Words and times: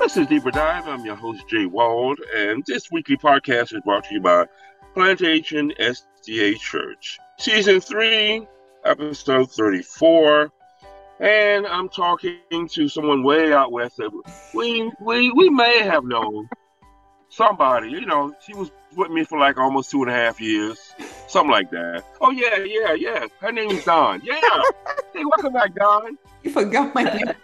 This 0.00 0.16
is 0.16 0.26
Deeper 0.28 0.50
Dive. 0.50 0.88
I'm 0.88 1.04
your 1.04 1.14
host, 1.14 1.46
Jay 1.46 1.66
Wald, 1.66 2.18
and 2.34 2.64
this 2.66 2.90
weekly 2.90 3.18
podcast 3.18 3.74
is 3.74 3.82
brought 3.84 4.04
to 4.04 4.14
you 4.14 4.20
by 4.22 4.46
Plantation 4.94 5.74
SDA 5.78 6.58
Church. 6.58 7.18
Season 7.38 7.82
3, 7.82 8.46
episode 8.86 9.52
34. 9.52 10.50
And 11.20 11.66
I'm 11.66 11.90
talking 11.90 12.66
to 12.70 12.88
someone 12.88 13.22
way 13.22 13.52
out 13.52 13.72
west 13.72 13.98
that 13.98 14.10
we, 14.54 14.90
we, 15.00 15.32
we 15.32 15.50
may 15.50 15.80
have 15.80 16.04
known 16.04 16.48
somebody. 17.28 17.90
You 17.90 18.06
know, 18.06 18.34
she 18.44 18.54
was 18.54 18.70
with 18.96 19.10
me 19.10 19.24
for 19.24 19.38
like 19.38 19.58
almost 19.58 19.90
two 19.90 20.00
and 20.02 20.10
a 20.10 20.14
half 20.14 20.40
years, 20.40 20.94
something 21.28 21.52
like 21.52 21.70
that. 21.72 22.04
Oh, 22.22 22.30
yeah, 22.30 22.56
yeah, 22.64 22.94
yeah. 22.94 23.26
Her 23.38 23.52
name 23.52 23.70
is 23.70 23.84
Dawn. 23.84 24.22
Yeah. 24.24 24.40
hey, 25.12 25.24
welcome 25.26 25.52
back, 25.52 25.74
Dawn. 25.74 26.16
You 26.42 26.52
forgot 26.52 26.94
my 26.94 27.02
name. 27.02 27.34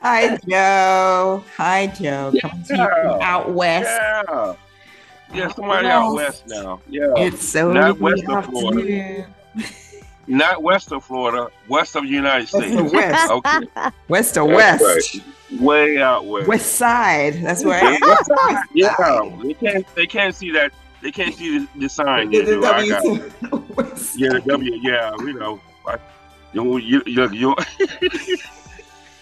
Hi, 0.00 0.36
Joe. 0.48 1.42
Hi, 1.56 1.88
Joe. 1.88 2.32
Coming 2.40 2.64
to 2.64 2.76
you 2.76 2.88
from 2.88 3.20
out 3.20 3.50
west. 3.50 3.90
Yeah. 3.90 4.54
Yeah, 5.34 5.48
somebody 5.48 5.88
out 5.88 6.14
west 6.14 6.46
now. 6.46 6.80
Yeah. 6.88 7.12
It's 7.16 7.46
so 7.46 7.72
Not 7.72 7.98
west 7.98 8.24
of 8.28 8.46
Florida. 8.46 9.26
Not 10.28 10.62
west 10.62 10.92
of 10.92 11.04
Florida, 11.04 11.48
west 11.68 11.96
of 11.96 12.04
the 12.04 12.10
United 12.10 12.48
States. 12.48 12.92
west. 12.92 13.30
Okay. 13.30 13.66
West 14.08 14.34
That's 14.34 14.46
west. 14.46 15.14
right. 15.14 15.60
Way 15.60 15.98
out 16.00 16.26
west. 16.26 16.48
West 16.48 16.74
side. 16.76 17.34
That's 17.42 17.64
where 17.64 17.82
I 17.82 17.98
West 18.00 18.26
side. 18.26 18.62
Yeah. 18.74 19.30
They 19.42 19.54
can't 19.54 19.94
they 19.94 20.06
can't 20.06 20.34
see 20.34 20.50
that 20.52 20.72
they 21.02 21.10
can't 21.10 21.34
see 21.34 21.58
the, 21.58 21.68
the 21.76 21.88
sign 21.88 22.30
you 22.30 22.44
do. 22.44 22.64
I 22.64 22.88
got 22.88 23.04
yeah, 24.16 24.28
the. 24.30 24.42
W, 24.46 24.74
yeah, 24.82 25.12
we 25.18 25.32
know. 25.32 25.60
I, 25.86 25.98
you 26.52 26.78
you 26.78 27.02
you, 27.06 27.30
you 27.32 27.56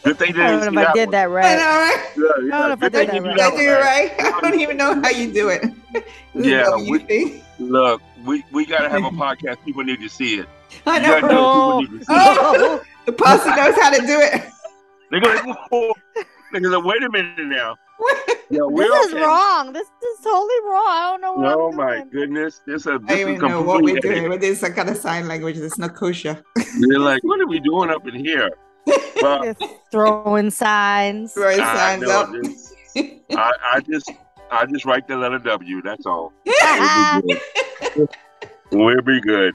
Good 0.07 0.19
thing 0.19 0.29
I 0.31 0.33
didn't 0.33 0.61
don't 0.65 0.75
know 0.75 0.81
if 0.83 0.89
I 0.89 0.93
did 0.93 1.07
one. 1.07 1.11
that 1.13 1.23
I 1.23 1.27
right. 1.27 1.59
know, 1.59 1.65
right? 1.65 2.07
Yeah, 2.17 2.23
yeah. 2.23 2.57
I 2.57 2.59
don't 2.61 2.69
know 2.69 2.73
if 2.73 2.83
I 2.83 2.89
did 2.89 3.09
that 3.09 3.15
you 3.15 3.23
right. 3.23 3.37
did 3.37 3.41
I 3.45 3.51
do 3.51 3.57
it 3.57 3.81
right. 3.81 4.15
I 4.35 4.41
don't 4.41 4.61
even 4.61 4.77
know 4.77 4.95
how 5.01 5.11
you 5.11 5.33
do 5.33 5.49
it. 5.49 5.65
Yeah, 6.35 6.77
we- 6.77 7.43
Look, 7.59 8.03
we, 8.27 8.45
we 8.53 8.67
gotta 8.67 8.91
have 8.91 9.05
a 9.05 9.11
podcast. 9.25 9.65
People 9.65 9.83
need 9.85 10.01
to 10.01 10.09
see 10.09 10.35
it. 10.41 10.49
I 10.87 10.97
You 10.99 11.03
know. 11.03 11.21
gotta 11.23 11.35
Oh. 11.39 11.79
it. 11.81 11.89
People 11.89 11.95
need 11.95 11.99
to 12.01 12.05
see 12.05 12.13
it. 12.13 12.19
Oh, 12.39 12.83
the 13.07 13.13
pastor 13.13 13.57
knows 13.57 13.75
how 13.81 13.91
to 13.91 14.01
do 14.07 14.21
it. 14.21 14.43
They're 15.11 15.21
gonna 15.21 15.57
oh, 15.73 15.95
they're 16.53 16.61
gonna 16.61 16.81
wait 16.81 17.03
a 17.03 17.09
minute 17.11 17.47
now. 17.47 17.77
Yeah, 18.51 18.61
we're 18.65 18.85
This 18.87 19.07
is 19.07 19.15
okay. 19.15 19.23
wrong. 19.25 19.73
This 19.73 19.87
is 19.87 20.19
totally 20.23 20.61
wrong. 20.65 20.87
I 20.89 21.11
don't 21.13 21.21
know 21.23 21.33
what 21.35 21.53
Oh 21.55 21.69
I'm 21.71 21.77
my 21.77 21.95
doing. 21.95 22.09
goodness, 22.11 22.61
this 22.67 22.83
is 22.83 22.87
I 22.89 22.99
this 22.99 23.01
don't 23.09 23.11
is 23.13 23.37
even 23.37 23.49
know 23.49 23.63
what 23.63 23.83
we're 23.83 23.99
doing. 24.01 24.29
But 24.29 24.41
there's 24.43 24.61
some 24.61 24.75
kind 24.75 24.91
of 24.91 24.99
sign 24.99 25.27
language 25.29 25.57
that's 25.59 25.79
not 25.79 25.95
kosher. 25.95 26.45
They're 26.55 26.99
like, 26.99 27.25
what 27.25 27.41
are 27.41 27.47
we 27.47 27.59
doing 27.61 27.89
up 27.91 28.07
in 28.07 28.15
here? 28.23 28.51
Well, 29.23 29.43
Just 29.45 29.63
throwing 29.91 30.51
signs. 30.51 31.33
Throwing 31.35 31.61
I 31.61 31.77
signs 31.77 32.03
know 32.03 32.21
up. 32.23 32.33
this. 32.33 32.75
I, 33.33 33.53
I 33.75 33.81
just 33.81 34.11
I 34.51 34.67
just 34.67 34.85
write 34.85 35.09
the 35.09 35.17
letter 35.17 35.39
W. 35.39 35.83
That's 35.83 36.07
all. 36.07 36.33
We'll 36.45 37.23
be 37.23 37.35
good. 37.95 38.09
We'll 38.73 39.03
be 39.03 39.21
good. 39.21 39.55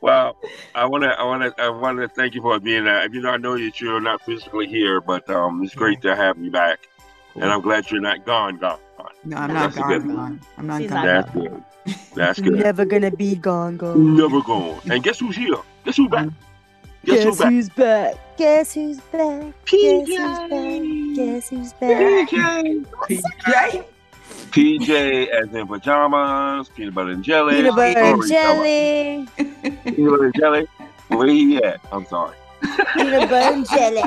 Well, 0.00 0.36
I 0.74 0.84
want 0.86 1.02
to, 1.04 1.08
I 1.10 1.24
want 1.24 1.42
to, 1.56 1.62
I 1.62 1.68
want 1.68 1.98
to 1.98 2.08
thank 2.08 2.34
you 2.34 2.42
for 2.42 2.60
being 2.60 2.84
there. 2.84 3.08
You 3.12 3.20
know, 3.20 3.30
I 3.30 3.36
know 3.36 3.56
that 3.58 3.80
you're 3.80 4.00
not 4.00 4.22
physically 4.24 4.66
here, 4.68 5.00
but 5.00 5.28
um, 5.30 5.62
it's 5.64 5.74
great 5.74 6.00
to 6.02 6.14
have 6.14 6.38
you 6.38 6.50
back, 6.50 6.80
and 7.34 7.44
I'm 7.44 7.60
glad 7.62 7.90
you're 7.90 8.00
not 8.00 8.24
gone, 8.24 8.58
gone. 8.58 8.78
No, 9.24 9.36
I'm 9.38 9.52
not 9.52 9.74
That's 9.74 9.76
a 9.76 9.80
gone. 9.80 9.88
good 10.06 10.16
gone. 10.16 10.40
I'm 10.58 10.66
not 10.66 10.80
She's 10.82 10.90
gone. 10.90 11.06
not 11.06 11.26
That's 11.26 11.34
good. 11.34 11.64
That's 12.14 12.40
good. 12.42 12.52
Never 12.54 12.84
gonna 12.84 13.10
be 13.10 13.34
gone, 13.34 13.76
gone. 13.76 14.16
Never 14.16 14.40
gone. 14.42 14.80
And 14.90 15.02
guess 15.02 15.18
who's 15.18 15.34
here? 15.36 15.56
Guess 15.84 15.96
who's 15.96 16.10
back? 16.10 16.28
Guess 17.04 17.16
Guess 17.16 17.24
who's 17.24 17.38
back? 17.38 17.50
who's 17.50 17.68
back? 17.70 18.14
Guess 18.42 18.74
who's 18.74 18.98
back? 18.98 19.54
Guess 19.66 20.08
who's 20.08 20.18
back? 20.18 20.50
PJ. 20.50 21.14
Guess 21.14 21.48
who's 21.50 21.72
back? 21.74 22.28
PJ. 22.28 22.84
PJ. 23.06 23.84
PJ 24.50 25.28
as 25.28 25.54
in 25.54 25.68
pajamas, 25.68 26.68
peanut 26.70 26.92
butter 26.92 27.10
and 27.12 27.22
jelly. 27.22 27.54
Peanut 27.54 27.76
butter 27.76 28.00
and 28.00 28.26
jelly. 28.28 29.28
Peanut 29.36 30.10
butter 30.10 30.24
and 30.24 30.34
jelly. 30.34 30.66
Where 31.06 31.28
he 31.28 31.62
at? 31.62 31.80
I'm 31.92 32.04
sorry. 32.06 32.34
Peanut 32.94 33.30
butter 33.30 33.54
and 33.54 33.68
jelly. 33.68 34.02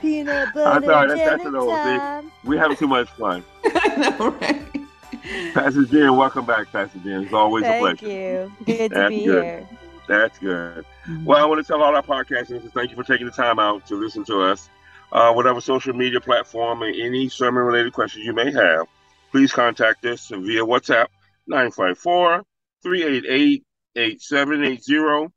Peanut 0.00 0.52
butter 0.54 0.86
sorry, 0.86 1.02
and 1.02 1.10
that's- 1.12 1.18
that's 1.18 1.42
jelly 1.44 1.46
an 1.46 1.54
old 1.54 1.68
thing. 1.68 1.98
time. 2.00 2.32
We're 2.42 2.58
having 2.58 2.76
too 2.76 2.88
much 2.88 3.08
fun. 3.10 3.44
I 3.64 4.16
know, 4.18 4.30
right? 4.30 5.54
Pastor 5.54 5.84
Jen, 5.84 6.16
welcome 6.16 6.44
back, 6.44 6.72
Pastor 6.72 6.98
Jen. 6.98 7.22
It's 7.22 7.32
always 7.32 7.62
a 7.64 7.78
pleasure. 7.78 7.96
Thank 7.96 8.02
you. 8.02 8.52
Good 8.66 8.88
to 8.90 8.94
That's 8.96 9.08
be 9.10 9.24
good. 9.24 9.44
here. 9.44 9.68
That's 10.08 10.38
good. 10.40 10.84
Well, 11.24 11.42
I 11.42 11.46
want 11.46 11.64
to 11.64 11.66
tell 11.66 11.82
all 11.82 11.94
our 11.96 12.02
podcast 12.02 12.50
listeners 12.50 12.72
thank 12.74 12.90
you 12.90 12.96
for 12.96 13.02
taking 13.02 13.26
the 13.26 13.32
time 13.32 13.58
out 13.58 13.86
to 13.86 13.96
listen 13.96 14.24
to 14.24 14.42
us. 14.42 14.68
Uh, 15.10 15.32
whatever 15.32 15.60
social 15.60 15.94
media 15.94 16.20
platform 16.20 16.82
and 16.82 16.94
any 16.94 17.30
sermon 17.30 17.62
related 17.62 17.94
questions 17.94 18.26
you 18.26 18.34
may 18.34 18.52
have, 18.52 18.86
please 19.30 19.50
contact 19.50 20.04
us 20.04 20.28
via 20.28 20.62
WhatsApp 20.62 21.06
954 21.46 22.42
388 22.82 23.64
8780. 23.96 25.32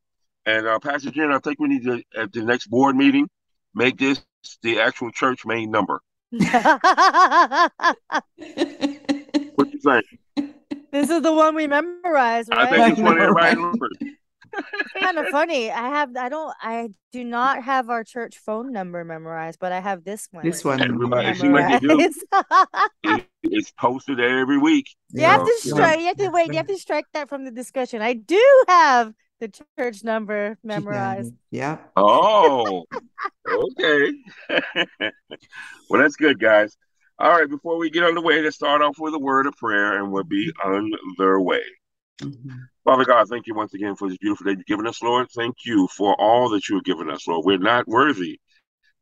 And 0.46 0.68
uh, 0.68 0.80
Pastor 0.80 1.12
Jen, 1.12 1.32
I 1.32 1.40
think 1.40 1.60
we 1.60 1.70
need 1.70 1.84
to, 1.84 2.04
at 2.18 2.34
the 2.34 2.44
next 2.44 2.68
board 2.68 2.98
meeting, 2.98 3.30
make 3.74 3.98
this 3.98 4.22
the 4.62 4.82
actual 4.82 5.12
church 5.12 5.46
main 5.46 5.72
number. 5.72 6.02
What 9.56 9.72
you 9.74 9.80
think? 9.80 10.06
this 10.92 11.10
is 11.10 11.22
the 11.22 11.32
one 11.32 11.56
we 11.56 11.68
memorized, 11.68 12.52
I 12.52 12.68
think 12.68 12.94
it's 12.94 13.02
one 13.02 13.20
of 13.20 13.28
the 13.28 14.16
I 14.54 14.60
know, 14.60 14.64
right 14.64 14.76
right? 14.76 14.94
numbers. 14.94 15.02
kind 15.02 15.18
of 15.18 15.28
funny. 15.28 15.72
I 15.72 15.90
have 15.90 16.16
I 16.18 16.30
don't 16.30 16.54
I 16.62 16.90
do 17.12 17.24
not 17.24 17.64
have 17.64 17.90
our 17.90 18.04
church 18.04 18.38
phone 18.38 18.72
number 18.72 19.04
memorized, 19.04 19.60
but 19.60 19.72
I 19.72 19.80
have 19.80 20.04
this 20.04 20.28
one. 20.32 20.46
This 20.46 20.64
one. 20.64 20.82
Everybody, 20.82 21.28
it 21.28 21.38
seems 21.38 21.54
like 21.54 21.82
you 21.82 21.88
do. 21.90 21.98
memorized. 23.04 23.26
It's 23.44 23.72
posted 23.72 24.20
every 24.20 24.58
week. 24.58 24.88
you 25.12 25.24
have 25.24 25.46
to 25.46 25.58
strike 25.62 26.00
you 26.00 26.06
have 26.06 26.18
to 26.18 26.30
wait, 26.30 26.48
you 26.48 26.58
have 26.58 26.68
to 26.68 26.78
strike 26.78 27.06
that 27.14 27.30
from 27.30 27.46
the 27.46 27.52
discussion. 27.52 28.02
I 28.02 28.14
do 28.14 28.64
have 28.68 29.14
the 29.40 29.52
church 29.78 30.04
number 30.04 30.58
memorized. 30.64 31.34
Yeah. 31.50 31.80
Oh, 31.98 32.86
okay. 33.48 34.12
well, 35.90 36.02
that's 36.02 36.16
good, 36.16 36.40
guys. 36.40 36.78
All 37.20 37.32
right, 37.32 37.50
before 37.50 37.78
we 37.78 37.90
get 37.90 38.04
underway, 38.04 38.42
let's 38.42 38.56
start 38.56 38.82
off 38.82 38.98
with 39.00 39.14
a 39.14 39.20
word 39.20 39.48
of 39.48 39.56
prayer 39.58 40.00
and 40.00 40.12
we'll 40.12 40.24
be 40.24 40.52
on 40.64 40.92
their 41.18 41.40
way. 41.40 41.64
Mhm. 42.20 42.68
Father 42.84 43.06
God, 43.06 43.28
thank 43.30 43.46
you 43.46 43.54
once 43.54 43.74
again 43.76 43.96
for 43.96 44.10
this 44.10 44.18
beautiful 44.18 44.46
day 44.46 44.52
you've 44.58 44.66
given 44.66 44.88
us, 44.88 45.02
Lord. 45.04 45.28
Thank 45.36 45.56
you 45.66 45.88
for 45.96 46.20
all 46.20 46.50
that 46.50 46.68
you 46.68 46.76
have 46.76 46.84
given 46.84 47.12
us, 47.12 47.28
Lord. 47.28 47.46
We're 47.46 47.60
not 47.60 47.88
worthy 47.88 48.40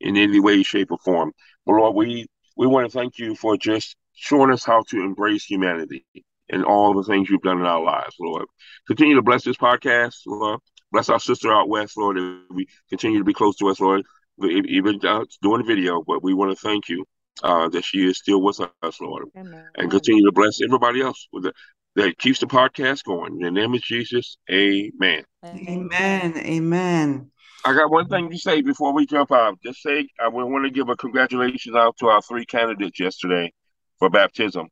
in 0.02 0.18
any 0.18 0.40
way, 0.40 0.64
shape, 0.64 0.92
or 0.92 0.98
form. 0.98 1.32
But 1.66 1.74
Lord, 1.74 1.96
we, 1.96 2.28
we 2.58 2.68
want 2.68 2.92
to 2.92 2.98
thank 2.98 3.18
you 3.20 3.36
for 3.36 3.56
just 3.56 3.96
showing 4.14 4.52
us 4.52 4.66
how 4.66 4.84
to 4.90 4.98
embrace 4.98 5.46
humanity 5.46 6.06
and 6.50 6.66
all 6.66 6.94
the 6.94 7.04
things 7.04 7.30
you've 7.30 7.42
done 7.42 7.60
in 7.60 7.66
our 7.66 7.82
lives, 7.82 8.16
Lord. 8.20 8.46
Continue 8.86 9.16
to 9.16 9.22
bless 9.22 9.46
this 9.46 9.58
podcast, 9.58 10.16
Lord. 10.26 10.60
Bless 10.92 11.08
our 11.10 11.20
sister 11.20 11.54
out 11.54 11.70
west, 11.70 11.98
Lord. 11.98 12.18
And 12.18 12.42
we 12.50 12.68
continue 12.90 13.20
to 13.20 13.26
be 13.26 13.34
close 13.34 13.56
to 13.58 13.70
us, 13.70 13.80
Lord. 13.80 14.04
Even 14.42 15.00
uh, 15.06 15.24
doing 15.42 15.66
video, 15.66 16.04
but 16.06 16.24
we 16.24 16.34
want 16.34 16.52
to 16.52 16.62
thank 16.62 16.90
you 16.90 17.06
uh, 17.44 17.70
that 17.70 17.84
she 17.84 18.06
is 18.06 18.18
still 18.18 18.42
with 18.42 18.60
us, 18.60 19.02
Lord 19.02 19.26
Amen. 19.38 19.66
and 19.76 19.92
continue 19.92 20.26
to 20.26 20.32
bless 20.32 20.62
everybody 20.62 21.02
else 21.02 21.28
with 21.32 21.44
the, 21.44 21.54
that 22.00 22.18
keeps 22.18 22.40
the 22.40 22.46
podcast 22.48 23.04
going. 23.04 23.34
In 23.34 23.40
the 23.42 23.52
name 23.52 23.74
of 23.74 23.82
Jesus, 23.82 24.38
amen. 24.50 25.24
Amen. 25.46 26.38
Amen. 26.38 27.32
I 27.66 27.74
got 27.74 27.92
one 27.92 28.08
thing 28.08 28.30
to 28.30 28.38
say 28.38 28.62
before 28.62 28.94
we 28.94 29.06
jump 29.06 29.32
out. 29.32 29.60
Just 29.64 29.82
say 29.82 30.08
I 30.20 30.30
want 30.30 30.66
to 30.66 30.72
give 30.72 30.88
a 30.90 30.96
congratulations 30.96 31.76
out 31.76 31.98
to 31.98 32.08
our 32.08 32.22
three 32.22 32.46
candidates 32.46 33.00
yesterday 33.00 33.52
for 34.00 34.10
baptism. 34.10 34.68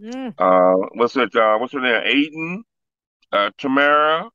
Mm, 0.00 0.34
Uh, 0.38 0.86
what's 0.94 1.16
it? 1.16 1.34
Uh, 1.34 1.56
what's 1.58 1.72
her 1.72 1.80
name? 1.80 2.02
Aiden, 2.04 2.58
uh, 3.32 3.50
Tamara, 3.58 4.28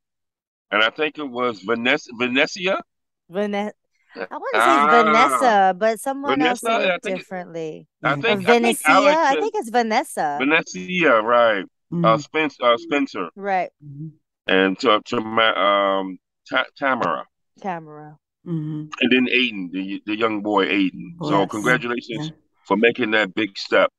and 0.72 0.84
I 0.84 0.90
think 0.90 1.18
it 1.20 1.30
was 1.30 1.62
Vanessa. 1.62 2.10
Vanessa. 2.18 2.82
Vanessa. 3.30 3.74
I 4.16 4.20
want 4.38 4.54
to 4.54 4.60
say 4.60 4.66
Ah. 4.68 5.04
Vanessa, 5.04 5.76
but 5.78 6.00
someone 6.00 6.42
else 6.42 6.62
Vanessa? 6.62 6.82
said 6.82 6.88
Yeah, 6.88 6.92
I 6.92 6.96
it 6.96 7.02
think 7.04 7.16
it- 7.16 7.20
differently. 7.20 7.88
I 8.04 8.10
Yeah. 8.10 8.14
Or 8.14 8.22
think. 8.22 8.26
I 8.50 8.60
think 8.60 8.80
Alex 8.86 9.18
I 9.32 9.36
think 9.40 9.54
it's 9.56 9.70
Vanessa. 9.70 10.38
Vanessa, 10.40 11.22
right? 11.24 11.66
Uh, 11.94 12.18
Mhm. 12.18 12.22
Spencer, 12.22 12.64
uh, 12.64 12.78
Spencer, 12.78 13.30
Right. 13.36 13.70
Mhm. 13.86 14.12
and 14.48 14.80
to, 14.80 15.02
to 15.06 15.18
um, 15.18 16.18
Ta- 16.50 16.66
Tamara. 16.76 17.26
Tamara. 17.62 18.18
Mhm. 18.46 18.90
and 19.02 19.12
then 19.12 19.28
Aiden, 19.28 19.72
the 19.72 20.02
the 20.06 20.18
young 20.18 20.42
boy 20.42 20.66
Aiden. 20.68 21.16
So 21.24 21.48
congratulations 21.48 22.28
Yeah. 22.28 22.36
for 22.68 22.76
making 22.78 23.12
that 23.12 23.34
big 23.34 23.58
step 23.58 23.90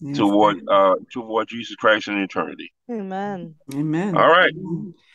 Yes. 0.00 0.16
toward 0.16 0.56
uh 0.68 0.96
toward 1.12 1.48
Jesus 1.48 1.76
Christ 1.76 2.08
in 2.08 2.18
eternity. 2.18 2.72
Amen. 2.90 3.54
Amen. 3.72 4.16
All 4.16 4.28
right. 4.28 4.52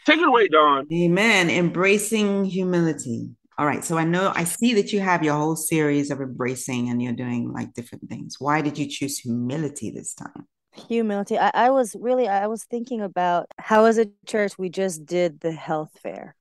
Take 0.05 0.19
it 0.19 0.27
away, 0.27 0.47
Dawn. 0.47 0.87
Amen. 0.93 1.49
Embracing 1.49 2.45
humility. 2.45 3.31
All 3.57 3.65
right. 3.65 3.83
So 3.83 3.97
I 3.97 4.05
know 4.05 4.31
I 4.33 4.45
see 4.45 4.73
that 4.75 4.93
you 4.93 5.01
have 5.01 5.23
your 5.23 5.33
whole 5.35 5.57
series 5.57 6.09
of 6.11 6.21
embracing 6.21 6.89
and 6.89 7.01
you're 7.01 7.11
doing 7.25 7.51
like 7.51 7.73
different 7.73 8.07
things. 8.07 8.35
Why 8.39 8.61
did 8.61 8.77
you 8.77 8.87
choose 8.87 9.17
humility 9.19 9.91
this 9.91 10.13
time? 10.13 10.47
Humility. 10.79 11.37
I, 11.37 11.51
I 11.53 11.69
was 11.71 11.95
really 11.99 12.27
I 12.27 12.47
was 12.47 12.63
thinking 12.65 13.01
about 13.01 13.47
how 13.57 13.85
as 13.85 13.97
a 13.97 14.07
church 14.25 14.57
we 14.57 14.69
just 14.69 15.05
did 15.05 15.39
the 15.39 15.51
health 15.51 15.91
fair, 16.01 16.35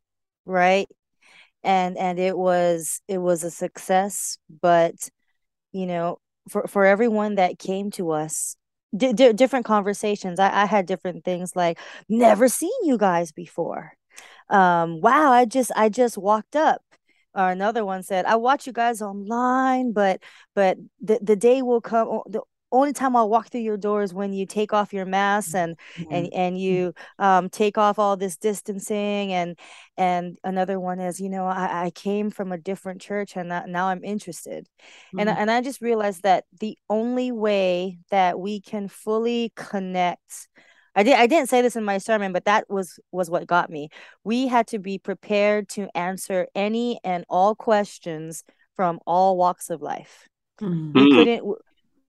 right? 0.45 0.89
and 1.65 1.99
and 1.99 2.19
it 2.19 2.39
was 2.39 3.01
it 3.09 3.19
was 3.19 3.45
a 3.45 3.51
success 3.51 4.39
but 4.63 4.95
you 5.73 5.87
know 5.87 6.19
for 6.49 6.67
for 6.69 6.85
everyone 6.85 7.37
that 7.37 7.59
came 7.59 7.91
to 7.91 8.11
us 8.13 8.57
d- 8.97 9.13
different 9.13 9.67
conversations 9.67 10.39
I, 10.41 10.63
I 10.63 10.67
had 10.67 10.87
different 10.87 11.25
things 11.25 11.57
like 11.57 11.79
never 12.09 12.49
seen 12.49 12.71
you 12.85 12.99
guys 12.99 13.33
before 13.33 13.93
um 14.49 15.01
wow 15.01 15.33
i 15.33 15.45
just 15.45 15.73
i 15.77 15.89
just 15.89 16.17
walked 16.19 16.57
up 16.57 16.83
or 17.35 17.51
another 17.51 17.85
one 17.85 18.03
said 18.03 18.25
i 18.27 18.37
watch 18.37 18.67
you 18.67 18.73
guys 18.73 19.03
online 19.03 19.93
but 19.93 20.23
but 20.55 20.79
the, 21.01 21.19
the 21.23 21.37
day 21.37 21.63
will 21.63 21.81
come 21.81 22.21
the 22.27 22.43
only 22.77 22.93
time 22.93 23.17
I'll 23.17 23.29
walk 23.29 23.49
through 23.49 23.61
your 23.61 23.77
doors 23.77 24.15
when 24.15 24.33
you 24.33 24.47
take 24.47 24.73
off 24.73 24.93
your 24.93 25.05
mask 25.07 25.55
and 25.55 25.77
mm-hmm. 25.97 26.13
and 26.13 26.33
and 26.33 26.61
you 26.61 26.95
um, 27.19 27.49
take 27.49 27.79
off 27.79 27.99
all 27.99 28.17
this 28.17 28.37
distancing 28.37 29.33
and 29.33 29.59
and 29.97 30.39
another 30.45 30.79
one 30.79 31.01
is 31.01 31.21
you 31.21 31.29
know 31.29 31.47
I, 31.47 31.87
I 31.87 31.91
came 31.91 32.31
from 32.31 32.53
a 32.53 32.59
different 32.59 33.01
church 33.01 33.37
and 33.37 33.49
now 33.49 33.89
I'm 33.89 34.05
interested 34.05 34.67
mm-hmm. 34.67 35.21
and 35.21 35.31
and 35.31 35.51
I 35.51 35.61
just 35.61 35.81
realized 35.81 36.23
that 36.23 36.45
the 36.61 36.79
only 36.89 37.33
way 37.33 37.99
that 38.11 38.39
we 38.39 38.61
can 38.61 38.89
fully 38.89 39.53
connect 39.57 40.49
I 40.97 41.03
did 41.03 41.15
I 41.15 41.27
didn't 41.27 41.51
say 41.51 41.61
this 41.61 41.77
in 41.77 41.85
my 41.85 41.99
sermon, 41.99 42.33
but 42.33 42.47
that 42.47 42.71
was 42.71 42.99
was 43.13 43.29
what 43.29 43.47
got 43.47 43.69
me. 43.69 43.91
We 44.25 44.47
had 44.47 44.67
to 44.69 44.79
be 44.79 44.99
prepared 44.99 45.69
to 45.71 45.89
answer 45.95 46.47
any 46.55 46.99
and 47.05 47.27
all 47.29 47.55
questions 47.55 48.45
from 48.77 49.01
all 49.07 49.37
walks 49.37 49.69
of 49.69 49.83
life. 49.83 50.27
Mm-hmm. 50.61 50.93
We 50.95 51.11
couldn't 51.11 51.57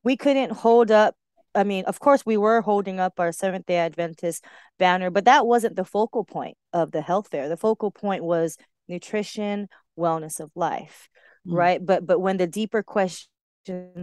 we 0.07 0.15
couldn't 0.15 0.53
hold 0.53 0.89
up 0.89 1.15
I 1.53 1.63
mean, 1.63 1.85
of 1.85 1.99
course, 1.99 2.23
we 2.23 2.37
were 2.37 2.61
holding 2.61 2.99
up 2.99 3.19
our 3.19 3.31
Seventh 3.31 3.65
day 3.65 3.77
Adventist 3.77 4.45
banner, 4.77 5.09
but 5.09 5.25
that 5.25 5.47
wasn't 5.47 5.75
the 5.75 5.85
focal 5.85 6.23
point 6.23 6.55
of 6.71 6.91
the 6.91 7.01
health 7.01 7.29
fair. 7.31 7.49
The 7.49 7.57
focal 7.57 7.89
point 7.89 8.23
was 8.23 8.57
nutrition, 8.87 9.67
wellness 9.97 10.39
of 10.39 10.51
life, 10.55 11.09
mm. 11.47 11.55
right? 11.55 11.83
But 11.83 12.05
but 12.05 12.19
when 12.19 12.37
the 12.37 12.45
deeper 12.45 12.83
questions 12.83 13.27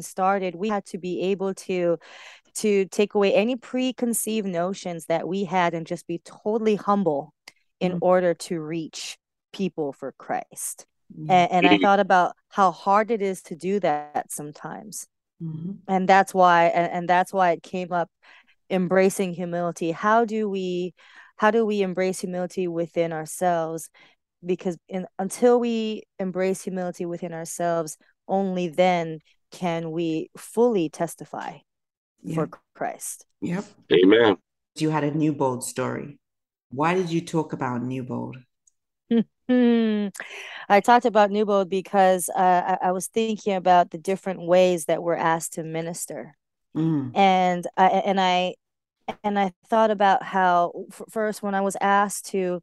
started, 0.00 0.56
we 0.56 0.68
had 0.68 0.84
to 0.86 0.98
be 0.98 1.22
able 1.30 1.54
to 1.68 1.98
to 2.56 2.86
take 2.86 3.14
away 3.14 3.32
any 3.32 3.54
preconceived 3.54 4.48
notions 4.48 5.06
that 5.06 5.28
we 5.28 5.44
had 5.44 5.74
and 5.74 5.86
just 5.86 6.08
be 6.08 6.20
totally 6.24 6.74
humble 6.74 7.32
in 7.78 7.92
mm. 7.92 7.98
order 8.02 8.34
to 8.34 8.60
reach 8.60 9.16
people 9.52 9.92
for 9.92 10.12
Christ. 10.18 10.86
Mm. 11.16 11.30
And, 11.30 11.52
and 11.52 11.66
I 11.68 11.78
thought 11.78 12.00
about 12.00 12.34
how 12.48 12.72
hard 12.72 13.12
it 13.12 13.22
is 13.22 13.42
to 13.42 13.54
do 13.54 13.78
that 13.80 14.32
sometimes 14.32 15.06
Mm-hmm. 15.42 15.72
And 15.88 16.08
that's 16.08 16.32
why 16.32 16.66
and, 16.66 16.92
and 16.92 17.08
that's 17.08 17.32
why 17.32 17.52
it 17.52 17.62
came 17.62 17.92
up 17.92 18.08
embracing 18.70 19.34
humility. 19.34 19.90
How 19.90 20.24
do 20.24 20.48
we 20.48 20.94
how 21.36 21.50
do 21.50 21.66
we 21.66 21.82
embrace 21.82 22.20
humility 22.20 22.68
within 22.68 23.12
ourselves? 23.12 23.90
Because 24.44 24.76
in, 24.88 25.06
until 25.18 25.58
we 25.58 26.02
embrace 26.18 26.62
humility 26.62 27.06
within 27.06 27.32
ourselves, 27.32 27.96
only 28.28 28.68
then 28.68 29.20
can 29.50 29.90
we 29.90 30.30
fully 30.36 30.88
testify 30.88 31.58
yeah. 32.22 32.34
for 32.34 32.48
Christ. 32.74 33.26
Yep. 33.40 33.64
Amen. 33.92 34.36
You 34.76 34.90
had 34.90 35.04
a 35.04 35.10
Newbold 35.12 35.62
story. 35.62 36.18
Why 36.70 36.94
did 36.94 37.10
you 37.10 37.20
talk 37.20 37.52
about 37.52 37.82
Newbold? 37.82 38.38
Hmm. 39.48 40.08
I 40.68 40.80
talked 40.80 41.04
about 41.04 41.30
Newbold 41.30 41.68
because 41.68 42.30
uh, 42.30 42.76
I, 42.80 42.88
I, 42.88 42.92
was 42.92 43.08
thinking 43.08 43.54
about 43.54 43.90
the 43.90 43.98
different 43.98 44.40
ways 44.40 44.86
that 44.86 45.02
we're 45.02 45.16
asked 45.16 45.54
to 45.54 45.62
minister, 45.62 46.34
mm. 46.74 47.10
and 47.14 47.66
I, 47.76 47.86
and 47.88 48.18
I 48.18 48.54
and 49.22 49.38
I 49.38 49.52
thought 49.68 49.90
about 49.90 50.22
how 50.22 50.86
first 51.10 51.42
when 51.42 51.54
I 51.54 51.60
was 51.60 51.76
asked 51.80 52.26
to 52.30 52.62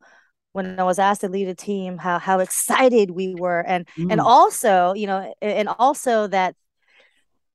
when 0.53 0.79
I 0.79 0.83
was 0.83 0.97
asked 0.97 1.21
to 1.21 1.29
lead 1.29 1.47
a 1.47 1.55
team, 1.55 1.99
how 1.99 2.17
how 2.17 2.39
excited 2.39 3.11
we 3.11 3.35
were, 3.35 3.59
and 3.59 3.87
mm. 3.95 4.11
and 4.11 4.19
also 4.19 4.93
you 4.93 5.05
know, 5.05 5.31
and 5.41 5.69
also 5.69 6.25
that 6.27 6.55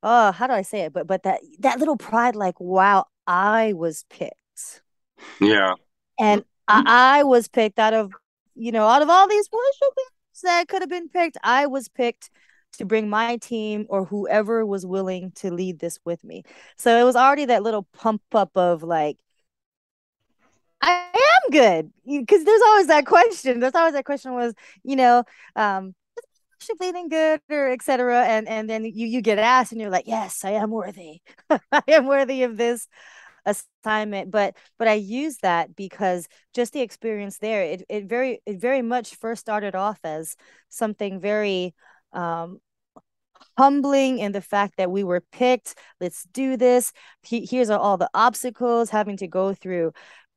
oh, 0.02 0.30
how 0.30 0.46
do 0.46 0.52
I 0.52 0.62
say 0.62 0.82
it? 0.82 0.92
But 0.92 1.08
but 1.08 1.24
that 1.24 1.40
that 1.60 1.80
little 1.80 1.96
pride, 1.96 2.36
like 2.36 2.60
wow, 2.60 3.06
I 3.26 3.72
was 3.72 4.04
picked. 4.08 4.82
Yeah. 5.40 5.74
And 6.18 6.44
I, 6.68 7.18
I 7.18 7.22
was 7.24 7.48
picked 7.48 7.78
out 7.78 7.94
of 7.94 8.12
you 8.56 8.72
know, 8.72 8.86
out 8.86 9.02
of 9.02 9.10
all 9.10 9.28
these 9.28 9.48
worship 9.52 9.94
that 10.42 10.68
could 10.68 10.82
have 10.82 10.90
been 10.90 11.08
picked, 11.08 11.36
I 11.42 11.66
was 11.66 11.88
picked 11.88 12.30
to 12.78 12.84
bring 12.84 13.08
my 13.08 13.36
team 13.38 13.86
or 13.88 14.04
whoever 14.04 14.64
was 14.66 14.84
willing 14.84 15.32
to 15.36 15.50
lead 15.50 15.78
this 15.78 15.98
with 16.04 16.22
me. 16.24 16.44
So 16.76 16.98
it 16.98 17.04
was 17.04 17.16
already 17.16 17.46
that 17.46 17.62
little 17.62 17.84
pump 17.92 18.22
up 18.32 18.56
of 18.56 18.82
like, 18.82 19.18
I 20.82 21.08
am 21.14 21.50
good 21.50 21.90
because 22.06 22.44
there's 22.44 22.62
always 22.62 22.86
that 22.88 23.06
question. 23.06 23.60
There's 23.60 23.74
always 23.74 23.94
that 23.94 24.04
question 24.04 24.34
was, 24.34 24.54
you 24.84 24.96
know, 24.96 25.24
um, 25.56 25.94
worship 26.60 26.80
leading 26.80 27.08
good 27.08 27.40
or 27.50 27.70
etc. 27.70 28.24
And 28.24 28.48
and 28.48 28.68
then 28.68 28.84
you 28.84 29.06
you 29.06 29.22
get 29.22 29.38
asked 29.38 29.72
and 29.72 29.80
you're 29.80 29.90
like, 29.90 30.06
yes, 30.06 30.44
I 30.44 30.52
am 30.52 30.70
worthy. 30.70 31.20
I 31.50 31.82
am 31.88 32.06
worthy 32.06 32.42
of 32.42 32.56
this 32.56 32.88
assignment 33.46 34.30
but 34.30 34.56
but 34.78 34.88
i 34.88 34.94
use 34.94 35.38
that 35.38 35.74
because 35.76 36.28
just 36.52 36.72
the 36.72 36.80
experience 36.80 37.38
there 37.38 37.62
it, 37.62 37.82
it 37.88 38.04
very 38.06 38.40
it 38.44 38.60
very 38.60 38.82
much 38.82 39.14
first 39.14 39.40
started 39.40 39.74
off 39.74 39.98
as 40.04 40.36
something 40.68 41.20
very 41.20 41.74
um 42.12 42.58
humbling 43.58 44.18
in 44.18 44.32
the 44.32 44.40
fact 44.40 44.76
that 44.76 44.90
we 44.90 45.04
were 45.04 45.22
picked 45.32 45.74
let's 46.00 46.24
do 46.32 46.56
this. 46.56 46.92
He, 47.22 47.46
here's 47.48 47.70
all 47.70 47.96
the 47.96 48.10
obstacles 48.14 48.90
having 48.90 49.16
to 49.18 49.26
go 49.26 49.54
through 49.54 49.92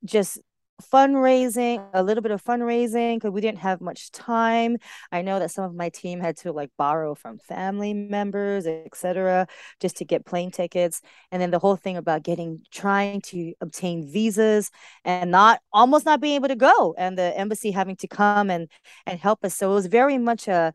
just 0.06 0.40
fundraising, 0.82 1.86
a 1.94 2.04
little 2.04 2.22
bit 2.22 2.32
of 2.32 2.44
fundraising 2.44 3.16
because 3.16 3.32
we 3.32 3.42
didn't 3.42 3.60
have 3.60 3.82
much 3.82 4.12
time. 4.12 4.78
I 5.12 5.22
know 5.22 5.40
that 5.40 5.52
some 5.52 5.66
of 5.66 5.76
my 5.76 5.90
team 5.90 6.20
had 6.20 6.38
to 6.38 6.52
like 6.52 6.72
borrow 6.78 7.16
from 7.16 7.40
family 7.40 7.94
members, 7.94 8.66
etc., 8.68 9.48
just 9.80 9.98
to 9.98 10.06
get 10.06 10.26
plane 10.26 10.52
tickets. 10.52 11.02
And 11.32 11.42
then 11.42 11.52
the 11.52 11.60
whole 11.60 11.76
thing 11.76 11.98
about 11.98 12.24
getting 12.24 12.62
trying 12.72 13.22
to 13.22 13.54
obtain 13.62 14.12
visas 14.12 14.72
and 15.06 15.32
not 15.32 15.62
almost 15.72 16.06
not 16.06 16.22
being 16.22 16.36
able 16.36 16.50
to 16.50 16.56
go, 16.56 16.96
and 16.98 17.18
the 17.18 17.38
embassy 17.38 17.72
having 17.72 17.96
to 17.98 18.08
come 18.08 18.50
and 18.50 18.70
and 19.06 19.20
help 19.20 19.44
us. 19.44 19.56
So 19.56 19.72
it 19.72 19.76
was 19.76 19.88
very 19.88 20.18
much 20.18 20.48
a 20.48 20.74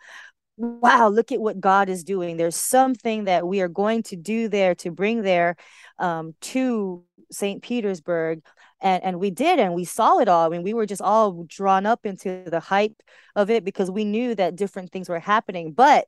wow 0.57 1.09
look 1.09 1.33
at 1.33 1.41
what 1.41 1.59
god 1.61 1.89
is 1.89 2.05
doing 2.05 2.37
there's 2.37 2.55
something 2.55 3.25
that 3.25 3.47
we 3.47 3.61
are 3.61 3.69
going 3.69 4.05
to 4.05 4.15
do 4.15 4.47
there 4.49 4.73
to 4.75 4.93
bring 4.93 5.23
there 5.23 5.57
um, 5.99 6.35
to 6.41 7.05
st 7.31 7.63
petersburg 7.63 8.43
and 8.81 9.03
and 9.03 9.21
we 9.21 9.31
did 9.31 9.59
and 9.59 9.75
we 9.75 9.85
saw 9.85 10.19
it 10.19 10.29
all. 10.29 10.47
I 10.47 10.49
mean 10.49 10.63
we 10.63 10.75
were 10.75 10.87
just 10.87 11.03
all 11.03 11.45
drawn 11.47 11.87
up 11.87 12.07
into 12.07 12.45
the 12.47 12.61
hype 12.61 13.03
of 13.37 13.51
it 13.51 13.65
because 13.65 13.91
we 13.91 14.05
knew 14.05 14.35
that 14.35 14.57
different 14.57 14.93
things 14.93 15.09
were 15.09 15.21
happening. 15.21 15.73
But 15.73 16.07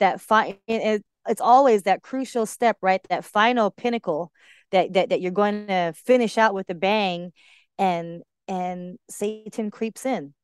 that 0.00 0.20
fine 0.20 0.56
it, 0.66 1.02
it's 1.26 1.40
always 1.40 1.84
that 1.84 2.02
crucial 2.02 2.46
step 2.46 2.76
right? 2.82 3.00
That 3.08 3.24
final 3.24 3.70
pinnacle 3.70 4.32
that 4.70 4.92
that, 4.92 5.10
that 5.10 5.20
you're 5.20 5.30
going 5.32 5.66
to 5.68 5.92
finish 5.94 6.38
out 6.38 6.54
with 6.54 6.68
a 6.70 6.74
bang 6.74 7.32
and 7.78 8.22
and 8.48 8.98
satan 9.08 9.70
creeps 9.70 10.04
in. 10.04 10.34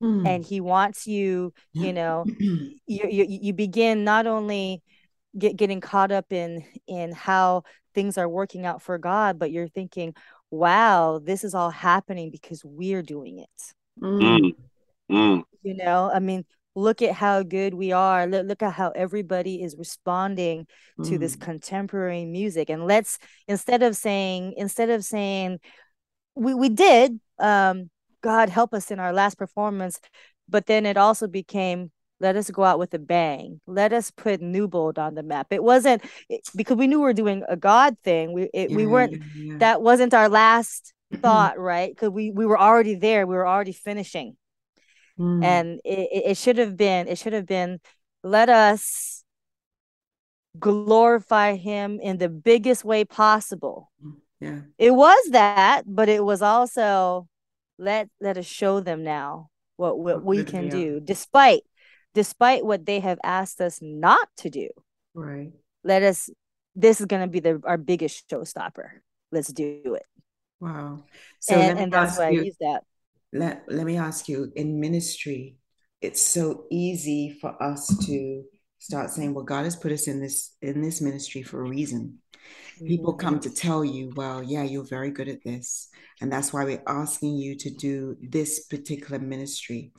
Mm. 0.00 0.28
and 0.28 0.44
he 0.44 0.60
wants 0.60 1.08
you 1.08 1.52
you 1.72 1.92
know 1.92 2.24
you, 2.38 2.72
you 2.86 3.26
you 3.28 3.52
begin 3.52 4.04
not 4.04 4.28
only 4.28 4.80
get 5.36 5.56
getting 5.56 5.80
caught 5.80 6.12
up 6.12 6.32
in 6.32 6.64
in 6.86 7.12
how 7.12 7.64
things 7.94 8.18
are 8.18 8.28
working 8.28 8.66
out 8.66 8.82
for 8.82 8.98
god 8.98 9.38
but 9.38 9.50
you're 9.50 9.68
thinking 9.68 10.14
wow, 10.50 11.20
this 11.22 11.44
is 11.44 11.54
all 11.54 11.70
happening 11.70 12.30
because 12.30 12.64
we're 12.64 13.02
doing 13.02 13.38
it. 13.38 13.74
Mm. 14.00 14.50
Mm. 15.10 15.42
You 15.62 15.76
know, 15.76 16.10
I 16.12 16.20
mean, 16.20 16.44
look 16.74 17.02
at 17.02 17.12
how 17.12 17.42
good 17.42 17.74
we 17.74 17.92
are. 17.92 18.26
Look, 18.26 18.46
look 18.46 18.62
at 18.62 18.72
how 18.72 18.90
everybody 18.90 19.62
is 19.62 19.76
responding 19.76 20.66
mm. 20.98 21.08
to 21.08 21.18
this 21.18 21.36
mm. 21.36 21.40
contemporary 21.40 22.24
music. 22.24 22.70
And 22.70 22.86
let's 22.86 23.18
instead 23.46 23.82
of 23.82 23.96
saying, 23.96 24.54
instead 24.56 24.90
of 24.90 25.04
saying, 25.04 25.58
we, 26.34 26.54
we 26.54 26.68
did, 26.68 27.18
um, 27.38 27.90
God 28.20 28.48
help 28.48 28.74
us 28.74 28.90
in 28.90 28.98
our 28.98 29.12
last 29.12 29.38
performance, 29.38 30.00
but 30.48 30.66
then 30.66 30.86
it 30.86 30.96
also 30.96 31.26
became 31.26 31.90
let 32.20 32.36
us 32.36 32.50
go 32.50 32.64
out 32.64 32.78
with 32.78 32.92
a 32.94 32.98
bang. 32.98 33.60
Let 33.66 33.92
us 33.92 34.10
put 34.10 34.40
Newbold 34.40 34.98
on 34.98 35.14
the 35.14 35.22
map. 35.22 35.48
It 35.50 35.62
wasn't 35.62 36.02
it, 36.28 36.40
because 36.54 36.76
we 36.76 36.86
knew 36.86 36.98
we 36.98 37.04
were 37.04 37.12
doing 37.12 37.44
a 37.48 37.56
God 37.56 37.96
thing. 38.02 38.32
We 38.32 38.44
it, 38.54 38.70
yeah, 38.70 38.76
we 38.76 38.86
weren't. 38.86 39.12
Yeah, 39.12 39.20
yeah. 39.36 39.58
That 39.58 39.82
wasn't 39.82 40.14
our 40.14 40.28
last 40.28 40.92
thought, 41.20 41.58
right? 41.58 41.94
Because 41.94 42.10
we 42.10 42.30
we 42.30 42.46
were 42.46 42.58
already 42.58 42.94
there. 42.94 43.26
We 43.26 43.36
were 43.36 43.46
already 43.46 43.72
finishing, 43.72 44.36
mm. 45.18 45.44
and 45.44 45.80
it, 45.84 46.30
it 46.30 46.36
should 46.36 46.58
have 46.58 46.76
been. 46.76 47.08
It 47.08 47.18
should 47.18 47.32
have 47.32 47.46
been. 47.46 47.80
Let 48.24 48.48
us 48.48 49.22
glorify 50.58 51.54
Him 51.54 52.00
in 52.02 52.18
the 52.18 52.28
biggest 52.28 52.84
way 52.84 53.04
possible. 53.04 53.92
Yeah, 54.40 54.60
it 54.76 54.90
was 54.90 55.28
that, 55.30 55.82
but 55.86 56.08
it 56.08 56.24
was 56.24 56.42
also 56.42 57.28
let 57.78 58.08
let 58.20 58.36
us 58.36 58.46
show 58.46 58.80
them 58.80 59.04
now 59.04 59.50
what 59.76 59.98
what 59.98 60.24
we 60.24 60.42
can 60.42 60.68
do, 60.68 60.98
despite 60.98 61.62
despite 62.18 62.64
what 62.64 62.84
they 62.84 62.98
have 62.98 63.20
asked 63.22 63.60
us 63.60 63.78
not 63.80 64.28
to 64.36 64.50
do. 64.50 64.68
Right. 65.14 65.52
Let 65.84 66.02
us, 66.02 66.28
this 66.74 66.98
is 66.98 67.06
going 67.06 67.22
to 67.22 67.28
be 67.28 67.38
the 67.38 67.62
our 67.64 67.78
biggest 67.78 68.28
showstopper. 68.28 68.88
Let's 69.30 69.52
do 69.52 69.94
it. 69.94 70.02
Wow. 70.58 71.04
So 71.38 71.54
and, 71.54 71.78
and 71.78 71.92
that's 71.92 72.18
why 72.18 72.30
you, 72.30 72.40
I 72.40 72.42
use 72.42 72.56
that. 72.58 72.80
Let, 73.32 73.62
let 73.68 73.86
me 73.86 73.98
ask 73.98 74.28
you 74.28 74.50
in 74.56 74.80
ministry, 74.80 75.58
it's 76.00 76.20
so 76.20 76.64
easy 76.72 77.38
for 77.40 77.54
us 77.62 77.86
to 78.06 78.42
start 78.80 79.10
saying, 79.10 79.32
well, 79.32 79.44
God 79.44 79.62
has 79.62 79.76
put 79.76 79.92
us 79.92 80.08
in 80.08 80.20
this 80.20 80.56
in 80.60 80.82
this 80.82 81.00
ministry 81.00 81.44
for 81.44 81.60
a 81.64 81.68
reason. 81.68 82.18
People 82.86 83.14
come 83.14 83.38
mm-hmm. 83.38 83.48
to 83.48 83.54
tell 83.54 83.84
you, 83.84 84.12
well, 84.16 84.42
yeah, 84.42 84.62
you're 84.62 84.84
very 84.84 85.10
good 85.10 85.28
at 85.28 85.42
this. 85.44 85.88
And 86.20 86.32
that's 86.32 86.52
why 86.52 86.64
we're 86.64 86.82
asking 86.86 87.36
you 87.36 87.56
to 87.56 87.70
do 87.70 88.16
this 88.20 88.66
particular 88.66 89.18
ministry. 89.18 89.92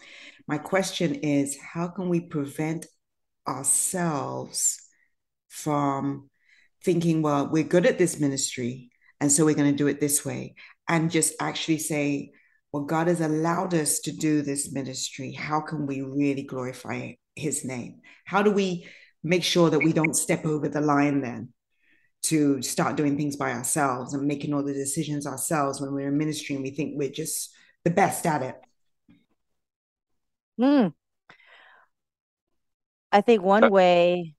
My 0.48 0.58
question 0.58 1.16
is, 1.16 1.58
how 1.58 1.88
can 1.88 2.10
we 2.10 2.22
prevent 2.22 2.86
ourselves 3.48 4.80
from 5.50 6.30
thinking, 6.84 7.22
well, 7.22 7.50
we're 7.52 7.64
good 7.64 7.86
at 7.86 7.98
this 7.98 8.20
ministry, 8.20 8.90
and 9.20 9.32
so 9.32 9.46
we're 9.46 9.56
going 9.56 9.72
to 9.72 9.78
do 9.78 9.88
it 9.88 10.00
this 10.00 10.24
way, 10.26 10.56
and 10.88 11.12
just 11.12 11.34
actually 11.40 11.80
say, 11.80 12.32
well, 12.72 12.84
God 12.84 13.08
has 13.08 13.22
allowed 13.22 13.74
us 13.74 14.00
to 14.02 14.12
do 14.12 14.42
this 14.42 14.72
ministry. 14.72 15.32
How 15.32 15.62
can 15.62 15.88
we 15.88 16.02
really 16.02 16.44
glorify 16.44 17.14
his 17.36 17.66
name? 17.66 18.02
How 18.26 18.44
do 18.44 18.52
we 18.52 18.88
make 19.24 19.44
sure 19.44 19.70
that 19.70 19.80
we 19.80 19.92
don't 19.92 20.16
step 20.16 20.46
over 20.46 20.70
the 20.70 20.82
line 20.82 21.22
then 21.22 21.52
to 22.24 22.62
start 22.62 22.96
doing 22.96 23.18
things 23.18 23.36
by 23.36 23.52
ourselves 23.54 24.14
and 24.14 24.28
making 24.28 24.54
all 24.54 24.64
the 24.64 24.74
decisions 24.74 25.26
ourselves 25.26 25.80
when 25.80 25.94
we're 25.94 26.08
in 26.10 26.18
ministry 26.18 26.56
and 26.56 26.64
we 26.64 26.72
think 26.72 26.94
we're 26.96 27.10
just 27.10 27.54
the 27.84 27.90
best 27.90 28.26
at 28.26 28.42
it? 28.44 28.56
Mm. 30.60 30.94
I 33.12 33.22
think 33.22 33.42
one 33.42 33.64
Uh, 33.64 33.70
way. 33.70 34.36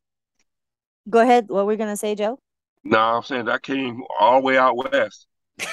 Go 1.08 1.20
ahead. 1.20 1.46
What 1.48 1.64
were 1.64 1.70
we 1.72 1.76
gonna 1.76 1.96
say, 1.96 2.14
Joe? 2.14 2.38
No, 2.84 2.98
I'm 2.98 3.22
saying 3.22 3.46
that 3.46 3.62
came 3.62 4.02
all 4.20 4.40
the 4.40 4.46
way 4.46 4.58
out 4.58 4.76
west. 4.76 5.26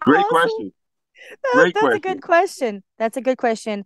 Great 0.00 0.24
Awesome. 0.24 0.28
question. 0.28 0.72
That- 1.42 1.52
Great 1.52 1.74
that's 1.74 1.84
a 1.84 1.88
question. 1.88 2.00
good 2.00 2.22
question. 2.22 2.82
That's 2.98 3.16
a 3.16 3.20
good 3.20 3.38
question. 3.38 3.84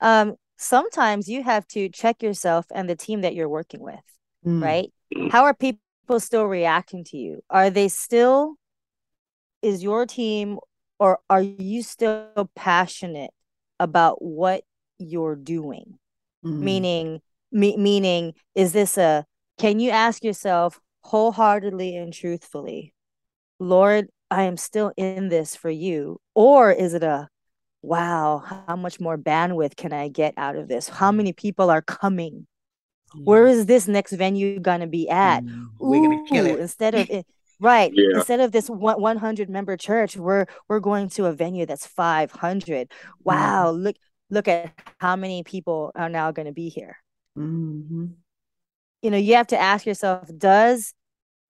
Um, 0.00 0.36
sometimes 0.58 1.28
you 1.28 1.42
have 1.42 1.66
to 1.68 1.88
check 1.88 2.22
yourself 2.22 2.66
and 2.74 2.90
the 2.90 2.96
team 2.96 3.22
that 3.22 3.34
you're 3.34 3.48
working 3.48 3.80
with, 3.80 4.00
Mm. 4.44 4.62
right? 4.62 4.92
How 5.30 5.44
are 5.44 5.54
people 5.54 6.18
still 6.18 6.44
reacting 6.44 7.04
to 7.04 7.16
you? 7.16 7.40
Are 7.48 7.70
they 7.70 7.88
still, 7.88 8.56
is 9.62 9.82
your 9.82 10.04
team, 10.04 10.58
or 10.98 11.20
are 11.30 11.42
you 11.42 11.82
still 11.82 12.50
passionate 12.54 13.30
about 13.78 14.20
what 14.20 14.64
you're 14.98 15.36
doing? 15.36 15.98
Mm. 16.44 16.58
Meaning, 16.60 17.20
me, 17.52 17.76
meaning, 17.76 18.34
is 18.54 18.72
this 18.72 18.98
a, 18.98 19.24
can 19.58 19.80
you 19.80 19.90
ask 19.90 20.22
yourself 20.22 20.80
wholeheartedly 21.02 21.96
and 21.96 22.12
truthfully, 22.12 22.92
Lord, 23.58 24.08
I 24.30 24.42
am 24.42 24.56
still 24.56 24.92
in 24.96 25.30
this 25.30 25.56
for 25.56 25.70
you? 25.70 26.20
Or 26.34 26.70
is 26.70 26.94
it 26.94 27.02
a, 27.02 27.28
wow, 27.82 28.38
how 28.66 28.76
much 28.76 29.00
more 29.00 29.16
bandwidth 29.18 29.76
can 29.76 29.92
I 29.92 30.08
get 30.08 30.34
out 30.36 30.56
of 30.56 30.68
this? 30.68 30.88
How 30.88 31.12
many 31.12 31.32
people 31.32 31.70
are 31.70 31.82
coming? 31.82 32.46
Where 33.24 33.46
is 33.46 33.66
this 33.66 33.88
next 33.88 34.12
venue 34.12 34.60
going 34.60 34.80
to 34.80 34.86
be 34.86 35.08
at? 35.08 35.42
Mm. 35.44 35.68
We're 35.80 36.02
gonna 36.02 36.24
kill 36.28 36.46
Ooh, 36.46 36.54
it. 36.56 36.60
instead 36.60 36.94
of 36.94 37.08
it, 37.10 37.26
right, 37.58 37.90
Yeah. 37.94 38.18
instead 38.18 38.40
of 38.40 38.52
this 38.52 38.68
one 38.68 39.00
100 39.00 39.48
member 39.48 39.76
church, 39.76 40.16
we're 40.16 40.46
we're 40.68 40.80
going 40.80 41.08
to 41.10 41.26
a 41.26 41.32
venue 41.32 41.66
that's 41.66 41.86
500. 41.86 42.92
Wow, 43.24 43.70
look 43.70 43.96
look 44.30 44.46
at 44.48 44.72
how 45.00 45.16
many 45.16 45.42
people 45.42 45.90
are 45.94 46.10
now 46.10 46.32
going 46.32 46.46
to 46.46 46.52
be 46.52 46.68
here. 46.68 46.96
Mhm. 47.36 48.14
You 49.02 49.10
know, 49.10 49.16
you 49.16 49.34
have 49.36 49.46
to 49.48 49.58
ask 49.58 49.86
yourself, 49.86 50.28
does 50.36 50.92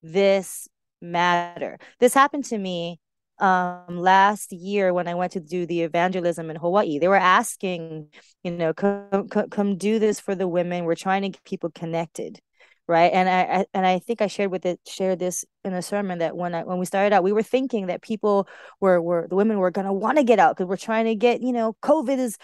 this 0.02 0.68
matter? 1.00 1.78
This 1.99 2.14
happened 2.14 2.44
to 2.47 2.58
me 2.58 3.00
um 3.40 3.99
last 3.99 4.52
year 4.52 4.92
when 4.92 5.09
I 5.09 5.14
went 5.14 5.33
to 5.33 5.40
do 5.40 5.66
the 5.66 5.83
evangelism 5.83 6.50
in 6.50 6.57
Hawaii. 6.57 6.99
They 6.99 7.09
were 7.09 7.16
asking, 7.16 8.09
you 8.42 8.50
know, 8.52 8.73
come 8.75 9.28
come, 9.28 9.50
come 9.50 9.76
do 9.76 9.99
this 9.99 10.21
for 10.21 10.35
the 10.35 10.49
women. 10.49 10.85
We're 10.85 10.95
trying 10.95 11.23
to 11.23 11.30
get 11.30 11.45
people 11.45 11.71
connected. 11.71 12.40
Right. 12.87 13.12
And 13.12 13.28
I, 13.28 13.40
I 13.61 13.64
and 13.75 13.87
I 13.87 13.99
think 13.99 14.23
I 14.23 14.28
shared 14.28 14.50
with 14.50 14.64
it 14.64 14.80
shared 14.87 15.18
this 15.18 15.45
in 15.62 15.75
a 15.75 15.83
sermon 15.83 16.21
that 16.21 16.37
when 16.37 16.54
I 16.54 16.64
when 16.64 16.78
we 16.78 16.87
started 16.87 17.14
out, 17.14 17.23
we 17.23 17.33
were 17.33 17.42
thinking 17.42 17.87
that 17.88 18.00
people 18.02 18.49
were 18.80 19.00
were 19.00 19.26
the 19.28 19.37
women 19.37 19.59
were 19.59 19.71
gonna 19.71 19.92
want 19.92 20.16
to 20.18 20.25
get 20.25 20.38
out 20.38 20.57
because 20.57 20.68
we're 20.68 20.76
trying 20.78 21.04
to 21.04 21.14
get, 21.14 21.42
you 21.42 21.52
know, 21.52 21.76
COVID 21.83 22.18
is 22.18 22.38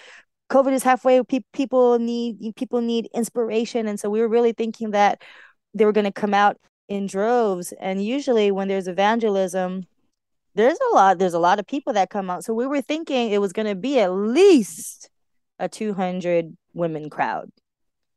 COVID 0.50 0.72
is 0.72 0.82
halfway. 0.82 1.22
Pe- 1.22 1.40
people 1.52 1.98
need 1.98 2.54
people 2.56 2.80
need 2.80 3.08
inspiration, 3.14 3.88
and 3.88 3.98
so 3.98 4.10
we 4.10 4.20
were 4.20 4.28
really 4.28 4.52
thinking 4.52 4.90
that 4.92 5.22
they 5.74 5.84
were 5.84 5.92
going 5.92 6.04
to 6.04 6.12
come 6.12 6.34
out 6.34 6.56
in 6.88 7.06
droves. 7.06 7.72
And 7.80 8.04
usually, 8.04 8.50
when 8.50 8.68
there's 8.68 8.88
evangelism, 8.88 9.84
there's 10.54 10.78
a 10.92 10.94
lot. 10.94 11.18
There's 11.18 11.34
a 11.34 11.38
lot 11.38 11.58
of 11.58 11.66
people 11.66 11.92
that 11.94 12.10
come 12.10 12.30
out. 12.30 12.44
So 12.44 12.54
we 12.54 12.66
were 12.66 12.80
thinking 12.82 13.30
it 13.30 13.40
was 13.40 13.52
going 13.52 13.66
to 13.66 13.74
be 13.74 13.98
at 14.00 14.12
least 14.12 15.10
a 15.58 15.68
200 15.68 16.56
women 16.72 17.10
crowd, 17.10 17.50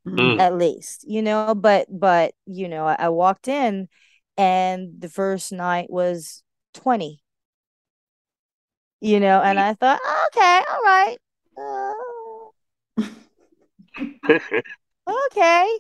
Mm. 0.06 0.40
at 0.40 0.56
least, 0.56 1.04
you 1.08 1.22
know. 1.22 1.54
But 1.56 1.88
but 1.90 2.34
you 2.46 2.68
know, 2.70 2.88
I, 2.88 2.96
I 3.00 3.10
walked 3.10 3.48
in, 3.48 3.90
and 4.38 4.90
the 5.00 5.10
first 5.10 5.52
night 5.52 5.90
was 5.90 6.44
20. 6.74 7.20
You 9.00 9.20
know, 9.20 9.42
and 9.42 9.60
I 9.60 9.76
thought, 9.76 10.00
okay, 10.28 10.62
all 10.72 10.84
right. 10.84 11.18
Uh, 11.58 11.94
okay 15.28 15.80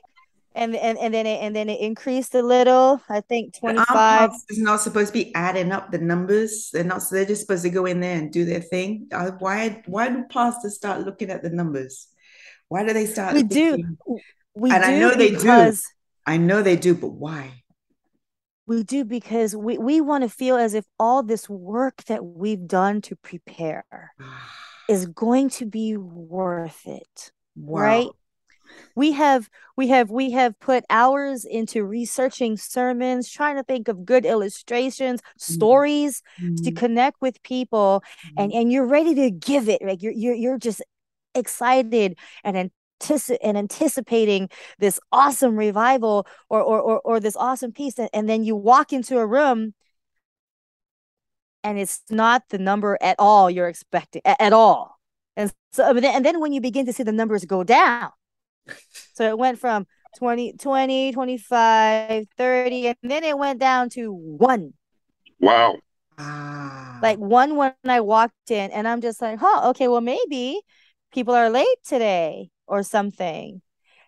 and 0.57 0.75
and 0.75 0.97
and 0.97 1.13
then 1.13 1.25
it 1.25 1.39
and 1.41 1.55
then 1.55 1.69
it 1.69 1.79
increased 1.79 2.35
a 2.35 2.41
little 2.41 3.01
i 3.09 3.21
think 3.21 3.57
25 3.59 3.85
pastors 3.87 4.57
not 4.57 4.81
supposed 4.81 5.07
to 5.07 5.13
be 5.13 5.33
adding 5.35 5.71
up 5.71 5.91
the 5.91 5.97
numbers? 5.97 6.69
They're 6.71 6.83
not. 6.83 7.01
They're 7.09 7.25
just 7.25 7.41
supposed 7.41 7.63
to 7.63 7.69
go 7.69 7.85
in 7.85 7.99
there 7.99 8.17
and 8.17 8.31
do 8.31 8.45
their 8.45 8.61
thing. 8.61 9.07
Uh, 9.11 9.31
Why? 9.39 9.81
Why 9.85 10.09
do 10.09 10.23
pastors 10.29 10.75
start 10.75 11.01
looking 11.01 11.29
at 11.29 11.43
the 11.43 11.49
numbers? 11.49 12.07
Why 12.69 12.85
do 12.85 12.93
they 12.93 13.05
start? 13.05 13.35
we 13.35 13.43
do 13.43 13.77
we 14.53 14.69
And 14.71 14.83
do 14.83 14.91
I 14.91 14.99
know 14.99 15.15
they 15.15 15.35
do. 15.35 15.73
I 16.25 16.37
know 16.37 16.61
they 16.61 16.75
do, 16.75 16.93
but 16.93 17.09
why? 17.09 17.63
we 18.67 18.83
do 18.83 19.05
because 19.05 19.55
we 19.55 19.77
we 19.77 20.01
want 20.01 20.23
to 20.23 20.29
feel 20.29 20.57
as 20.57 20.73
if 20.73 20.85
all 20.99 21.23
this 21.23 21.49
work 21.49 22.03
that 22.05 22.23
we've 22.25 22.67
done 22.67 23.01
to 23.01 23.15
prepare 23.15 23.85
is 24.89 25.05
going 25.05 25.49
to 25.49 25.65
be 25.65 25.95
worth 25.97 26.85
it 26.85 27.31
Wow. 27.55 27.81
right 27.81 28.07
we 28.95 29.12
have 29.13 29.50
we 29.75 29.88
have 29.89 30.09
we 30.09 30.31
have 30.31 30.59
put 30.59 30.83
hours 30.89 31.45
into 31.45 31.83
researching 31.83 32.57
sermons 32.57 33.29
trying 33.29 33.55
to 33.55 33.63
think 33.63 33.88
of 33.88 34.05
good 34.05 34.25
illustrations 34.25 35.21
stories 35.38 36.21
to 36.63 36.71
Mhm. 36.71 36.75
connect 36.75 37.21
with 37.21 37.41
people. 37.43 38.03
And 38.36 38.51
and 38.53 38.71
you're 38.71 38.88
ready 38.88 39.15
to 39.15 39.31
give 39.31 39.69
it 39.69 39.81
like 39.81 40.01
you're 40.01 40.13
you're, 40.13 40.36
you're 40.36 40.57
just 40.59 40.81
excited 41.36 42.17
and 42.43 42.71
antici- 43.01 43.38
and 43.43 43.57
anticipating 43.57 44.50
this 44.79 45.00
awesome 45.12 45.55
revival 45.57 46.25
or 46.50 46.62
or 46.62 46.79
or, 46.81 47.01
or 47.01 47.19
this 47.19 47.36
awesome 47.36 47.71
piece 47.71 48.00
and, 48.00 48.09
and 48.13 48.27
then 48.29 48.43
you 48.43 48.55
walk 48.55 48.91
into 48.93 49.17
a 49.19 49.25
room 49.25 49.74
and 51.63 51.77
it's 51.79 52.01
not 52.09 52.43
the 52.50 52.57
number 52.57 52.97
at 53.01 53.15
all 53.19 53.50
you're 53.50 53.67
expecting 53.67 54.21
at, 54.25 54.39
at 54.39 54.53
all. 54.53 55.00
And 55.36 55.51
so 55.71 55.86
and 55.95 56.25
then 56.25 56.39
when 56.39 56.53
you 56.53 56.62
begin 56.62 56.86
to 56.88 56.93
see 56.93 57.03
the 57.03 57.12
numbers 57.12 57.45
go 57.45 57.63
down 57.63 58.12
so 59.13 59.27
it 59.27 59.38
went 59.38 59.59
from 59.59 59.86
20 60.17 60.53
20 60.53 61.12
25 61.12 62.25
30 62.38 62.88
and 62.88 62.97
then 63.03 63.24
it 63.24 63.38
went 63.38 63.59
down 63.59 63.89
to 63.89 64.12
one 64.12 64.74
Wow. 65.39 65.77
Ah. 66.17 67.00
like 67.03 67.19
one 67.19 67.55
when 67.55 67.74
I 67.86 68.00
walked 68.01 68.50
in, 68.50 68.71
and 68.71 68.88
I'm 68.88 69.01
just 69.01 69.21
like, 69.21 69.38
huh, 69.39 69.69
okay, 69.69 69.88
well 69.88 70.01
maybe 70.01 70.62
people 71.13 71.36
are 71.36 71.50
late 71.50 71.77
today 71.86 72.50
or 72.65 72.81
something, 72.81 73.62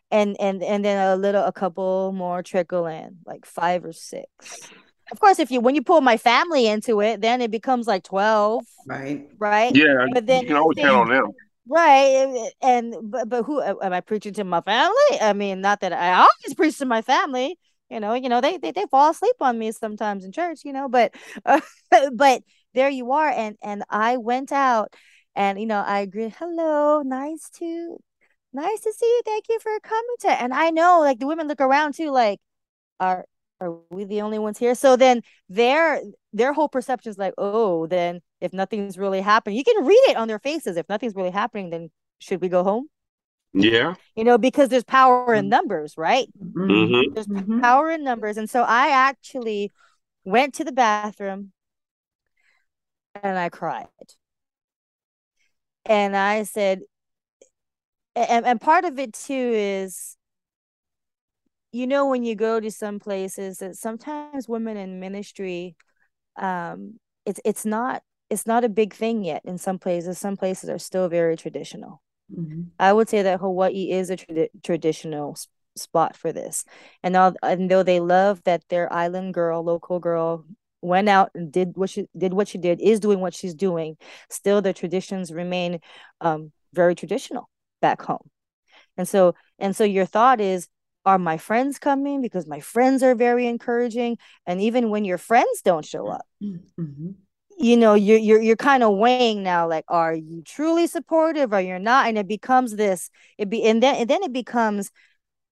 and 0.09 0.35
and 0.39 0.63
and 0.63 0.83
then 0.83 0.97
a 1.07 1.15
little, 1.15 1.43
a 1.43 1.51
couple 1.51 2.11
more 2.13 2.41
trickle 2.41 2.87
in, 2.87 3.19
like 3.25 3.45
five 3.45 3.85
or 3.85 3.93
six. 3.93 4.71
Of 5.11 5.19
course, 5.19 5.39
if 5.39 5.51
you 5.51 5.59
when 5.61 5.75
you 5.75 5.83
pull 5.83 6.01
my 6.01 6.17
family 6.17 6.67
into 6.67 6.99
it, 7.01 7.21
then 7.21 7.41
it 7.41 7.51
becomes 7.51 7.85
like 7.85 8.03
twelve, 8.03 8.65
right. 8.87 9.27
right? 9.37 9.75
Yeah, 9.75 10.07
But 10.11 10.25
then 10.25 10.41
you 10.41 10.47
can 10.47 10.57
always 10.57 10.77
count 10.77 10.95
on 10.95 11.09
them. 11.09 11.31
Right, 11.71 12.51
and 12.61 12.95
but 13.11 13.29
but 13.29 13.43
who 13.43 13.61
am 13.61 13.93
I 13.93 14.01
preaching 14.01 14.33
to 14.33 14.43
my 14.43 14.61
family? 14.61 15.19
I 15.21 15.33
mean, 15.33 15.61
not 15.61 15.81
that 15.81 15.93
I 15.93 16.13
always 16.13 16.55
preach 16.55 16.79
to 16.79 16.85
my 16.85 17.03
family. 17.03 17.59
You 17.89 17.99
know, 17.99 18.15
you 18.15 18.27
know 18.29 18.41
they 18.41 18.57
they, 18.57 18.71
they 18.71 18.85
fall 18.89 19.11
asleep 19.11 19.35
on 19.39 19.59
me 19.59 19.71
sometimes 19.71 20.25
in 20.25 20.31
church. 20.31 20.61
You 20.65 20.73
know, 20.73 20.89
but 20.89 21.13
uh, 21.45 21.61
but 22.13 22.41
there 22.73 22.89
you 22.89 23.11
are, 23.11 23.29
and 23.29 23.55
and 23.61 23.83
I 23.89 24.17
went 24.17 24.51
out, 24.51 24.95
and 25.35 25.59
you 25.59 25.67
know 25.67 25.79
I 25.85 25.99
agree. 25.99 26.29
Hello, 26.39 27.03
nice 27.03 27.49
to 27.59 27.97
nice 28.53 28.81
to 28.81 28.93
see 28.93 29.05
you. 29.05 29.21
Thank 29.25 29.45
you 29.49 29.59
for 29.59 29.79
coming 29.81 30.15
to. 30.21 30.29
And 30.41 30.53
I 30.53 30.71
know, 30.71 31.01
like 31.01 31.19
the 31.19 31.27
women 31.27 31.47
look 31.47 31.61
around 31.61 31.93
too, 31.95 32.09
like 32.11 32.39
are 32.99 33.25
are 33.61 33.77
we 33.89 34.05
the 34.05 34.21
only 34.21 34.39
ones 34.39 34.57
here? 34.57 34.75
So 34.75 34.95
then 34.95 35.21
their 35.49 36.01
their 36.33 36.53
whole 36.53 36.69
perception 36.69 37.09
is 37.09 37.17
like, 37.17 37.33
oh, 37.37 37.87
then 37.87 38.21
if 38.41 38.53
nothing's 38.53 38.97
really 38.97 39.21
happening, 39.21 39.57
you 39.57 39.63
can 39.63 39.85
read 39.85 40.01
it 40.09 40.17
on 40.17 40.27
their 40.27 40.39
faces. 40.39 40.77
If 40.77 40.89
nothing's 40.89 41.15
really 41.15 41.31
happening, 41.31 41.69
then 41.69 41.91
should 42.19 42.41
we 42.41 42.49
go 42.49 42.63
home? 42.63 42.87
Yeah. 43.53 43.95
You 44.15 44.23
know, 44.23 44.37
because 44.37 44.69
there's 44.69 44.83
power 44.83 45.33
in 45.33 45.49
numbers, 45.49 45.95
right? 45.97 46.27
Mhm. 46.39 47.13
There's 47.13 47.27
Mhm. 47.27 47.61
power 47.61 47.89
in 47.91 48.03
numbers. 48.03 48.37
And 48.37 48.49
so 48.49 48.63
I 48.63 48.89
actually 48.89 49.71
went 50.25 50.53
to 50.55 50.63
the 50.63 50.71
bathroom 50.71 51.53
and 53.21 53.37
I 53.37 53.49
cried. 53.49 53.87
and 55.85 56.15
I 56.15 56.43
said, 56.43 56.81
and, 58.15 58.45
and 58.45 58.61
part 58.61 58.85
of 58.85 58.99
it 58.99 59.13
too 59.13 59.33
is 59.55 60.17
you 61.71 61.87
know 61.87 62.07
when 62.07 62.23
you 62.23 62.35
go 62.35 62.59
to 62.59 62.71
some 62.71 62.99
places 62.99 63.59
that 63.59 63.75
sometimes 63.75 64.47
women 64.47 64.77
in 64.77 64.99
ministry 64.99 65.75
um 66.37 66.99
it's 67.25 67.39
it's 67.45 67.65
not 67.65 68.03
it's 68.29 68.45
not 68.45 68.63
a 68.63 68.69
big 68.69 68.93
thing 68.93 69.23
yet 69.23 69.41
in 69.45 69.57
some 69.57 69.79
places. 69.79 70.17
Some 70.17 70.37
places 70.37 70.69
are 70.69 70.79
still 70.79 71.09
very 71.09 71.35
traditional. 71.35 72.01
Mm-hmm. 72.31 72.61
i 72.77 72.93
would 72.93 73.09
say 73.09 73.23
that 73.23 73.39
hawaii 73.39 73.89
is 73.89 74.11
a 74.11 74.15
tra- 74.15 74.49
traditional 74.63 75.35
spot 75.75 76.15
for 76.15 76.31
this. 76.31 76.65
And 77.01 77.15
all 77.15 77.33
and 77.41 77.71
though 77.71 77.83
they 77.83 77.99
love 77.99 78.43
that 78.43 78.63
their 78.69 78.91
island 78.93 79.33
girl 79.33 79.63
local 79.63 79.99
girl 79.99 80.45
went 80.81 81.09
out 81.09 81.31
and 81.33 81.51
did 81.51 81.75
what 81.75 81.89
she 81.89 82.05
did 82.17 82.33
what 82.33 82.47
she 82.47 82.57
did 82.57 82.79
is 82.81 82.99
doing 82.99 83.19
what 83.19 83.33
she's 83.33 83.53
doing 83.53 83.97
still 84.29 84.61
the 84.61 84.73
traditions 84.73 85.33
remain 85.33 85.79
um 86.21 86.51
very 86.73 86.95
traditional 86.95 87.49
back 87.81 88.01
home. 88.01 88.29
And 88.97 89.07
so 89.07 89.33
and 89.57 89.75
so 89.75 89.83
your 89.83 90.05
thought 90.05 90.39
is 90.39 90.67
are 91.05 91.17
my 91.17 91.37
friends 91.37 91.79
coming? 91.79 92.21
Because 92.21 92.45
my 92.45 92.59
friends 92.59 93.01
are 93.01 93.15
very 93.15 93.47
encouraging. 93.47 94.17
And 94.45 94.61
even 94.61 94.89
when 94.89 95.05
your 95.05 95.17
friends 95.17 95.61
don't 95.63 95.85
show 95.85 96.07
up 96.07 96.25
mm-hmm. 96.79 97.11
You 97.59 97.75
know 97.75 97.93
you're 97.93 98.17
you're, 98.17 98.41
you're 98.41 98.55
kind 98.55 98.83
of 98.83 98.95
weighing 98.95 99.43
now 99.43 99.67
like 99.67 99.83
are 99.89 100.15
you 100.15 100.41
truly 100.43 100.87
supportive 100.87 101.53
or 101.53 101.59
you're 101.59 101.77
not? 101.77 102.07
And 102.07 102.17
it 102.17 102.27
becomes 102.27 102.75
this 102.75 103.09
it 103.37 103.49
be 103.49 103.63
and 103.65 103.83
then 103.83 103.95
and 103.95 104.09
then 104.09 104.23
it 104.23 104.33
becomes 104.33 104.91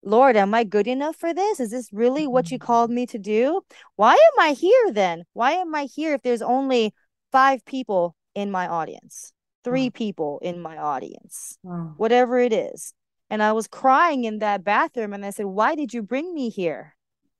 lord 0.02 0.36
am 0.36 0.52
i 0.52 0.64
good 0.64 0.86
enough 0.86 1.16
for 1.16 1.32
this? 1.32 1.60
Is 1.60 1.70
this 1.70 1.88
really 1.92 2.26
what 2.26 2.50
you 2.50 2.58
mm-hmm. 2.58 2.66
called 2.66 2.90
me 2.90 3.06
to 3.06 3.18
do? 3.18 3.62
Why 3.96 4.12
am 4.12 4.40
i 4.40 4.52
here 4.52 4.92
then? 4.92 5.24
Why 5.32 5.52
am 5.52 5.74
i 5.74 5.84
here 5.84 6.14
if 6.14 6.22
there's 6.22 6.42
only 6.42 6.92
five 7.32 7.64
people 7.64 8.14
in 8.34 8.50
my 8.50 8.68
audience? 8.68 9.32
Three 9.64 9.86
wow. 9.86 9.92
people 9.94 10.38
in 10.42 10.60
my 10.60 10.76
audience. 10.76 11.58
Wow. 11.62 11.94
whatever 11.96 12.38
it 12.38 12.52
is. 12.52 12.92
And 13.30 13.42
I 13.42 13.52
was 13.52 13.66
crying 13.66 14.24
in 14.24 14.40
that 14.40 14.62
bathroom 14.62 15.14
and 15.14 15.24
I 15.24 15.30
said, 15.30 15.46
"Why 15.46 15.74
did 15.74 15.94
you 15.94 16.02
bring 16.02 16.34
me 16.34 16.50
here 16.50 16.93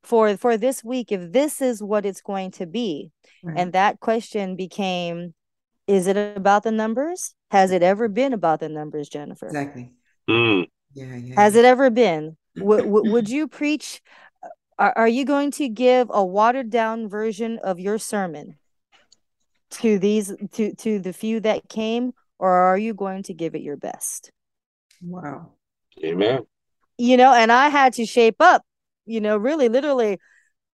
for 0.05 0.37
for 0.37 0.57
this 0.57 0.85
week 0.85 1.13
if 1.13 1.33
this 1.33 1.61
is 1.61 1.83
what 1.83 2.07
it's 2.07 2.21
going 2.21 2.51
to 2.53 2.67
be?" 2.67 3.11
Right. 3.43 3.59
And 3.59 3.73
that 3.73 4.01
question 4.01 4.57
became 4.57 5.35
is 5.87 6.07
it 6.07 6.17
about 6.37 6.63
the 6.63 6.73
numbers? 6.73 7.35
Has 7.51 7.71
it 7.71 7.83
ever 7.83 8.09
been 8.09 8.33
about 8.33 8.61
the 8.61 8.69
numbers, 8.69 9.09
Jennifer? 9.09 9.47
Exactly. 9.47 9.93
Mm. 10.29 10.67
Yeah, 10.95 11.17
yeah. 11.17 11.35
Has 11.41 11.57
it 11.57 11.65
ever 11.65 11.91
been? 11.91 12.37
w- 12.57 12.85
w- 12.85 13.13
would 13.13 13.29
you 13.29 13.49
preach 13.49 14.01
are, 14.79 14.93
are 14.97 15.09
you 15.09 15.25
going 15.25 15.51
to 15.53 15.69
give 15.69 16.09
a 16.11 16.25
watered 16.25 16.71
down 16.71 17.09
version 17.09 17.59
of 17.63 17.79
your 17.79 17.99
sermon 17.99 18.57
to 19.71 19.99
these 19.99 20.33
to 20.53 20.75
to 20.77 20.99
the 20.99 21.13
few 21.13 21.41
that 21.41 21.69
came 21.69 22.13
or 22.39 22.51
are 22.51 22.79
you 22.79 22.95
going 22.95 23.23
to 23.25 23.35
give 23.35 23.55
it 23.55 23.63
your 23.63 23.77
best? 23.77 24.31
Wow. 25.03 25.53
Amen. 26.05 26.47
You 26.99 27.17
know, 27.17 27.33
and 27.33 27.51
I 27.51 27.69
had 27.69 27.95
to 27.95 28.07
shape 28.07 28.37
up, 28.41 28.65
you 29.07 29.21
know, 29.21 29.37
really 29.37 29.69
literally 29.69 30.19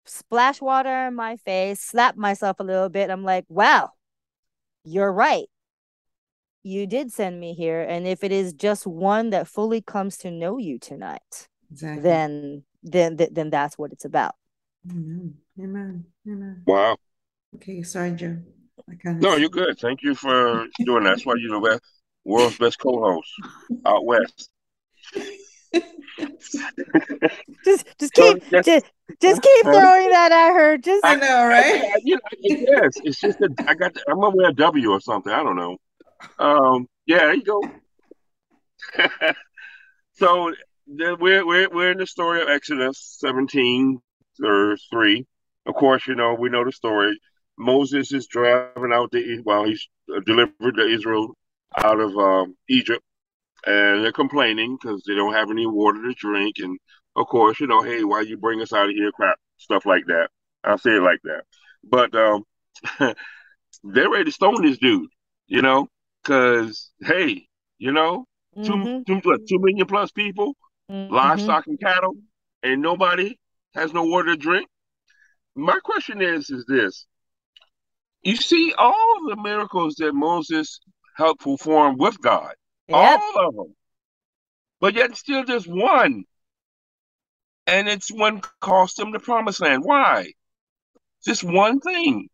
splash 0.06 0.60
water 0.60 1.06
in 1.06 1.14
my 1.14 1.36
face, 1.36 1.80
slap 1.80 2.16
myself 2.16 2.60
a 2.60 2.64
little 2.64 2.88
bit. 2.88 3.10
I'm 3.10 3.24
like, 3.24 3.44
wow, 3.48 3.90
you're 4.84 5.12
right. 5.12 5.46
You 6.62 6.86
did 6.86 7.12
send 7.12 7.40
me 7.40 7.54
here. 7.54 7.80
And 7.82 8.06
if 8.06 8.22
it 8.22 8.32
is 8.32 8.52
just 8.52 8.86
one 8.86 9.30
that 9.30 9.48
fully 9.48 9.80
comes 9.80 10.18
to 10.18 10.30
know 10.30 10.58
you 10.58 10.78
tonight, 10.78 11.48
exactly. 11.70 12.02
then 12.02 12.64
then 12.82 13.16
then 13.16 13.50
that's 13.50 13.78
what 13.78 13.92
it's 13.92 14.04
about. 14.04 14.34
Amen. 14.90 15.34
Amen. 15.58 16.04
Amen. 16.26 16.62
Wow. 16.66 16.96
Okay, 17.56 17.82
sorry, 17.82 18.12
Joe. 18.12 18.38
no, 19.04 19.36
you're 19.36 19.48
good. 19.48 19.78
Thank 19.78 20.02
you 20.02 20.14
for 20.14 20.66
doing 20.84 21.04
that. 21.04 21.10
That's 21.10 21.26
why 21.26 21.34
you're 21.38 21.60
the 21.60 21.68
best, 21.68 21.82
world's 22.24 22.58
best 22.58 22.78
co-host 22.78 23.28
out 23.84 24.04
west 24.04 24.50
just 27.64 27.86
just 27.98 28.12
keep 28.12 28.42
so 28.50 28.62
just, 28.62 28.86
just 29.20 29.42
keep 29.42 29.64
throwing 29.64 30.10
that 30.10 30.32
at 30.32 30.52
her. 30.52 30.78
Just 30.78 31.04
I 31.04 31.14
know, 31.14 31.46
right? 31.46 31.82
I, 31.84 32.00
you 32.02 32.16
know, 32.16 32.20
yes, 32.42 32.92
it's 33.04 33.20
just 33.20 33.38
that 33.38 33.54
I 33.66 33.74
got. 33.74 33.96
I'm 34.08 34.20
gonna 34.20 34.34
wear 34.34 34.50
a 34.50 34.54
W 34.54 34.90
or 34.90 35.00
something. 35.00 35.32
I 35.32 35.42
don't 35.42 35.56
know. 35.56 35.76
Um, 36.38 36.88
yeah, 37.06 37.18
there 37.18 37.34
you 37.34 37.44
go. 37.44 37.62
so 40.14 40.52
we're 40.88 41.46
we're 41.46 41.68
we're 41.70 41.92
in 41.92 41.98
the 41.98 42.06
story 42.06 42.42
of 42.42 42.48
Exodus 42.48 43.16
17 43.20 44.00
or 44.42 44.76
three. 44.90 45.26
Of 45.66 45.74
course, 45.74 46.06
you 46.06 46.16
know 46.16 46.34
we 46.34 46.48
know 46.48 46.64
the 46.64 46.72
story. 46.72 47.18
Moses 47.58 48.12
is 48.12 48.26
driving 48.26 48.92
out 48.92 49.12
the 49.12 49.40
well, 49.44 49.64
he's 49.64 49.86
delivered 50.26 50.76
the 50.76 50.86
Israel 50.86 51.36
out 51.76 52.00
of 52.00 52.16
um, 52.16 52.56
Egypt 52.68 53.04
and 53.66 54.04
they're 54.04 54.12
complaining 54.12 54.76
because 54.80 55.02
they 55.06 55.14
don't 55.14 55.34
have 55.34 55.50
any 55.50 55.66
water 55.66 56.00
to 56.02 56.14
drink. 56.14 56.56
And 56.58 56.78
of 57.16 57.26
course, 57.26 57.60
you 57.60 57.66
know, 57.66 57.82
hey, 57.82 58.04
why 58.04 58.22
you 58.22 58.36
bring 58.36 58.60
us 58.60 58.72
out 58.72 58.88
of 58.88 58.94
here? 58.94 59.10
Crap, 59.12 59.38
stuff 59.58 59.86
like 59.86 60.04
that. 60.06 60.28
I'll 60.64 60.78
say 60.78 60.96
it 60.96 61.02
like 61.02 61.20
that. 61.24 61.42
But 61.84 62.14
um, 62.14 62.44
they're 63.84 64.10
ready 64.10 64.24
to 64.24 64.32
stone 64.32 64.62
this 64.62 64.78
dude, 64.78 65.08
you 65.46 65.62
know, 65.62 65.88
because 66.22 66.90
hey, 67.00 67.46
you 67.78 67.92
know, 67.92 68.24
mm-hmm. 68.56 69.02
two, 69.04 69.20
two, 69.20 69.38
two 69.48 69.58
million 69.58 69.86
plus 69.86 70.10
people, 70.10 70.54
mm-hmm. 70.90 71.12
livestock 71.12 71.66
and 71.66 71.80
cattle, 71.80 72.14
and 72.62 72.82
nobody 72.82 73.38
has 73.74 73.92
no 73.92 74.04
water 74.04 74.34
to 74.34 74.36
drink. 74.36 74.68
My 75.56 75.78
question 75.82 76.22
is, 76.22 76.50
is 76.50 76.64
this: 76.66 77.06
You 78.22 78.36
see 78.36 78.72
all 78.78 79.18
the 79.28 79.36
miracles 79.36 79.96
that 79.96 80.14
Moses 80.14 80.80
helped 81.16 81.42
perform 81.42 81.96
with 81.98 82.20
God 82.20 82.54
Yep. 82.90 83.20
All 83.20 83.48
of 83.48 83.54
them. 83.54 83.74
But 84.80 84.94
yet 84.94 85.16
still 85.16 85.44
just 85.44 85.66
one. 85.66 86.24
And 87.66 87.88
it's 87.88 88.10
one 88.10 88.40
cost 88.60 88.96
them 88.96 89.12
the 89.12 89.20
promised 89.20 89.60
land. 89.60 89.84
Why? 89.84 90.32
Just 91.24 91.44
one 91.44 91.80
thing. 91.80 92.28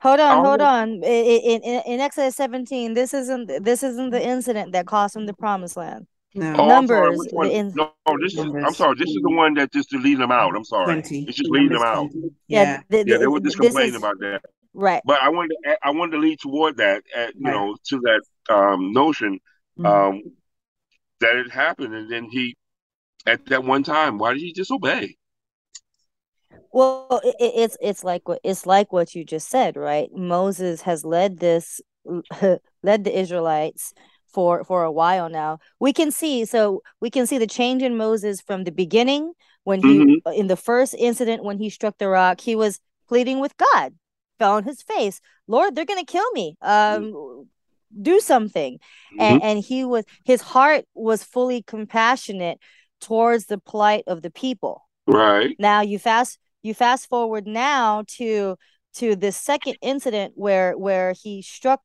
Hold 0.00 0.20
on, 0.20 0.44
hold 0.44 0.60
on. 0.60 0.90
In, 1.02 1.62
in, 1.62 1.82
in, 1.86 2.00
Exodus 2.00 2.36
17, 2.36 2.92
this 2.92 3.14
isn't 3.14 3.64
this 3.64 3.82
isn't 3.82 4.10
the 4.10 4.22
incident 4.22 4.72
that 4.72 4.86
cost 4.86 5.14
them 5.14 5.24
the 5.24 5.32
promised 5.32 5.76
land. 5.76 6.06
No. 6.34 6.54
Oh, 6.54 6.68
numbers. 6.68 7.18
In, 7.32 7.72
no, 7.74 7.90
this 8.20 8.36
numbers. 8.36 8.62
is 8.62 8.66
I'm 8.66 8.74
sorry, 8.74 8.94
this 8.98 9.08
is 9.08 9.20
the 9.22 9.34
one 9.34 9.54
that 9.54 9.72
just 9.72 9.88
to 9.90 9.98
lead 9.98 10.18
them 10.18 10.30
out. 10.30 10.54
I'm 10.54 10.64
sorry. 10.64 11.00
20. 11.00 11.24
It's 11.24 11.38
just 11.38 11.50
leading 11.50 11.70
them 11.70 11.82
out. 11.82 12.10
Yeah. 12.14 12.30
Yeah, 12.62 12.80
the, 12.90 13.04
the, 13.04 13.10
yeah 13.10 13.18
they 13.18 13.26
were 13.26 13.40
just 13.40 13.58
complaining 13.58 13.94
is, 13.94 13.96
about 13.96 14.18
that. 14.20 14.42
Right. 14.74 15.00
But 15.06 15.22
I 15.22 15.30
wanted 15.30 15.56
to, 15.64 15.78
I 15.82 15.90
wanted 15.90 16.12
to 16.12 16.18
lead 16.18 16.38
toward 16.38 16.76
that 16.76 17.02
at, 17.16 17.34
you 17.34 17.46
right. 17.46 17.54
know, 17.54 17.76
to 17.88 18.00
that 18.00 18.54
um, 18.54 18.92
notion 18.92 19.40
mm-hmm. 19.78 19.86
um, 19.86 20.22
that 21.20 21.36
it 21.36 21.50
happened, 21.50 21.94
and 21.94 22.10
then 22.10 22.24
he, 22.24 22.56
at 23.26 23.46
that 23.46 23.64
one 23.64 23.82
time, 23.82 24.18
why 24.18 24.32
did 24.32 24.40
he 24.40 24.52
disobey? 24.52 25.16
Well, 26.72 27.20
it, 27.24 27.36
it's 27.38 27.76
it's 27.80 28.04
like 28.04 28.28
what 28.28 28.40
it's 28.44 28.66
like 28.66 28.92
what 28.92 29.14
you 29.14 29.24
just 29.24 29.48
said, 29.48 29.76
right? 29.76 30.10
Moses 30.12 30.82
has 30.82 31.04
led 31.04 31.38
this, 31.38 31.80
led 32.82 33.04
the 33.04 33.18
Israelites 33.18 33.94
for 34.26 34.64
for 34.64 34.84
a 34.84 34.92
while 34.92 35.28
now. 35.28 35.58
We 35.80 35.92
can 35.92 36.10
see 36.10 36.44
so 36.44 36.82
we 37.00 37.10
can 37.10 37.26
see 37.26 37.38
the 37.38 37.46
change 37.46 37.82
in 37.82 37.96
Moses 37.96 38.40
from 38.40 38.64
the 38.64 38.72
beginning 38.72 39.32
when 39.64 39.80
he 39.80 39.98
mm-hmm. 39.98 40.32
in 40.32 40.46
the 40.46 40.56
first 40.56 40.94
incident 40.98 41.42
when 41.42 41.58
he 41.58 41.70
struck 41.70 41.98
the 41.98 42.08
rock, 42.08 42.40
he 42.40 42.54
was 42.54 42.80
pleading 43.08 43.40
with 43.40 43.56
God, 43.56 43.94
fell 44.38 44.52
on 44.52 44.64
his 44.64 44.82
face, 44.82 45.20
Lord, 45.48 45.74
they're 45.74 45.84
gonna 45.84 46.04
kill 46.04 46.30
me. 46.32 46.56
Um, 46.60 47.48
do 48.02 48.20
something. 48.20 48.74
Mm-hmm. 48.74 49.20
and 49.20 49.42
and 49.42 49.58
he 49.60 49.84
was 49.84 50.04
his 50.24 50.42
heart 50.42 50.84
was 50.94 51.22
fully 51.22 51.62
compassionate 51.62 52.58
towards 53.00 53.46
the 53.46 53.58
plight 53.58 54.04
of 54.06 54.22
the 54.22 54.30
people. 54.30 54.82
Right. 55.06 55.54
Now 55.58 55.82
you 55.82 55.98
fast 55.98 56.38
you 56.62 56.74
fast 56.74 57.08
forward 57.08 57.46
now 57.46 58.04
to 58.18 58.56
to 58.94 59.14
this 59.14 59.36
second 59.36 59.76
incident 59.82 60.32
where 60.36 60.76
where 60.76 61.12
he 61.12 61.42
struck 61.42 61.82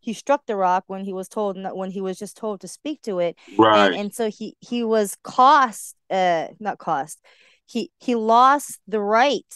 he 0.00 0.12
struck 0.12 0.46
the 0.46 0.56
rock 0.56 0.84
when 0.88 1.04
he 1.04 1.12
was 1.12 1.28
told 1.28 1.56
when 1.74 1.90
he 1.90 2.00
was 2.00 2.18
just 2.18 2.36
told 2.36 2.60
to 2.60 2.68
speak 2.68 3.02
to 3.02 3.18
it. 3.18 3.36
Right. 3.58 3.86
and, 3.86 3.94
and 3.94 4.14
so 4.14 4.30
he 4.30 4.56
he 4.60 4.84
was 4.84 5.16
cost 5.22 5.96
uh 6.10 6.48
not 6.58 6.78
cost. 6.78 7.20
He 7.66 7.90
he 7.98 8.14
lost 8.14 8.80
the 8.86 9.00
right 9.00 9.54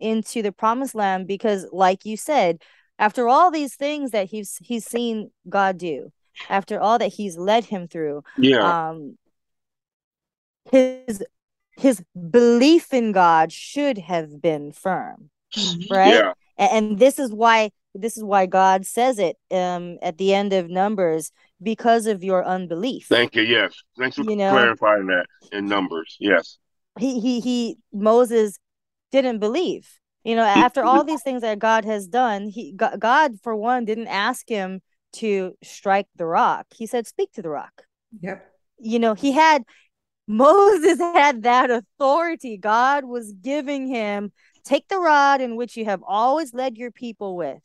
into 0.00 0.42
the 0.42 0.52
promised 0.52 0.94
land 0.94 1.26
because 1.26 1.66
like 1.72 2.04
you 2.04 2.16
said 2.16 2.62
after 2.98 3.28
all 3.28 3.50
these 3.50 3.74
things 3.74 4.10
that 4.10 4.28
he's 4.28 4.58
he's 4.62 4.84
seen 4.84 5.30
God 5.48 5.78
do, 5.78 6.12
after 6.48 6.80
all 6.80 6.98
that 6.98 7.14
he's 7.14 7.36
led 7.36 7.64
him 7.64 7.88
through, 7.88 8.22
yeah, 8.36 8.88
um, 8.90 9.16
his 10.70 11.22
his 11.76 12.02
belief 12.30 12.92
in 12.92 13.12
God 13.12 13.52
should 13.52 13.98
have 13.98 14.42
been 14.42 14.72
firm, 14.72 15.30
right? 15.90 16.14
Yeah. 16.14 16.32
And, 16.58 16.90
and 16.90 16.98
this 16.98 17.18
is 17.18 17.32
why 17.32 17.70
this 17.94 18.16
is 18.16 18.24
why 18.24 18.46
God 18.46 18.84
says 18.84 19.18
it 19.18 19.36
um, 19.50 19.98
at 20.02 20.18
the 20.18 20.34
end 20.34 20.52
of 20.52 20.68
Numbers 20.68 21.32
because 21.62 22.06
of 22.06 22.22
your 22.22 22.44
unbelief. 22.44 23.06
Thank 23.08 23.36
you. 23.36 23.42
Yes, 23.42 23.74
thanks 23.98 24.16
for 24.16 24.24
you 24.24 24.36
know, 24.36 24.50
clarifying 24.50 25.06
that 25.06 25.26
in 25.52 25.66
Numbers. 25.66 26.16
Yes, 26.18 26.58
he 26.98 27.20
he 27.20 27.40
he 27.40 27.78
Moses 27.92 28.58
didn't 29.12 29.38
believe 29.38 29.88
you 30.28 30.36
know 30.36 30.42
after 30.42 30.84
all 30.84 31.04
these 31.04 31.22
things 31.22 31.42
that 31.42 31.58
god 31.58 31.84
has 31.84 32.06
done 32.06 32.48
he 32.48 32.72
god 32.72 33.32
for 33.42 33.56
one 33.56 33.84
didn't 33.84 34.08
ask 34.08 34.48
him 34.48 34.80
to 35.12 35.56
strike 35.62 36.06
the 36.16 36.26
rock, 36.26 36.66
he 36.74 36.86
said, 36.86 37.06
Speak 37.06 37.32
to 37.32 37.42
the 37.42 37.50
rock. 37.50 37.84
Yep. 38.20 38.44
You 38.78 38.98
know, 38.98 39.14
he 39.14 39.32
had 39.32 39.64
Moses 40.26 40.98
had 41.00 41.42
that 41.42 41.70
authority. 41.70 42.56
God 42.56 43.04
was 43.04 43.32
giving 43.32 43.88
him 43.88 44.32
take 44.64 44.88
the 44.88 44.98
rod 44.98 45.40
in 45.40 45.56
which 45.56 45.76
you 45.76 45.84
have 45.86 46.02
always 46.06 46.52
led 46.52 46.76
your 46.76 46.90
people 46.90 47.36
with 47.36 47.62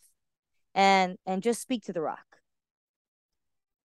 and 0.74 1.18
and 1.26 1.44
just 1.44 1.62
speak 1.62 1.84
to 1.86 1.94
the 1.94 2.02
rock. 2.02 2.26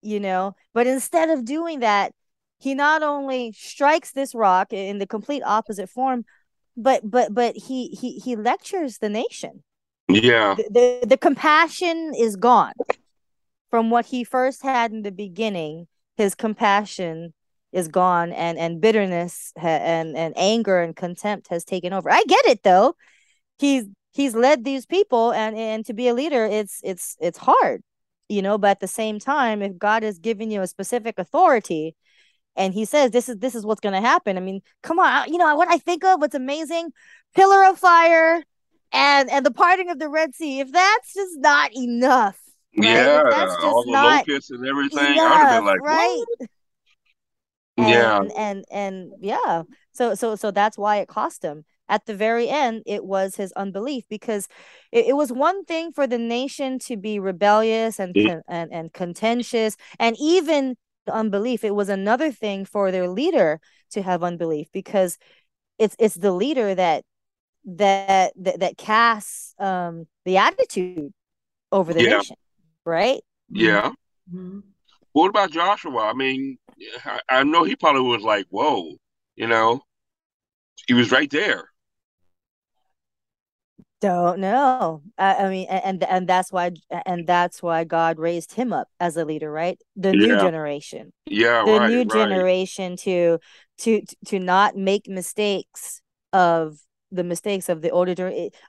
You 0.01 0.21
know, 0.21 0.55
but 0.75 0.87
instead 0.87 1.29
of 1.29 1.45
doing 1.45 1.81
that, 1.81 2.13
he 2.61 2.75
not 2.75 3.03
only 3.03 3.53
strikes 3.53 4.13
this 4.13 4.35
rock 4.35 4.73
in 4.73 4.99
the 4.99 5.07
complete 5.07 5.43
opposite 5.45 5.91
form, 5.91 6.25
but 6.79 7.11
but 7.11 7.35
but 7.35 7.57
he 7.57 7.89
he 7.89 8.19
he 8.19 8.37
lectures 8.37 8.99
the 8.99 9.09
nation. 9.09 9.63
Yeah. 10.09 10.55
The, 10.55 11.01
the, 11.03 11.07
the 11.09 11.17
compassion 11.19 12.15
is 12.17 12.37
gone 12.37 12.73
from 13.71 13.91
what 13.91 14.07
he 14.07 14.25
first 14.25 14.63
had 14.63 14.93
in 14.93 15.03
the 15.03 15.13
beginning. 15.13 15.89
His 16.17 16.35
compassion 16.35 17.35
is 17.73 17.89
gone 17.89 18.33
and 18.33 18.57
and 18.57 18.81
bitterness 18.81 19.53
ha- 19.59 19.67
and 19.67 20.17
and 20.17 20.33
anger 20.37 20.81
and 20.81 20.97
contempt 20.97 21.49
has 21.49 21.65
taken 21.65 21.93
over. 21.93 22.11
I 22.11 22.23
get 22.27 22.47
it 22.47 22.63
though. 22.63 22.95
He's 23.59 23.85
he's 24.13 24.35
led 24.35 24.65
these 24.65 24.87
people 24.87 25.33
and 25.33 25.57
and 25.57 25.85
to 25.85 25.93
be 25.93 26.09
a 26.09 26.15
leader 26.15 26.47
it's 26.47 26.81
it's 26.83 27.17
it's 27.21 27.39
hard. 27.39 27.83
You 28.29 28.43
know, 28.43 28.57
but 28.57 28.71
at 28.71 28.81
the 28.81 28.89
same 28.89 29.19
time 29.19 29.63
if 29.63 29.77
God 29.79 30.03
has 30.03 30.19
given 30.19 30.51
you 30.51 30.63
a 30.63 30.67
specific 30.67 31.19
authority 31.19 31.97
and 32.59 32.75
he 32.75 32.85
says 32.85 33.11
this 33.13 33.29
is 33.31 33.39
this 33.39 33.55
is 33.55 33.65
what's 33.65 33.81
going 33.81 33.95
to 33.95 34.07
happen. 34.07 34.37
I 34.37 34.41
mean, 34.41 34.61
come 34.83 34.99
on, 34.99 35.33
you 35.33 35.39
know 35.39 35.55
what 35.57 35.69
I 35.69 35.79
think 35.79 36.05
of 36.05 36.21
what's 36.21 36.35
amazing? 36.35 36.91
Pillar 37.35 37.65
of 37.65 37.79
fire 37.79 38.43
and 38.93 39.31
and 39.31 39.47
the 39.47 39.51
parting 39.51 39.89
of 39.89 39.99
the 39.99 40.09
Red 40.11 40.35
Sea. 40.35 40.61
If 40.61 40.73
that's 40.73 41.15
just 41.15 41.39
not 41.39 41.71
enough, 41.75 42.39
right? 42.77 42.87
Yeah. 42.87 43.23
That's 43.31 43.55
just 43.55 43.65
All 43.65 43.85
the 43.85 43.93
not 43.93 44.29
locusts 44.29 44.51
and 44.51 44.67
everything. 44.67 44.99
I'd 44.99 45.17
have 45.17 45.49
been 45.49 45.63
enough, 45.63 45.65
like, 45.65 45.81
right? 45.83 46.25
what? 46.39 46.49
and, 47.79 47.89
Yeah. 47.89 48.21
and 48.37 48.65
and 48.71 49.13
yeah 49.21 49.63
so 49.93 50.15
so 50.15 50.35
so 50.35 50.51
that's 50.51 50.77
why 50.77 50.97
it 50.97 51.09
cost 51.09 51.45
him 51.45 51.65
at 51.89 52.05
the 52.07 52.15
very 52.15 52.49
end 52.49 52.83
it 52.87 53.05
was 53.05 53.37
his 53.37 53.53
unbelief 53.53 54.05
because 54.11 54.49
it, 54.91 55.07
it 55.07 55.17
was 55.17 55.33
one 55.33 55.65
thing 55.65 55.93
for 55.93 56.07
the 56.07 56.19
nation 56.19 56.79
to 56.81 56.97
be 56.97 57.19
rebellious 57.19 58.01
and, 58.01 58.15
con- 58.15 58.43
and 58.49 58.73
and 58.73 58.93
contentious 58.93 59.77
and 59.99 60.17
even 60.19 60.77
unbelief 61.09 61.65
it 61.65 61.75
was 61.75 61.89
another 61.89 62.33
thing 62.33 62.65
for 62.65 62.91
their 62.91 63.09
leader 63.09 63.61
to 63.91 64.03
have 64.03 64.23
unbelief 64.23 64.69
because 64.73 65.19
it's 65.79 65.97
it's 65.99 66.17
the 66.17 66.33
leader 66.33 66.75
that 66.75 67.05
that 67.67 68.33
that, 68.37 68.61
that 68.61 68.79
casts 68.79 69.55
um 69.61 70.07
the 70.25 70.39
attitude 70.39 71.13
over 71.73 71.95
the 71.95 72.03
Yeah. 72.03 72.19
nation 72.19 72.37
right 72.85 73.23
Yeah. 73.51 73.93
Mhm. 74.33 74.63
What 75.13 75.29
about 75.29 75.51
Joshua? 75.51 76.09
I 76.09 76.13
mean, 76.15 76.59
I, 77.05 77.21
I 77.29 77.45
know 77.45 77.65
he 77.65 77.77
probably 77.77 78.03
was 78.03 78.23
like, 78.23 78.47
whoa, 78.51 78.97
you 79.37 79.47
know, 79.47 79.83
he 80.87 80.95
was 80.95 81.11
right 81.13 81.31
there. 81.31 81.69
Don't 84.01 84.39
know. 84.39 85.03
I, 85.19 85.35
I 85.35 85.49
mean, 85.51 85.67
and 85.69 86.05
and 86.05 86.29
that's 86.29 86.53
why 86.53 86.71
and 87.05 87.27
that's 87.27 87.61
why 87.63 87.83
God 87.83 88.19
raised 88.19 88.53
him 88.53 88.73
up 88.73 88.89
as 89.01 89.17
a 89.17 89.25
leader, 89.25 89.51
right? 89.51 89.77
The 89.97 90.13
new 90.13 90.37
generation, 90.39 91.13
Yeah, 91.27 91.65
the 91.65 91.79
right, 91.81 91.91
new 91.91 91.99
right. 91.99 92.09
generation 92.09 92.97
to 92.99 93.39
to 93.79 94.03
to 94.27 94.39
not 94.39 94.77
make 94.77 95.09
mistakes 95.09 96.01
of 96.33 96.79
the 97.11 97.25
mistakes 97.25 97.69
of 97.69 97.83
the 97.83 97.91
older 97.91 98.13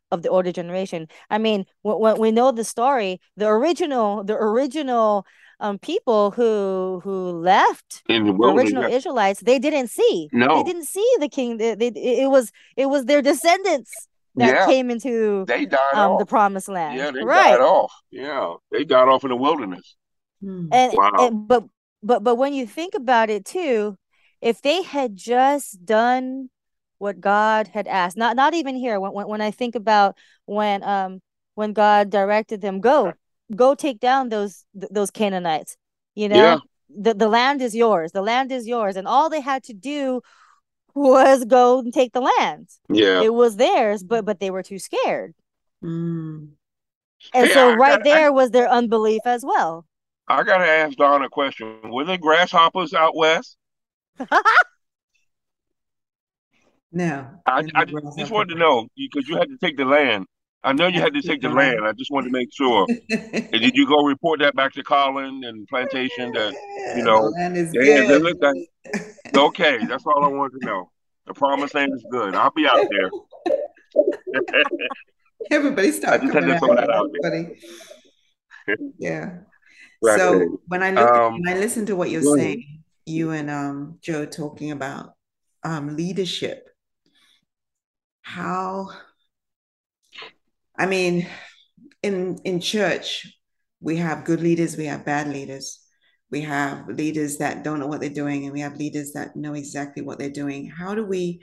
of 0.10 0.24
the 0.24 0.30
older 0.30 0.52
generation. 0.52 1.08
I 1.30 1.38
mean, 1.38 1.66
when, 1.84 2.18
we 2.18 2.32
know 2.32 2.52
the 2.52 2.64
story, 2.64 3.22
the 3.38 3.48
original 3.48 4.24
the 4.24 4.34
original 4.34 5.28
um 5.60 5.78
people 5.78 6.32
who 6.32 7.02
who 7.04 7.32
left 7.32 8.04
In 8.10 8.26
the 8.26 8.34
original 8.34 8.84
Israelites, 8.84 9.42
they 9.42 9.60
didn't 9.60 9.90
see. 9.90 10.30
no 10.32 10.56
They 10.56 10.64
didn't 10.64 10.86
see 10.86 11.08
the 11.20 11.30
king. 11.30 11.58
They, 11.58 11.76
they, 11.76 11.90
it 11.90 12.32
was 12.32 12.52
it 12.76 12.88
was 12.88 13.06
their 13.06 13.22
descendants 13.22 14.09
that 14.40 14.48
Yeah. 14.56 14.66
came 14.66 14.90
into 14.90 15.46
They 15.48 15.66
died 15.66 15.94
um 15.94 16.12
off. 16.14 16.20
the 16.20 16.26
promised 16.26 16.70
land. 16.70 16.98
Yeah, 16.98 17.12
they 17.12 17.24
right. 17.24 17.52
died 17.52 17.62
off. 17.62 17.94
Yeah. 18.12 18.56
They 18.72 18.84
died 18.84 19.08
off 19.08 19.24
in 19.24 19.30
the 19.30 19.36
wilderness. 19.36 19.96
Hmm. 20.42 20.68
And, 20.72 20.94
Wow. 20.94 21.12
and 21.20 21.48
but 21.48 21.64
but 22.02 22.24
but 22.24 22.36
when 22.36 22.54
you 22.54 22.66
think 22.66 22.94
about 22.96 23.30
it 23.30 23.46
too, 23.46 23.98
if 24.42 24.62
they 24.62 24.82
had 24.84 25.16
just 25.16 25.86
done 25.86 26.50
what 26.98 27.20
God 27.20 27.68
had 27.68 27.88
asked, 27.88 28.18
not 28.18 28.36
not 28.36 28.54
even 28.54 28.76
here. 28.76 29.00
When 29.00 29.12
when, 29.14 29.28
when 29.28 29.42
I 29.42 29.52
think 29.52 29.76
about 29.76 30.18
when 30.46 30.84
um 30.84 31.22
when 31.56 31.74
God 31.74 32.10
directed 32.10 32.62
them, 32.62 32.80
go 32.80 33.14
go 33.56 33.76
take 33.76 34.00
down 34.00 34.30
those 34.30 34.64
th- 34.80 34.92
those 34.92 35.12
Canaanites. 35.12 35.76
You 36.16 36.30
know, 36.30 36.36
Yeah. 36.36 36.58
the 36.90 37.14
the 37.14 37.28
land 37.28 37.62
is 37.62 37.76
yours. 37.76 38.12
The 38.12 38.22
land 38.22 38.52
is 38.52 38.68
yours, 38.68 38.96
and 38.96 39.08
all 39.08 39.30
they 39.30 39.42
had 39.42 39.64
to 39.66 39.74
do 39.74 40.22
was 41.00 41.46
go 41.46 41.80
and 41.80 41.94
take 41.94 42.14
the 42.14 42.22
land. 42.22 42.68
Yeah. 42.90 43.22
It 43.22 43.34
was 43.34 43.56
theirs, 43.56 44.04
but 44.04 44.26
but 44.26 44.40
they 44.40 44.52
were 44.52 44.64
too 44.64 44.80
scared. 44.80 45.34
Hmm. 45.82 46.46
And 47.34 47.48
Hey, 47.48 47.54
so 47.54 47.72
I 47.72 47.76
right 47.76 48.04
got- 48.04 48.08
I- 48.08 48.16
there 48.16 48.32
was 48.34 48.52
their 48.52 48.70
unbelief 48.70 49.22
as 49.26 49.44
well. 49.46 49.86
I 50.28 50.44
gotta 50.44 50.66
ask 50.68 50.96
Dawn 50.98 51.24
a 51.24 51.30
question. 51.30 51.80
Were 51.92 52.06
there 52.06 52.18
grasshoppers 52.18 52.94
out 52.94 53.16
west? 53.16 53.58
No. 56.92 57.28
I, 57.46 57.62
no 57.62 57.70
I 57.76 57.86
just 57.86 58.32
wanted 58.32 58.54
to 58.54 58.60
know 58.60 58.88
because 58.98 59.28
you 59.30 59.38
had 59.38 59.48
to 59.50 59.58
take 59.58 59.78
the 59.78 59.86
land. 59.86 60.26
I 60.64 60.74
know 60.74 60.88
you 60.88 61.00
had 61.00 61.14
to 61.14 61.22
take 61.22 61.42
the 61.42 61.50
land. 61.50 61.80
I 61.86 61.94
just 61.94 62.12
wanted 62.12 62.28
to 62.28 62.34
make 62.34 62.50
sure. 62.52 62.88
And 63.12 63.62
did 63.62 63.76
you 63.76 63.88
go 63.88 64.04
report 64.04 64.40
that 64.40 64.56
back 64.56 64.74
to 64.74 64.84
Colin 64.84 65.44
and 65.44 65.68
Plantation 65.68 66.32
that 66.34 66.54
you 66.98 67.04
know, 67.04 67.22
the 67.30 67.30
land 67.30 67.58
is 67.58 67.72
good. 67.72 68.22
look 68.22 68.38
like- 68.42 69.06
okay, 69.36 69.86
that's 69.86 70.06
all 70.06 70.24
I 70.24 70.28
wanted 70.28 70.60
to 70.62 70.66
know. 70.66 70.92
The 71.28 71.34
promised 71.34 71.76
land 71.76 71.94
is 71.94 72.06
good. 72.10 72.36
I'll 72.36 72.52
be 72.52 72.68
out 72.68 72.86
there. 72.90 73.10
Everybody 75.52 75.92
start 75.92 76.22
I 76.22 76.24
just 76.26 76.34
had 76.34 76.44
coming 76.44 76.56
to 76.56 76.60
throw 76.60 76.72
out. 76.72 76.78
that 76.78 76.90
out 76.90 77.10
funny. 77.22 77.60
Yeah. 79.00 79.40
Right 80.02 80.18
so 80.20 80.38
there. 80.38 80.48
when 80.68 80.84
I 80.84 80.92
look, 80.92 81.10
Um, 81.10 81.42
when 81.42 81.56
I 81.56 81.60
listen 81.60 81.86
to 81.88 81.96
what 81.96 82.10
you're 82.10 82.22
saying, 82.22 82.84
you 83.06 83.32
and 83.32 83.50
um, 83.50 83.98
Joe 84.02 84.26
talking 84.26 84.72
about 84.72 85.14
um, 85.64 85.96
leadership, 85.96 86.70
how, 88.22 88.90
I 90.78 90.86
mean, 90.86 91.28
in 92.04 92.38
in 92.44 92.62
church, 92.62 93.26
we 93.82 93.98
have 93.98 94.24
good 94.26 94.42
leaders, 94.42 94.78
we 94.78 94.86
have 94.86 95.04
bad 95.04 95.28
leaders, 95.28 95.80
we 96.32 96.42
have 96.42 96.88
leaders 96.88 97.38
that 97.38 97.64
don't 97.64 97.80
know 97.80 97.88
what 97.88 98.02
they're 98.02 98.10
doing, 98.10 98.44
and 98.44 98.54
we 98.54 98.60
have 98.60 98.78
leaders 98.78 99.14
that 99.14 99.36
know 99.36 99.54
exactly 99.54 100.04
what 100.04 100.20
they're 100.20 100.30
doing. 100.30 100.70
How 100.70 100.94
do 100.94 101.04
we, 101.04 101.42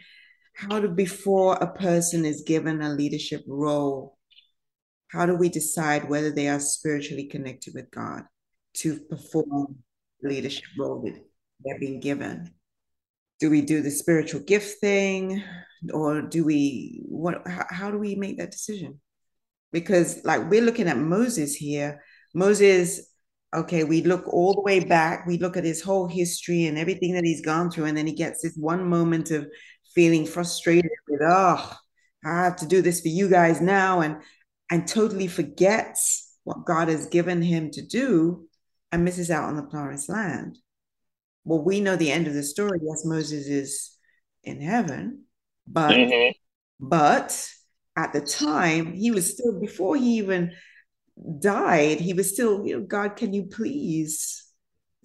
how 0.55 0.81
do 0.81 0.88
before 0.88 1.55
a 1.55 1.72
person 1.72 2.25
is 2.25 2.42
given 2.42 2.81
a 2.81 2.90
leadership 2.90 3.42
role, 3.49 4.16
how 5.09 5.27
do 5.27 5.35
we 5.35 5.49
decide 5.49 6.09
whether 6.09 6.31
they 6.31 6.49
are 6.49 6.61
spiritually 6.61 7.27
connected 7.27 7.75
with 7.75 7.90
God 7.90 8.22
to 8.75 9.01
perform 9.11 9.77
the 10.20 10.29
leadership 10.29 10.64
role 10.79 11.03
that 11.03 11.20
they're 11.64 11.81
being 11.81 12.01
given? 12.01 12.53
Do 13.40 13.51
we 13.51 13.62
do 13.62 13.83
the 13.83 13.90
spiritual 13.90 14.40
gift 14.40 14.81
thing, 14.81 15.42
or 15.92 16.22
do 16.22 16.44
we 16.44 17.03
what? 17.07 17.46
How, 17.46 17.66
how 17.68 17.90
do 17.90 17.99
we 17.99 18.14
make 18.14 18.38
that 18.38 18.53
decision? 18.53 19.01
Because 19.72 20.25
like 20.25 20.49
we're 20.49 20.62
looking 20.62 20.88
at 20.88 20.96
Moses 20.96 21.55
here, 21.55 22.03
Moses. 22.35 23.01
Okay, 23.57 23.85
we 23.85 24.03
look 24.03 24.29
all 24.29 24.53
the 24.53 24.61
way 24.61 24.81
back. 24.81 25.27
We 25.27 25.38
look 25.38 25.57
at 25.57 25.64
his 25.64 25.81
whole 25.83 26.07
history 26.07 26.66
and 26.66 26.77
everything 26.77 27.14
that 27.14 27.25
he's 27.25 27.40
gone 27.40 27.71
through, 27.71 27.87
and 27.87 27.97
then 27.97 28.07
he 28.07 28.12
gets 28.12 28.42
this 28.42 28.55
one 28.55 28.87
moment 28.87 29.31
of 29.31 29.49
feeling 29.95 30.27
frustrated 30.27 30.90
with, 31.09 31.23
oh, 31.25 31.73
I 32.23 32.45
have 32.45 32.57
to 32.57 32.66
do 32.66 32.83
this 32.83 33.01
for 33.01 33.09
you 33.09 33.31
guys 33.31 33.61
now, 33.62 34.01
and 34.03 34.19
and 34.71 34.87
totally 34.87 35.27
forgets 35.27 36.37
what 36.45 36.66
God 36.66 36.88
has 36.88 37.07
given 37.07 37.40
him 37.40 37.71
to 37.71 37.83
do 37.83 38.47
and 38.92 39.05
misses 39.05 39.31
out 39.31 39.45
on 39.45 39.57
the 39.57 39.62
promised 39.62 40.09
land. 40.09 40.59
Well, 41.45 41.62
we 41.62 41.81
know 41.81 41.97
the 41.97 42.12
end 42.12 42.27
of 42.27 42.35
the 42.35 42.42
story. 42.42 42.79
Yes, 42.83 43.05
Moses 43.05 43.47
is 43.47 43.97
in 44.45 44.61
heaven, 44.61 45.25
but 45.66 45.97
Mhm. 45.97 46.35
but 46.79 47.51
at 47.97 48.12
the 48.12 48.21
time 48.21 48.92
he 48.92 49.11
was 49.11 49.33
still 49.33 49.59
before 49.59 49.97
he 49.97 50.19
even 50.19 50.53
died, 51.39 52.01
he 52.01 52.13
was 52.13 52.33
still, 52.33 52.67
you 52.67 52.77
know, 52.79 52.85
God, 52.85 53.17
can 53.17 53.33
you 53.33 53.45
please 53.45 54.45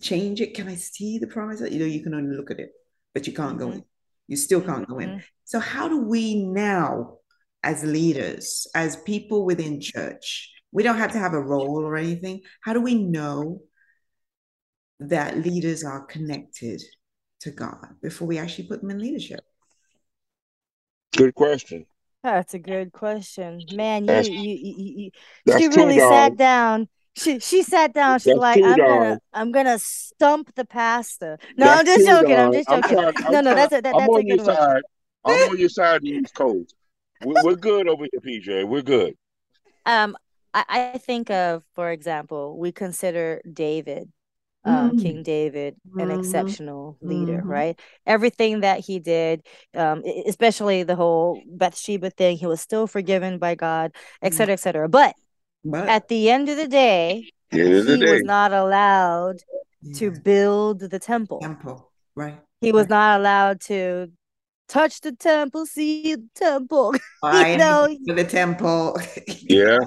change 0.01 0.41
it? 0.41 0.53
Can 0.53 0.67
I 0.67 0.75
see 0.75 1.19
the 1.19 1.27
promise? 1.27 1.61
You 1.61 1.79
know, 1.79 1.85
you 1.85 2.03
can 2.03 2.13
only 2.13 2.35
look 2.35 2.51
at 2.51 2.59
it, 2.59 2.71
but 3.13 3.27
you 3.27 3.33
can't 3.33 3.57
go 3.57 3.67
Mhm. 3.67 3.75
in. 3.75 3.85
You 4.27 4.37
still 4.37 4.61
can't 4.61 4.87
go 4.87 4.99
in. 4.99 5.09
Mhm. 5.09 5.23
So, 5.45 5.59
how 5.59 5.87
do 5.87 5.97
we 5.97 6.43
now, 6.43 7.19
as 7.63 7.83
leaders, 7.83 8.67
as 8.73 8.95
people 8.97 9.45
within 9.45 9.79
church, 9.79 10.51
we 10.71 10.83
don't 10.83 10.97
have 10.97 11.11
to 11.11 11.19
have 11.19 11.33
a 11.33 11.41
role 11.41 11.83
or 11.83 11.97
anything. 11.97 12.41
How 12.61 12.73
do 12.73 12.81
we 12.81 12.95
know 12.95 13.63
that 14.99 15.37
leaders 15.37 15.83
are 15.83 16.05
connected 16.05 16.81
to 17.41 17.51
God 17.51 17.99
before 18.01 18.27
we 18.27 18.37
actually 18.37 18.67
put 18.67 18.81
them 18.81 18.91
in 18.91 18.99
leadership? 18.99 19.41
Good 21.17 21.35
question. 21.35 21.85
That's 22.23 22.53
a 22.53 22.59
good 22.59 22.91
question, 22.91 23.61
man. 23.73 24.05
You 24.05 24.21
you 24.31 24.55
you, 24.55 24.73
you, 24.77 25.11
That's 25.45 25.61
you 25.61 25.71
true, 25.71 25.85
really 25.85 25.99
sat 25.99 26.37
down 26.37 26.87
she 27.15 27.39
she 27.39 27.63
sat 27.63 27.93
down. 27.93 28.19
She's 28.19 28.35
like, 28.35 28.61
I'm 28.63 28.77
gonna 28.77 29.19
I'm 29.33 29.51
gonna 29.51 29.79
stump 29.79 30.53
the 30.55 30.65
pastor. 30.65 31.37
No, 31.57 31.69
I'm 31.69 31.85
just 31.85 32.07
joking. 32.07 32.35
I'm 32.35 32.53
just 32.53 32.69
joking. 32.69 32.99
I'm 32.99 33.13
trying, 33.13 33.33
no, 33.33 33.41
no, 33.41 33.55
that's 33.55 33.73
a 33.73 33.81
that, 33.81 33.95
that's 33.97 34.17
a 34.17 34.23
good 34.23 34.37
one. 34.37 34.55
Side. 34.55 34.81
I'm 35.25 35.31
on 35.49 35.57
your 35.57 35.69
side 35.69 36.03
in 36.03 36.21
these 36.21 36.31
codes. 36.31 36.73
We're, 37.23 37.43
we're 37.43 37.55
good 37.55 37.87
over 37.87 38.05
here, 38.11 38.21
PJ. 38.41 38.67
We're 38.67 38.81
good. 38.81 39.15
Um, 39.85 40.15
I, 40.53 40.93
I 40.93 40.97
think 40.97 41.29
of, 41.29 41.63
for 41.75 41.91
example, 41.91 42.57
we 42.57 42.71
consider 42.71 43.41
David 43.51 44.09
um, 44.63 44.91
mm. 44.91 45.01
King 45.01 45.23
David, 45.23 45.75
an 45.97 46.07
mm-hmm. 46.07 46.19
exceptional 46.19 46.97
leader, 47.01 47.37
mm-hmm. 47.37 47.49
right? 47.49 47.79
Everything 48.05 48.61
that 48.61 48.79
he 48.79 48.99
did, 48.99 49.45
um, 49.75 50.03
especially 50.27 50.83
the 50.83 50.95
whole 50.95 51.41
Bathsheba 51.47 52.11
thing, 52.11 52.37
he 52.37 52.45
was 52.45 52.61
still 52.61 52.87
forgiven 52.87 53.39
by 53.39 53.55
God, 53.55 53.95
et 54.21 54.33
cetera, 54.33 54.53
et 54.53 54.59
cetera. 54.59 54.87
But, 54.87 55.15
but 55.65 55.87
at 55.87 56.07
the 56.07 56.29
end 56.29 56.49
of 56.49 56.57
the 56.57 56.67
day, 56.67 57.31
he 57.49 57.57
day. 57.57 58.11
was 58.11 58.23
not 58.23 58.53
allowed 58.53 59.37
yeah. 59.81 59.93
to 59.99 60.11
build 60.11 60.79
the 60.79 60.99
temple. 60.99 61.39
Temple, 61.39 61.91
right? 62.15 62.39
He 62.61 62.71
was 62.71 62.83
right. 62.83 62.89
not 62.89 63.19
allowed 63.19 63.61
to 63.61 64.11
touch 64.67 65.01
the 65.01 65.11
temple, 65.11 65.65
see 65.65 66.15
the 66.15 66.29
temple. 66.35 66.93
you 67.23 67.57
know, 67.57 67.87
the 68.05 68.23
temple. 68.23 68.97
yeah. 69.41 69.79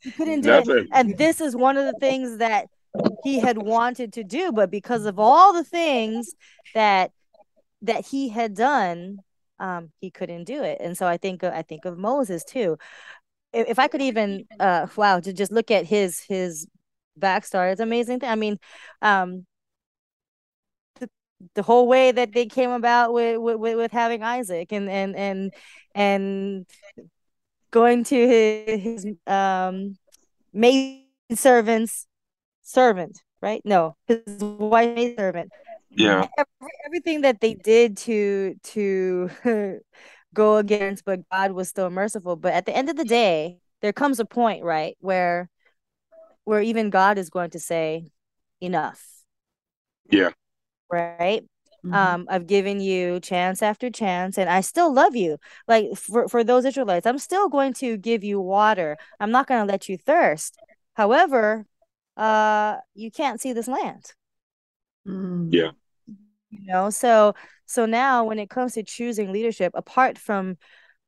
He 0.00 0.10
couldn't 0.10 0.40
do 0.40 0.48
Nothing. 0.48 0.78
it. 0.78 0.86
And 0.92 1.16
this 1.16 1.40
is 1.40 1.54
one 1.54 1.76
of 1.76 1.84
the 1.84 1.96
things 2.00 2.38
that 2.38 2.66
he 3.24 3.38
had 3.40 3.58
wanted 3.58 4.12
to 4.12 4.24
do 4.24 4.52
but 4.52 4.70
because 4.70 5.06
of 5.06 5.18
all 5.18 5.52
the 5.52 5.64
things 5.64 6.34
that 6.74 7.10
that 7.80 8.06
he 8.06 8.28
had 8.28 8.54
done 8.54 9.18
um 9.58 9.90
he 10.00 10.10
couldn't 10.10 10.44
do 10.44 10.62
it. 10.62 10.78
And 10.80 10.96
so 10.96 11.06
i 11.06 11.16
think 11.16 11.44
i 11.44 11.62
think 11.62 11.84
of 11.84 11.98
moses 11.98 12.44
too. 12.44 12.78
If, 13.52 13.78
i 13.78 13.88
could 13.88 14.02
even 14.02 14.46
uh 14.60 14.86
wow 14.96 15.20
to 15.20 15.32
just 15.32 15.52
look 15.52 15.70
at 15.70 15.86
his 15.86 16.20
his 16.20 16.66
backstory 17.18 17.72
it's 17.72 17.80
amazing 17.80 18.20
thing. 18.20 18.30
I 18.30 18.34
mean 18.36 18.58
um 19.02 19.46
the, 21.00 21.08
the 21.54 21.62
whole 21.62 21.86
way 21.88 22.12
that 22.12 22.32
they 22.32 22.46
came 22.46 22.70
about 22.70 23.12
with, 23.12 23.38
with 23.38 23.76
with 23.76 23.92
having 23.92 24.22
isaac 24.22 24.72
and 24.72 24.88
and 24.88 25.16
and 25.16 25.54
and 25.94 26.66
going 27.70 28.04
to 28.04 28.28
his, 28.28 28.82
his 28.82 29.06
um 29.26 29.96
maid 30.52 31.04
servants 31.34 32.06
servant, 32.62 33.20
right? 33.40 33.60
No, 33.64 33.96
his 34.06 34.22
wife 34.40 35.16
servant. 35.16 35.50
Yeah. 35.90 36.26
everything 36.86 37.20
that 37.20 37.40
they 37.40 37.54
did 37.54 37.98
to 37.98 38.54
to 38.62 39.30
go 40.34 40.56
against, 40.56 41.04
but 41.04 41.28
God 41.30 41.52
was 41.52 41.68
still 41.68 41.90
merciful. 41.90 42.36
But 42.36 42.54
at 42.54 42.66
the 42.66 42.74
end 42.74 42.88
of 42.88 42.96
the 42.96 43.04
day, 43.04 43.58
there 43.82 43.92
comes 43.92 44.18
a 44.20 44.24
point, 44.24 44.64
right, 44.64 44.96
where 45.00 45.50
where 46.44 46.62
even 46.62 46.90
God 46.90 47.18
is 47.18 47.30
going 47.30 47.50
to 47.50 47.60
say, 47.60 48.10
enough. 48.60 49.04
Yeah. 50.10 50.30
Right. 50.90 51.42
Mm-hmm. 51.84 51.94
Um, 51.94 52.26
I've 52.30 52.46
given 52.46 52.80
you 52.80 53.18
chance 53.20 53.62
after 53.62 53.90
chance, 53.90 54.38
and 54.38 54.48
I 54.48 54.60
still 54.60 54.92
love 54.92 55.16
you. 55.16 55.38
Like 55.66 55.96
for, 55.96 56.28
for 56.28 56.44
those 56.44 56.64
Israelites, 56.64 57.06
I'm 57.06 57.18
still 57.18 57.48
going 57.48 57.72
to 57.74 57.96
give 57.96 58.22
you 58.22 58.40
water. 58.40 58.96
I'm 59.18 59.30
not 59.30 59.46
going 59.46 59.66
to 59.66 59.70
let 59.70 59.88
you 59.88 59.96
thirst. 59.96 60.56
However, 60.94 61.66
uh 62.16 62.76
you 62.94 63.10
can't 63.10 63.40
see 63.40 63.52
this 63.52 63.68
land. 63.68 64.04
Mm. 65.06 65.48
yeah. 65.50 65.70
You 66.50 66.66
know 66.66 66.90
so 66.90 67.34
so 67.66 67.86
now 67.86 68.24
when 68.24 68.38
it 68.38 68.50
comes 68.50 68.74
to 68.74 68.82
choosing 68.82 69.32
leadership 69.32 69.72
apart 69.74 70.18
from 70.18 70.58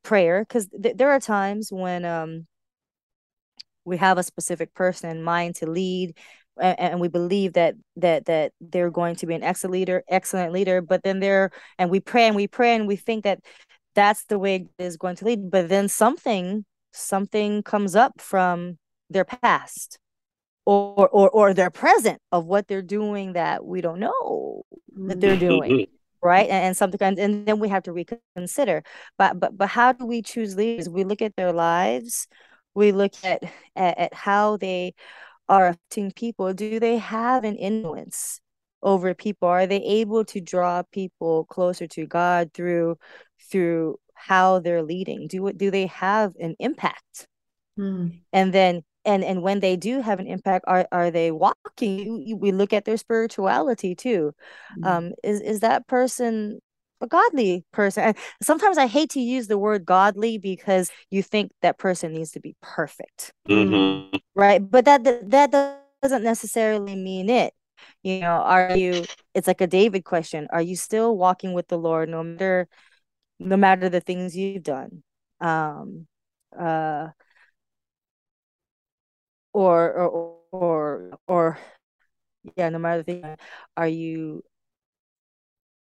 prayer 0.02 0.40
because 0.42 0.68
th- 0.68 0.96
there 0.96 1.10
are 1.10 1.20
times 1.20 1.70
when 1.70 2.04
um 2.04 2.46
we 3.84 3.96
have 3.96 4.18
a 4.18 4.22
specific 4.22 4.72
person 4.74 5.10
in 5.10 5.22
mind 5.22 5.56
to 5.56 5.66
lead 5.66 6.16
and, 6.60 6.78
and 6.78 7.00
we 7.00 7.08
believe 7.08 7.54
that 7.54 7.74
that 7.96 8.26
that 8.26 8.52
they're 8.60 8.90
going 8.90 9.16
to 9.16 9.26
be 9.26 9.34
an 9.34 9.42
excellent 9.42 9.72
leader 9.72 10.02
excellent 10.08 10.52
leader 10.52 10.80
but 10.80 11.02
then 11.02 11.20
they're 11.20 11.50
and 11.78 11.90
we 11.90 12.00
pray 12.00 12.26
and 12.26 12.36
we 12.36 12.46
pray 12.46 12.74
and 12.74 12.86
we 12.86 12.96
think 12.96 13.24
that 13.24 13.40
that's 13.94 14.24
the 14.26 14.38
way 14.38 14.56
it 14.56 14.82
is 14.82 14.96
going 14.96 15.16
to 15.16 15.24
lead 15.24 15.50
but 15.50 15.68
then 15.68 15.88
something 15.88 16.64
something 16.92 17.62
comes 17.62 17.94
up 17.96 18.20
from 18.20 18.78
their 19.10 19.24
past 19.24 19.98
or 20.66 21.08
or 21.08 21.30
or 21.30 21.54
their 21.54 21.70
present 21.70 22.20
of 22.32 22.46
what 22.46 22.68
they're 22.68 22.82
doing 22.82 23.34
that 23.34 23.64
we 23.64 23.80
don't 23.80 24.00
know 24.00 24.62
that 24.96 25.20
they're 25.20 25.36
doing 25.36 25.70
mm-hmm. 25.70 26.26
right? 26.26 26.48
And, 26.48 26.66
and 26.66 26.76
something 26.76 27.00
and 27.02 27.46
then 27.46 27.58
we 27.58 27.68
have 27.68 27.82
to 27.84 27.92
reconsider. 27.92 28.82
But 29.18 29.40
but 29.40 29.56
but 29.56 29.68
how 29.68 29.92
do 29.92 30.06
we 30.06 30.22
choose 30.22 30.56
leaders? 30.56 30.88
We 30.88 31.04
look 31.04 31.22
at 31.22 31.36
their 31.36 31.52
lives. 31.52 32.26
We 32.74 32.92
look 32.92 33.12
at 33.24 33.42
at, 33.76 33.98
at 33.98 34.14
how 34.14 34.56
they 34.56 34.94
are 35.48 35.68
affecting 35.68 36.12
people. 36.12 36.54
Do 36.54 36.80
they 36.80 36.98
have 36.98 37.44
an 37.44 37.56
influence 37.56 38.40
over 38.82 39.14
people? 39.14 39.48
Are 39.48 39.66
they 39.66 39.82
able 39.82 40.24
to 40.26 40.40
draw 40.40 40.82
people 40.92 41.44
closer 41.46 41.86
to 41.88 42.06
god 42.06 42.52
through 42.54 42.96
through 43.50 43.98
how 44.14 44.60
they're 44.60 44.82
leading? 44.82 45.28
Do 45.28 45.52
do 45.52 45.70
they 45.70 45.86
have 45.86 46.32
an 46.40 46.56
impact? 46.58 47.28
Hmm. 47.76 48.08
and 48.32 48.54
then 48.54 48.82
and 49.04 49.24
and 49.24 49.42
when 49.42 49.60
they 49.60 49.76
do 49.76 50.00
have 50.00 50.20
an 50.20 50.26
impact 50.26 50.64
are 50.68 50.86
are 50.92 51.10
they 51.10 51.30
walking? 51.30 52.38
We 52.38 52.52
look 52.52 52.72
at 52.72 52.84
their 52.84 52.96
spirituality 52.96 53.94
too. 53.94 54.34
Mm-hmm. 54.78 54.84
um 54.84 55.12
is 55.22 55.40
is 55.40 55.60
that 55.60 55.86
person 55.86 56.60
a 57.00 57.06
godly 57.06 57.64
person? 57.72 58.04
And 58.04 58.16
sometimes 58.42 58.78
i 58.78 58.86
hate 58.86 59.10
to 59.10 59.20
use 59.20 59.46
the 59.46 59.58
word 59.58 59.84
godly 59.84 60.38
because 60.38 60.90
you 61.10 61.22
think 61.22 61.52
that 61.62 61.78
person 61.78 62.12
needs 62.12 62.32
to 62.32 62.40
be 62.40 62.56
perfect. 62.62 63.32
Mm-hmm. 63.48 64.16
right? 64.34 64.58
But 64.58 64.84
that, 64.86 65.04
that 65.04 65.30
that 65.30 65.80
doesn't 66.02 66.24
necessarily 66.24 66.96
mean 66.96 67.28
it. 67.30 67.52
You 68.02 68.20
know 68.20 68.26
are 68.26 68.76
you 68.76 69.04
it's 69.34 69.46
like 69.46 69.60
a 69.60 69.66
david 69.66 70.04
question 70.04 70.46
are 70.52 70.62
you 70.62 70.76
still 70.76 71.16
walking 71.16 71.54
with 71.54 71.68
the 71.68 71.76
lord 71.76 72.08
no 72.08 72.22
matter 72.22 72.68
no 73.40 73.56
matter 73.56 73.88
the 73.88 74.00
things 74.00 74.36
you've 74.36 74.62
done? 74.62 75.02
Um 75.40 76.06
uh 76.58 77.08
or 79.54 79.92
or 79.92 80.36
or 80.52 81.18
or 81.28 81.58
yeah 82.56 82.68
no 82.68 82.78
matter 82.78 83.02
the 83.02 83.04
thing 83.04 83.36
are 83.76 83.88
you 83.88 84.42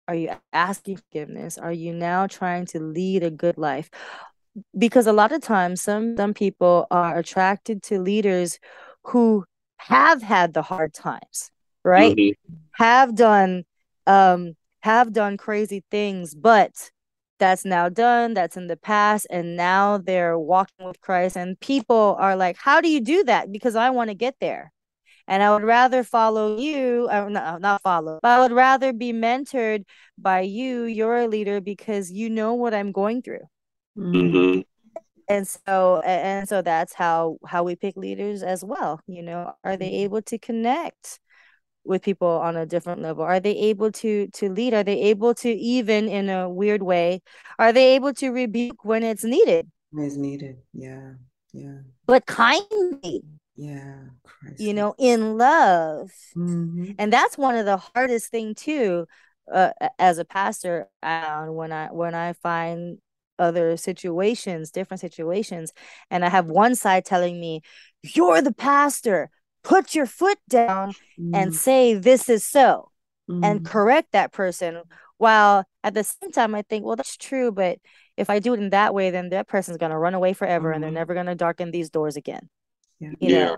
are 0.09 0.15
you 0.17 0.31
asking 0.53 0.97
forgiveness? 0.99 1.59
Are 1.59 1.73
you 1.73 1.95
now 1.95 2.27
trying 2.27 2.67
to 2.67 2.81
lead 2.81 3.23
a 3.23 3.31
good 3.31 3.57
life? 3.57 3.89
Because 4.77 5.07
a 5.07 5.13
lot 5.13 5.33
of 5.33 5.41
times 5.41 5.81
some 5.81 6.17
some 6.17 6.35
people 6.35 6.87
are 6.91 7.17
attracted 7.19 7.83
to 7.85 8.01
leaders 8.01 8.59
who 9.05 9.45
have 9.79 10.23
had 10.23 10.55
the 10.55 10.63
hard 10.63 10.93
times 10.93 11.51
right? 11.85 12.17
Mm-hmm. 12.17 12.55
have 12.73 13.15
done 13.15 13.65
um 14.07 14.55
have 14.81 15.13
done 15.13 15.37
crazy 15.37 15.85
things 15.91 16.35
but 16.35 16.91
that's 17.39 17.65
now 17.65 17.89
done, 17.89 18.35
that's 18.35 18.57
in 18.57 18.69
the 18.69 18.77
past, 18.77 19.27
and 19.31 19.57
now 19.57 19.99
they're 19.99 20.39
walking 20.39 20.87
with 20.87 21.01
Christ. 21.01 21.37
And 21.37 21.59
people 21.61 22.17
are 22.19 22.37
like, 22.37 22.57
How 22.57 22.81
do 22.81 22.89
you 22.89 23.01
do 23.01 23.25
that? 23.25 23.51
Because 23.53 23.77
I 23.77 23.91
want 23.91 24.11
to 24.11 24.15
get 24.15 24.37
there. 24.41 24.73
And 25.29 25.43
I 25.43 25.53
would 25.53 25.63
rather 25.63 26.03
follow 26.03 26.57
you, 26.57 27.09
uh, 27.11 27.29
not, 27.29 27.61
not 27.61 27.83
follow, 27.83 28.19
but 28.23 28.29
I 28.29 28.41
would 28.41 28.53
rather 28.53 28.93
be 28.93 29.13
mentored 29.13 29.85
by 30.19 30.41
you, 30.41 30.85
you're 30.85 31.17
a 31.17 31.29
leader, 31.29 31.61
because 31.61 32.11
you 32.11 32.29
know 32.29 32.55
what 32.55 32.75
I'm 32.75 32.93
going 32.93 33.23
through. 33.23 33.47
Mm-hmm. 33.97 34.63
And 35.29 35.47
so, 35.47 36.01
and 36.01 36.49
so 36.49 36.61
that's 36.63 36.93
how 36.93 37.39
how 37.47 37.63
we 37.63 37.77
pick 37.77 37.97
leaders 37.97 38.43
as 38.43 38.65
well. 38.65 39.01
You 39.07 39.23
know, 39.23 39.55
are 39.65 39.77
they 39.77 39.87
mm-hmm. 39.87 40.05
able 40.05 40.23
to 40.23 40.39
connect? 40.39 41.21
With 41.85 42.03
people 42.03 42.29
on 42.29 42.57
a 42.57 42.67
different 42.67 43.03
level? 43.03 43.25
Are 43.25 43.41
they 43.41 43.57
able 43.57 43.93
to 43.93 44.29
to 44.29 44.51
lead? 44.51 44.75
Are 44.75 44.85
they 44.85 45.01
able 45.03 45.35
to 45.37 45.49
even 45.51 46.09
in 46.09 46.29
a 46.31 46.49
weird 46.49 46.83
way? 46.83 47.23
Are 47.59 47.73
they 47.73 47.95
able 47.95 48.15
to 48.15 48.31
rebuke 48.31 48.85
when 48.85 49.03
it's 49.03 49.25
needed? 49.25 49.71
When 49.91 50.07
it's 50.07 50.17
needed 50.17 50.57
yeah 50.73 51.13
yeah. 51.53 51.79
But 52.07 52.27
kindly. 52.27 53.23
Yeah 53.55 54.05
Christ. 54.25 54.61
you 54.61 54.73
know 54.73 54.95
in 54.99 55.37
love. 55.37 56.11
Mm-hmm. 56.37 56.93
and 56.99 57.13
that's 57.13 57.37
one 57.37 57.57
of 57.57 57.67
the 57.67 57.77
hardest 57.77 58.31
thing 58.31 58.55
too 58.55 59.07
uh, 59.53 59.71
as 59.99 60.19
a 60.19 60.25
pastor 60.25 60.89
uh, 61.03 61.47
when 61.47 61.73
i 61.73 61.89
when 61.89 62.15
i 62.15 62.33
find 62.33 62.99
other 63.39 63.77
situations 63.77 64.71
different 64.71 65.01
situations 65.01 65.73
and 66.11 66.25
i 66.25 66.29
have 66.29 66.47
one 66.47 66.75
side 66.75 67.05
telling 67.05 67.41
me 67.41 67.61
you're 68.03 68.41
the 68.41 68.53
pastor 68.53 69.31
put 69.63 69.95
your 69.95 70.07
foot 70.07 70.39
down 70.49 70.93
mm. 71.19 71.31
and 71.35 71.55
say 71.55 71.95
this 71.95 72.29
is 72.29 72.45
so 72.45 72.91
mm. 73.31 73.45
and 73.45 73.65
correct 73.65 74.13
that 74.13 74.33
person 74.33 74.83
while 75.19 75.65
at 75.85 75.95
the 75.95 76.05
same 76.05 76.33
time 76.33 76.55
i 76.55 76.63
think 76.63 76.85
well 76.85 76.97
that's 76.97 77.17
true 77.17 77.53
but 77.53 77.79
if 78.17 78.29
i 78.29 78.39
do 78.39 78.55
it 78.55 78.61
in 78.61 78.71
that 78.71 78.95
way 78.95 79.11
then 79.11 79.29
that 79.31 79.49
person's 79.49 79.77
going 79.77 79.91
to 79.91 79.99
run 79.99 80.15
away 80.15 80.33
forever 80.33 80.69
mm-hmm. 80.69 80.75
and 80.75 80.83
they're 80.83 80.91
mm-hmm. 80.91 80.97
never 80.97 81.15
going 81.15 81.27
to 81.27 81.35
darken 81.35 81.71
these 81.71 81.91
doors 81.91 82.17
again 82.17 82.49
yeah. 82.99 83.11
you 83.21 83.29
yeah. 83.29 83.45
know 83.45 83.57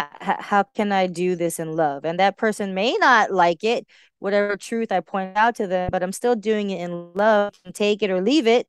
H- 0.00 0.36
how 0.38 0.62
can 0.62 0.92
i 0.92 1.06
do 1.06 1.36
this 1.36 1.58
in 1.58 1.74
love 1.74 2.04
and 2.04 2.18
that 2.18 2.36
person 2.36 2.74
may 2.74 2.96
not 2.98 3.32
like 3.32 3.64
it 3.64 3.86
whatever 4.20 4.56
truth 4.56 4.92
i 4.92 5.00
point 5.00 5.36
out 5.36 5.56
to 5.56 5.66
them 5.66 5.90
but 5.90 6.02
i'm 6.02 6.12
still 6.12 6.36
doing 6.36 6.70
it 6.70 6.80
in 6.80 7.12
love 7.14 7.52
take 7.74 8.02
it 8.02 8.10
or 8.10 8.20
leave 8.20 8.46
it 8.46 8.66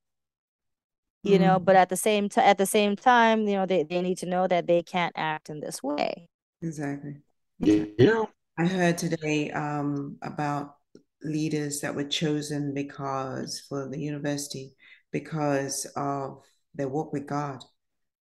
you 1.24 1.38
mm 1.38 1.42
know 1.42 1.58
but 1.58 1.76
at 1.76 1.88
the 1.88 1.96
same 1.96 2.28
time 2.28 2.44
at 2.44 2.58
the 2.58 2.66
same 2.66 2.96
time 2.96 3.48
you 3.48 3.54
know 3.54 3.66
they, 3.66 3.84
they 3.84 4.02
need 4.02 4.18
to 4.18 4.26
know 4.26 4.46
that 4.46 4.68
they 4.68 4.84
can't 4.84 5.14
act 5.16 5.50
in 5.50 5.62
this 5.62 5.82
way 5.82 6.28
Exactly. 6.64 7.18
Yeah. 7.60 8.24
I 8.58 8.66
heard 8.66 8.98
today 8.98 9.52
um, 9.52 10.18
about 10.22 10.76
leaders 11.22 11.82
that 11.82 11.94
were 11.94 12.08
chosen 12.08 12.74
because 12.74 13.62
for 13.68 13.90
the 13.90 14.00
university 14.00 14.74
because 15.12 15.86
of 15.98 16.42
their 16.74 16.88
walk 16.88 17.12
with 17.12 17.28
God 17.28 17.62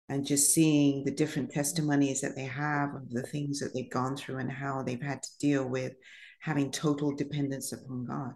and 0.09 0.25
just 0.25 0.53
seeing 0.53 1.03
the 1.03 1.11
different 1.11 1.51
testimonies 1.51 2.21
that 2.21 2.35
they 2.35 2.45
have 2.45 2.95
of 2.95 3.09
the 3.11 3.21
things 3.21 3.59
that 3.59 3.73
they've 3.75 3.91
gone 3.91 4.17
through 4.17 4.37
and 4.37 4.51
how 4.51 4.81
they've 4.81 5.01
had 5.01 5.21
to 5.21 5.29
deal 5.39 5.67
with 5.67 5.93
having 6.41 6.71
total 6.71 7.15
dependence 7.15 7.71
upon 7.71 8.05
God. 8.05 8.33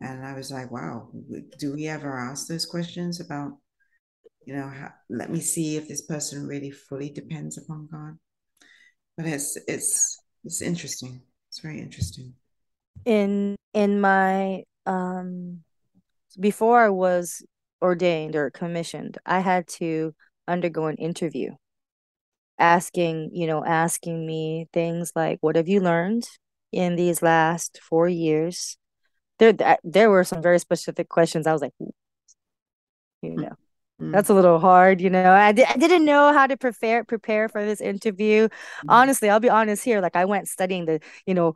And 0.00 0.24
I 0.24 0.34
was 0.34 0.52
like, 0.52 0.70
wow, 0.70 1.10
do 1.58 1.74
we 1.74 1.88
ever 1.88 2.16
ask 2.16 2.46
those 2.46 2.66
questions 2.66 3.20
about, 3.20 3.58
you 4.46 4.54
know, 4.54 4.68
how, 4.68 4.92
let 5.10 5.30
me 5.30 5.40
see 5.40 5.76
if 5.76 5.88
this 5.88 6.02
person 6.02 6.46
really 6.46 6.70
fully 6.70 7.10
depends 7.10 7.58
upon 7.58 7.88
God? 7.90 8.16
But 9.18 9.26
it's 9.26 9.58
it's 9.68 10.22
it's 10.44 10.62
interesting. 10.62 11.20
It's 11.50 11.58
very 11.58 11.80
interesting. 11.80 12.34
In 13.04 13.56
in 13.74 14.00
my 14.00 14.64
um 14.86 15.64
before 16.40 16.80
I 16.84 16.90
was 16.90 17.44
ordained 17.82 18.36
or 18.36 18.50
commissioned, 18.50 19.18
I 19.26 19.40
had 19.40 19.68
to 19.80 20.14
undergo 20.48 20.86
an 20.86 20.96
interview 20.96 21.52
asking, 22.58 23.30
you 23.32 23.46
know, 23.46 23.64
asking 23.64 24.26
me 24.26 24.68
things 24.72 25.12
like 25.14 25.38
what 25.40 25.56
have 25.56 25.68
you 25.68 25.80
learned 25.80 26.28
in 26.72 26.96
these 26.96 27.22
last 27.22 27.80
4 27.82 28.08
years? 28.08 28.76
There 29.38 29.54
there 29.84 30.10
were 30.10 30.24
some 30.24 30.42
very 30.42 30.58
specific 30.60 31.08
questions. 31.10 31.46
I 31.46 31.52
was 31.52 31.62
like 31.62 31.74
you 33.22 33.36
know, 33.36 33.48
Mm. 33.50 33.67
That's 34.00 34.28
a 34.28 34.34
little 34.34 34.60
hard, 34.60 35.00
you 35.00 35.10
know. 35.10 35.32
I, 35.32 35.50
di- 35.52 35.64
I 35.64 35.76
didn't 35.76 36.04
know 36.04 36.32
how 36.32 36.46
to 36.46 36.56
prepare 36.56 37.02
prepare 37.02 37.48
for 37.48 37.64
this 37.64 37.80
interview. 37.80 38.44
Mm. 38.46 38.50
Honestly, 38.88 39.28
I'll 39.28 39.40
be 39.40 39.50
honest 39.50 39.84
here. 39.84 40.00
Like 40.00 40.14
I 40.14 40.24
went 40.24 40.48
studying 40.48 40.84
the, 40.84 41.00
you 41.26 41.34
know, 41.34 41.54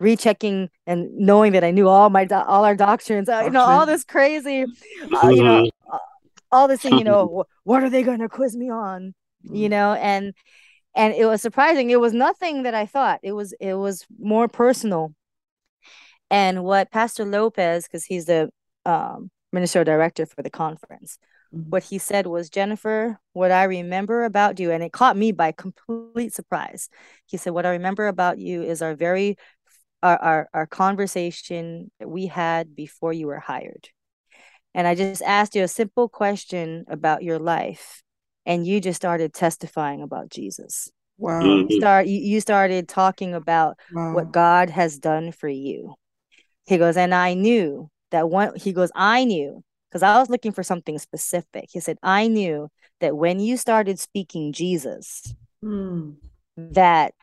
rechecking 0.00 0.70
and 0.86 1.08
knowing 1.16 1.52
that 1.52 1.62
I 1.62 1.70
knew 1.70 1.88
all 1.88 2.10
my 2.10 2.24
do- 2.24 2.34
all 2.34 2.64
our 2.64 2.74
doctrines, 2.74 3.28
uh, 3.28 3.42
you 3.44 3.50
know, 3.50 3.60
all 3.60 3.86
this 3.86 4.02
crazy, 4.02 4.62
uh, 4.62 5.28
you 5.28 5.44
know, 5.44 5.62
mm-hmm. 5.62 5.92
uh, 5.92 5.98
all 6.50 6.66
this 6.66 6.80
thing. 6.80 6.98
You 6.98 7.04
know, 7.04 7.44
what 7.64 7.84
are 7.84 7.90
they 7.90 8.02
going 8.02 8.20
to 8.20 8.28
quiz 8.28 8.56
me 8.56 8.70
on? 8.70 9.14
You 9.44 9.68
mm. 9.68 9.70
know, 9.70 9.92
and 9.94 10.34
and 10.96 11.14
it 11.14 11.26
was 11.26 11.40
surprising. 11.40 11.90
It 11.90 12.00
was 12.00 12.12
nothing 12.12 12.64
that 12.64 12.74
I 12.74 12.86
thought. 12.86 13.20
It 13.22 13.32
was 13.32 13.54
it 13.60 13.74
was 13.74 14.04
more 14.18 14.48
personal. 14.48 15.14
And 16.28 16.64
what 16.64 16.90
Pastor 16.90 17.24
Lopez, 17.24 17.84
because 17.84 18.04
he's 18.04 18.26
the 18.26 18.50
um, 18.84 19.30
ministerial 19.52 19.84
director 19.84 20.26
for 20.26 20.42
the 20.42 20.50
conference 20.50 21.18
Mm-hmm. 21.18 21.37
What 21.50 21.82
he 21.82 21.98
said 21.98 22.26
was, 22.26 22.50
Jennifer, 22.50 23.18
what 23.32 23.50
I 23.50 23.64
remember 23.64 24.24
about 24.24 24.60
you, 24.60 24.70
and 24.70 24.82
it 24.82 24.92
caught 24.92 25.16
me 25.16 25.32
by 25.32 25.52
complete 25.52 26.34
surprise. 26.34 26.90
He 27.26 27.38
said, 27.38 27.54
What 27.54 27.64
I 27.64 27.70
remember 27.70 28.06
about 28.06 28.38
you 28.38 28.62
is 28.62 28.82
our 28.82 28.94
very 28.94 29.36
our, 30.02 30.16
our, 30.16 30.48
our 30.54 30.66
conversation 30.66 31.90
that 31.98 32.08
we 32.08 32.26
had 32.26 32.76
before 32.76 33.12
you 33.12 33.26
were 33.26 33.40
hired. 33.40 33.88
And 34.74 34.86
I 34.86 34.94
just 34.94 35.22
asked 35.22 35.54
you 35.54 35.64
a 35.64 35.68
simple 35.68 36.08
question 36.08 36.84
about 36.88 37.22
your 37.22 37.38
life, 37.38 38.02
and 38.46 38.66
you 38.66 38.80
just 38.80 39.00
started 39.00 39.32
testifying 39.34 40.02
about 40.02 40.28
Jesus. 40.28 40.90
Wow. 41.16 41.40
You 41.40 41.64
mm-hmm. 41.64 41.78
start 41.78 42.06
you, 42.06 42.20
you 42.20 42.40
started 42.40 42.88
talking 42.88 43.34
about 43.34 43.76
wow. 43.92 44.14
what 44.14 44.30
God 44.30 44.70
has 44.70 44.98
done 44.98 45.32
for 45.32 45.48
you. 45.48 45.94
He 46.66 46.78
goes, 46.78 46.96
and 46.96 47.14
I 47.14 47.34
knew 47.34 47.90
that 48.10 48.28
one 48.30 48.54
he 48.56 48.72
goes, 48.72 48.92
I 48.94 49.24
knew 49.24 49.64
because 49.88 50.02
I 50.02 50.18
was 50.18 50.28
looking 50.28 50.52
for 50.52 50.62
something 50.62 50.98
specific. 50.98 51.66
He 51.70 51.80
said, 51.80 51.98
I 52.02 52.28
knew 52.28 52.68
that 53.00 53.16
when 53.16 53.40
you 53.40 53.56
started 53.56 53.98
speaking 53.98 54.52
Jesus, 54.52 55.34
mm. 55.64 56.16
that 56.56 57.14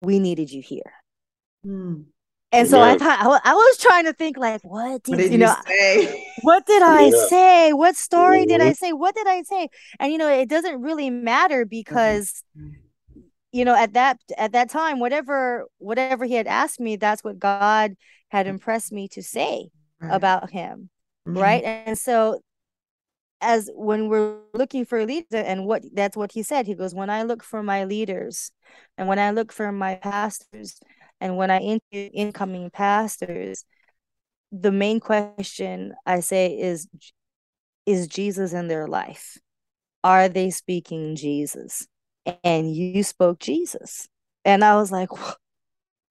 we 0.00 0.18
needed 0.18 0.50
you 0.50 0.62
here. 0.62 0.92
Mm. 1.66 2.06
And 2.54 2.68
so 2.68 2.82
I 2.82 2.98
thought 2.98 3.40
I 3.44 3.54
was 3.54 3.78
trying 3.78 4.04
to 4.04 4.12
think 4.12 4.36
like, 4.36 4.60
what 4.62 5.02
did, 5.04 5.12
what 5.12 5.18
did 5.18 5.32
you 5.32 5.38
know? 5.38 5.54
say? 5.66 6.28
What 6.42 6.66
did 6.66 6.82
I 6.82 7.04
yeah. 7.04 7.26
say? 7.28 7.72
What 7.72 7.96
story 7.96 8.44
did 8.44 8.60
I 8.60 8.70
mm-hmm. 8.70 8.72
say? 8.72 8.92
What 8.92 9.14
did 9.14 9.26
I 9.26 9.42
say? 9.42 9.68
And 9.98 10.12
you 10.12 10.18
know, 10.18 10.28
it 10.28 10.50
doesn't 10.50 10.82
really 10.82 11.08
matter 11.08 11.64
because 11.64 12.42
mm-hmm. 12.58 13.20
you 13.52 13.64
know 13.64 13.74
at 13.74 13.94
that 13.94 14.18
at 14.36 14.52
that 14.52 14.68
time, 14.68 14.98
whatever 14.98 15.66
whatever 15.78 16.26
he 16.26 16.34
had 16.34 16.46
asked 16.46 16.78
me, 16.78 16.96
that's 16.96 17.24
what 17.24 17.38
God 17.38 17.94
had 18.28 18.46
impressed 18.46 18.92
me 18.92 19.08
to 19.08 19.22
say 19.22 19.70
right. 20.00 20.14
about 20.14 20.50
him 20.50 20.90
mm-hmm. 21.26 21.38
right? 21.38 21.62
And 21.64 21.98
so 21.98 22.40
as 23.40 23.68
when 23.74 24.08
we're 24.08 24.38
looking 24.54 24.84
for 24.84 25.04
leaders 25.04 25.26
and 25.32 25.66
what 25.66 25.82
that's 25.92 26.16
what 26.16 26.30
he 26.30 26.44
said 26.44 26.64
he 26.64 26.74
goes 26.76 26.94
when 26.94 27.10
i 27.10 27.24
look 27.24 27.42
for 27.42 27.60
my 27.60 27.82
leaders 27.82 28.52
and 28.96 29.08
when 29.08 29.18
i 29.18 29.32
look 29.32 29.52
for 29.52 29.72
my 29.72 29.96
pastors 29.96 30.78
and 31.20 31.36
when 31.36 31.50
i 31.50 31.58
interview 31.58 32.08
incoming 32.14 32.70
pastors 32.70 33.64
the 34.52 34.70
main 34.70 35.00
question 35.00 35.92
i 36.06 36.20
say 36.20 36.56
is 36.56 36.86
is 37.86 38.06
jesus 38.06 38.52
in 38.52 38.68
their 38.68 38.86
life? 38.86 39.38
Are 40.04 40.28
they 40.28 40.50
speaking 40.50 41.16
jesus? 41.16 41.86
And 42.44 42.74
you 42.74 43.02
spoke 43.02 43.40
jesus. 43.40 44.08
And 44.44 44.64
i 44.64 44.76
was 44.76 44.92
like 44.92 45.08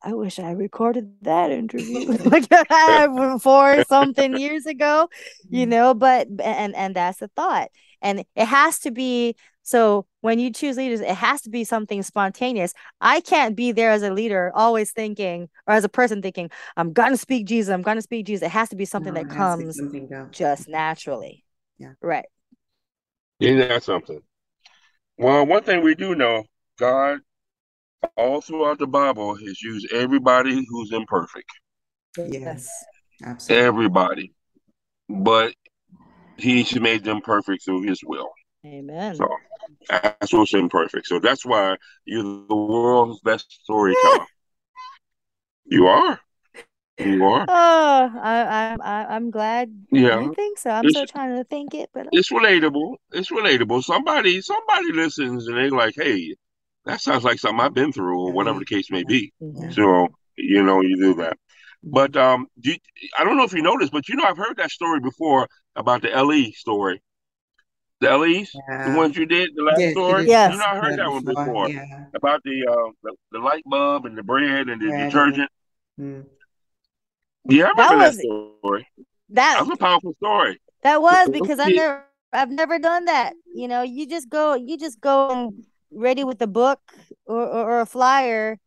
I 0.03 0.13
wish 0.13 0.39
I 0.39 0.51
recorded 0.51 1.13
that 1.21 1.51
interview 1.51 2.05
like 2.25 2.47
for 3.41 3.83
something 3.85 4.37
years 4.37 4.65
ago, 4.65 5.09
you 5.49 5.61
mm-hmm. 5.61 5.69
know, 5.69 5.93
but 5.93 6.27
and 6.43 6.75
and 6.75 6.95
that's 6.95 7.19
the 7.19 7.27
thought. 7.29 7.69
And 8.01 8.25
it 8.35 8.45
has 8.45 8.79
to 8.79 8.91
be 8.91 9.35
so 9.63 10.07
when 10.21 10.39
you 10.39 10.51
choose 10.51 10.77
leaders, 10.77 11.01
it 11.01 11.15
has 11.15 11.41
to 11.43 11.49
be 11.49 11.63
something 11.63 12.01
spontaneous. 12.01 12.73
I 12.99 13.21
can't 13.21 13.55
be 13.55 13.71
there 13.71 13.91
as 13.91 14.01
a 14.01 14.11
leader 14.11 14.51
always 14.55 14.91
thinking 14.91 15.49
or 15.67 15.75
as 15.75 15.83
a 15.83 15.89
person 15.89 16.21
thinking, 16.21 16.49
I'm 16.75 16.93
gonna 16.93 17.17
speak 17.17 17.45
Jesus, 17.45 17.71
I'm 17.71 17.83
gonna 17.83 18.01
speak 18.01 18.25
Jesus. 18.25 18.47
It 18.47 18.51
has 18.51 18.69
to 18.69 18.75
be 18.75 18.85
something 18.85 19.13
no, 19.13 19.21
that 19.21 19.29
comes 19.29 19.77
something 19.77 20.29
just 20.31 20.67
naturally. 20.67 21.43
Yeah. 21.77 21.93
Right. 22.01 22.25
Isn't 23.39 23.59
that 23.59 23.83
something? 23.83 24.21
Well, 25.17 25.45
one 25.45 25.63
thing 25.63 25.83
we 25.83 25.93
do 25.93 26.15
know, 26.15 26.43
God 26.79 27.19
all 28.17 28.41
throughout 28.41 28.79
the 28.79 28.87
Bible 28.87 29.35
has 29.35 29.61
used 29.61 29.91
everybody 29.91 30.65
who's 30.69 30.91
imperfect. 30.91 31.49
Yes, 32.17 32.69
absolutely. 33.23 33.65
Everybody. 33.65 34.33
But 35.09 35.53
he's 36.37 36.79
made 36.79 37.03
them 37.03 37.21
perfect 37.21 37.65
through 37.65 37.83
his 37.83 38.01
will. 38.03 38.29
Amen. 38.65 39.15
So 39.15 39.27
that's 39.89 40.33
what's 40.33 40.53
imperfect. 40.53 41.07
So 41.07 41.19
that's 41.19 41.45
why 41.45 41.77
you're 42.05 42.23
the 42.23 42.55
world's 42.55 43.19
best 43.21 43.51
storyteller. 43.63 44.25
you 45.65 45.87
are. 45.87 46.19
You 46.99 47.23
are. 47.25 47.45
Oh, 47.47 48.11
I, 48.21 48.77
I, 48.79 49.15
I'm 49.15 49.31
glad. 49.31 49.73
Yeah, 49.91 50.21
you 50.21 50.33
think 50.35 50.59
so. 50.59 50.69
I'm 50.69 50.85
it's, 50.85 50.93
still 50.93 51.07
trying 51.07 51.35
to 51.35 51.43
think 51.43 51.73
it, 51.73 51.89
but 51.93 52.07
it's 52.11 52.31
relatable. 52.31 52.95
It's 53.11 53.31
relatable. 53.31 53.83
Somebody, 53.83 54.41
somebody 54.41 54.91
listens 54.91 55.47
and 55.47 55.57
they're 55.57 55.71
like, 55.71 55.95
"Hey, 55.95 56.35
that 56.86 57.02
sounds 57.02 57.24
like 57.24 57.39
something 57.39 57.60
I've 57.60 57.74
been 57.74 57.91
through, 57.91 58.20
or 58.20 58.32
whatever 58.32 58.60
the 58.60 58.65
case 58.65 58.89
may 58.91 59.04
be. 59.04 59.34
Mm-hmm. 59.41 59.72
So 59.72 60.08
you 60.38 60.63
know, 60.63 60.82
you 60.82 60.98
do 60.98 61.13
that. 61.15 61.38
But 61.84 62.15
um, 62.15 62.48
do 62.60 62.72
you, 62.72 62.78
I 63.17 63.24
don't 63.24 63.38
know 63.38 63.44
if 63.44 63.54
you 63.54 63.62
noticed, 63.62 63.91
but 63.91 64.08
you 64.08 64.15
know, 64.15 64.24
I've 64.24 64.38
heard 64.38 64.58
that 64.58 64.72
story 64.72 65.00
before 65.00 65.48
about 65.76 66.02
the 66.02 66.10
LE 66.10 66.52
story. 66.54 67.02
The 68.02 68.17
LEs, 68.17 68.52
yeah. 68.67 68.91
the 68.91 68.98
ones 68.98 69.15
you 69.15 69.28
did, 69.28 69.52
the 69.56 69.62
last 69.62 69.80
yes, 69.80 69.91
story. 69.91 70.28
Yes. 70.28 70.54
You 70.54 70.60
know, 70.60 70.65
I 70.65 70.76
heard 70.80 70.98
that 70.98 71.12
one 71.12 71.24
before 71.24 71.70
yeah. 71.70 72.06
about 72.15 72.41
the, 72.44 72.65
uh, 72.67 72.91
the, 73.04 73.15
the 73.32 73.39
light 73.39 73.63
bulb 73.65 74.08
and 74.08 74.17
the 74.17 74.24
bread 74.24 74.70
and 74.70 74.82
the 74.82 74.88
detergent. 74.88 75.50
Mm. 76.00 76.26
Yeah, 77.46 77.65
I 77.65 77.70
remember 77.70 78.00
that, 78.00 78.08
was, 78.08 78.17
that 78.17 78.24
story. 78.24 78.88
That, 79.30 79.54
that 79.54 79.67
was 79.67 79.70
a 79.76 79.78
powerful 79.78 80.13
story. 80.15 80.60
That 80.82 81.02
was 81.02 81.30
because 81.30 81.60
I've 81.60 81.76
never 81.76 82.06
I've 82.34 82.50
never 82.50 82.80
done 82.80 83.06
that. 83.06 83.34
You 83.54 83.67
know, 83.67 83.84
you 83.84 84.08
just 84.08 84.29
go 84.29 84.56
you 84.56 84.77
just 84.77 85.00
go 85.00 85.54
ready 85.92 86.23
with 86.23 86.42
a 86.42 86.48
book 86.48 86.79
or, 87.25 87.46
or, 87.46 87.71
or 87.71 87.81
a 87.81 87.85
flyer, 87.85 88.58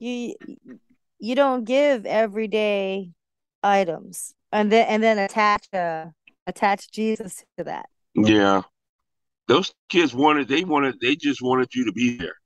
you 0.00 0.34
you 1.18 1.34
don't 1.34 1.64
give 1.64 2.06
everyday 2.06 3.10
items 3.62 4.34
and 4.52 4.70
then 4.70 4.86
and 4.88 5.02
then 5.02 5.18
attach 5.18 5.66
uh 5.72 6.06
attach 6.46 6.90
Jesus 6.90 7.44
to 7.58 7.64
that. 7.64 7.86
Yeah. 8.14 8.62
Those 9.48 9.74
kids 9.88 10.14
wanted 10.14 10.48
they 10.48 10.64
wanted 10.64 10.96
they 11.00 11.16
just 11.16 11.42
wanted 11.42 11.68
you 11.74 11.86
to 11.86 11.92
be 11.92 12.16
there. 12.16 12.36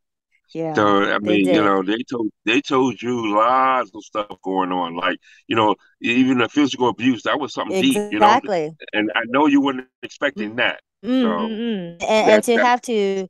Yeah. 0.55 0.75
So 0.75 1.05
I 1.05 1.19
mean, 1.19 1.47
you 1.47 1.53
know, 1.53 1.83
they 1.83 2.03
told 2.11 2.29
they 2.45 2.61
told 2.61 3.03
you 3.03 3.35
lots 3.35 3.91
of 3.95 4.03
stuff 4.03 4.29
going 4.43 4.73
on. 4.73 4.97
Like, 4.97 5.19
you 5.47 5.57
know, 5.57 5.75
even 6.01 6.39
the 6.39 6.49
physical 6.49 6.89
abuse, 6.89 7.23
that 7.25 7.39
was 7.39 7.53
something 7.53 7.77
exactly. 7.77 8.05
deep, 8.05 8.12
you 8.12 8.19
know. 8.19 8.27
Exactly. 8.27 8.77
And 8.95 9.12
I 9.14 9.23
know 9.27 9.47
you 9.47 9.61
weren't 9.61 9.87
expecting 10.03 10.57
that. 10.57 10.81
Mm-hmm. 11.05 11.23
So 12.01 12.07
and, 12.07 12.31
and 12.31 12.45
to 12.45 12.57
have 12.57 12.81
to 12.83 13.29